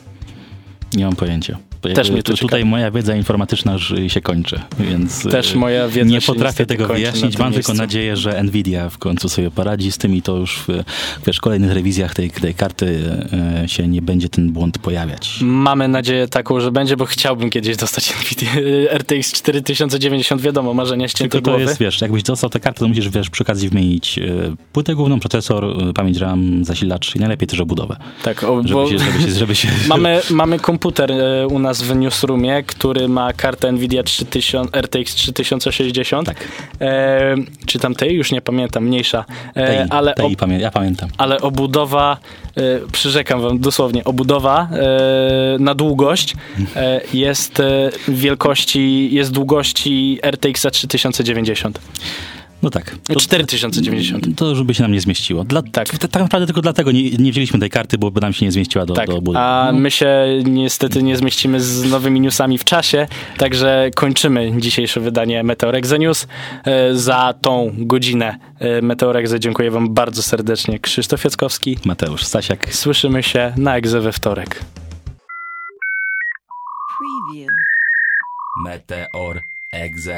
Nie 0.95 1.05
mam 1.05 1.17
pojęcia. 1.17 1.59
Też 1.81 2.11
mnie 2.11 2.23
to 2.23 2.37
Tutaj 2.37 2.65
moja 2.65 2.91
wiedza 2.91 3.17
informatyczna 3.17 3.73
już 3.73 3.95
się 4.09 4.21
kończy, 4.21 4.61
więc 4.81 5.23
Też 5.23 5.55
e, 5.55 5.59
moja 5.59 5.89
wiedza 5.89 6.11
nie 6.11 6.21
potrafię 6.21 6.67
tego 6.67 6.87
wyjaśnić. 6.87 7.39
Mam 7.39 7.53
miejscu. 7.53 7.73
tylko 7.73 7.83
nadzieję, 7.83 8.17
że 8.17 8.43
Nvidia 8.43 8.91
w 8.91 8.99
końcu 8.99 9.29
sobie 9.29 9.51
poradzi 9.51 9.93
z 9.93 9.99
tym 9.99 10.15
i 10.15 10.23
to 10.23 10.37
już 10.37 10.59
w 10.59 10.67
wiesz, 11.27 11.41
kolejnych 11.41 11.73
rewizjach 11.73 12.15
tej, 12.15 12.31
tej 12.31 12.55
karty 12.55 13.01
e, 13.63 13.69
się 13.69 13.89
nie 13.89 14.03
będzie 14.03 14.29
ten 14.29 14.53
błąd 14.53 14.79
pojawiać. 14.79 15.39
Mamy 15.43 15.89
nadzieję 15.89 16.29
taką, 16.29 16.61
że 16.61 16.73
będzie, 16.73 16.97
bo 16.97 17.05
chciałbym 17.07 17.51
kiedyś 17.51 17.77
dostać 17.77 18.15
Nvidia 18.21 18.51
RTX 18.99 19.33
4090, 19.33 20.43
wiadomo, 20.43 20.75
marzenia 20.75 21.09
ścięte 21.09 21.33
Tylko 21.33 21.45
to 21.45 21.51
głowy. 21.51 21.65
jest, 21.65 21.81
wiesz, 21.81 22.01
jakbyś 22.01 22.23
dostał 22.23 22.51
tę 22.51 22.61
kartę, 22.61 22.81
to 22.81 22.89
musisz, 22.89 23.09
wiesz, 23.09 23.31
przy 23.31 23.45
okazji 23.45 23.69
wymienić 23.69 24.21
płytę 24.73 24.95
główną, 24.95 25.21
procesor, 25.21 25.77
pamięć 25.95 26.19
RAM, 26.19 26.65
zasilacz 26.65 27.17
i 27.17 27.19
najlepiej 27.19 27.49
też 27.49 27.61
obudowę. 27.61 27.97
Tak, 28.23 28.45
o, 28.45 28.63
Żeby 28.63 28.75
bo 28.75 28.91
się, 28.91 28.99
żeby 28.99 29.23
się, 29.23 29.31
żeby 29.31 29.55
się 29.55 29.69
mamy, 29.89 30.21
mamy 30.31 30.59
komputer 30.59 31.13
u 31.51 31.59
nas 31.59 31.70
w 31.79 31.97
Newsroomie, 31.97 32.63
który 32.63 33.09
ma 33.09 33.33
kartę 33.33 33.73
Nvidia 33.73 34.03
3000, 34.03 34.81
RTX 34.81 35.15
3060. 35.15 36.27
Tak. 36.27 36.37
E, 36.81 37.35
czy 37.67 37.79
tam 37.79 37.95
tej? 37.95 38.15
Już 38.15 38.33
nie 38.33 38.41
pamiętam, 38.41 38.85
mniejsza. 38.85 39.25
E, 39.55 39.67
tej, 39.67 39.79
ale, 39.91 40.15
tej 40.15 40.27
ob, 40.27 40.33
pamię- 40.33 40.61
ja 40.61 40.71
pamiętam. 40.71 41.09
ale 41.19 41.41
obudowa, 41.41 42.17
e, 42.57 42.63
przyrzekam 42.93 43.41
wam 43.41 43.59
dosłownie, 43.59 44.05
obudowa 44.05 44.69
e, 44.73 45.59
na 45.59 45.75
długość 45.75 46.35
e, 46.77 47.01
jest 47.15 47.61
e, 47.61 47.91
wielkości, 48.09 49.09
jest 49.15 49.33
długości 49.33 50.19
RTX 50.23 50.67
3090. 50.73 51.81
No 52.63 52.71
tak. 52.71 52.97
To, 53.09 53.21
4090. 53.21 54.27
to 54.37 54.49
już 54.49 54.63
by 54.63 54.75
się 54.75 54.83
nam 54.83 54.93
nie 54.93 55.01
zmieściło. 55.01 55.45
Dla, 55.45 55.63
Tak. 55.63 55.89
tak. 55.91 55.99
tak 55.99 56.23
naprawdę 56.23 56.47
tylko 56.47 56.61
dlatego 56.63 56.93
nie, 56.93 57.11
nie 57.11 57.33
wzięliśmy 57.33 57.59
tej 57.59 57.71
karty, 57.71 57.99
bo 57.99 58.11
by 58.11 58.21
nam 58.21 58.33
się 58.33 58.47
nie 58.47 58.53
zmieściła 58.53 58.87
do, 58.87 58.95
Tak, 58.95 59.09
do 59.09 59.39
a 59.41 59.73
my 59.75 59.91
się 59.91 60.27
niestety 60.45 61.03
nie 61.03 61.17
zmieścimy 61.17 61.61
z 61.61 61.91
nowymi 61.91 62.21
newsami 62.21 62.59
w 62.59 62.65
czasie, 62.65 63.07
także 63.37 63.91
kończymy 63.95 64.53
dzisiejsze 64.59 65.01
wydanie 65.01 65.43
Meteorex 65.43 65.93
News. 65.99 66.27
E, 66.65 66.95
Za 66.95 67.35
tą 67.41 67.73
godzinę 67.79 68.39
e, 68.59 68.83
Meteorex 68.83 69.35
dziękuję 69.35 69.71
wam 69.71 69.95
bardzo 69.95 70.23
serdecznie. 70.23 70.79
Krzysztof 70.79 71.25
Jackowski. 71.25 71.79
Mateusz 71.85 72.25
Stasiak. 72.25 72.75
Słyszymy 72.75 73.23
się 73.23 73.53
na 73.57 73.77
Egze 73.77 74.01
we 74.01 74.13
wtorek. 74.13 74.61
Preview. 76.99 77.49
Meteor 78.65 79.41
Exe. 79.73 80.17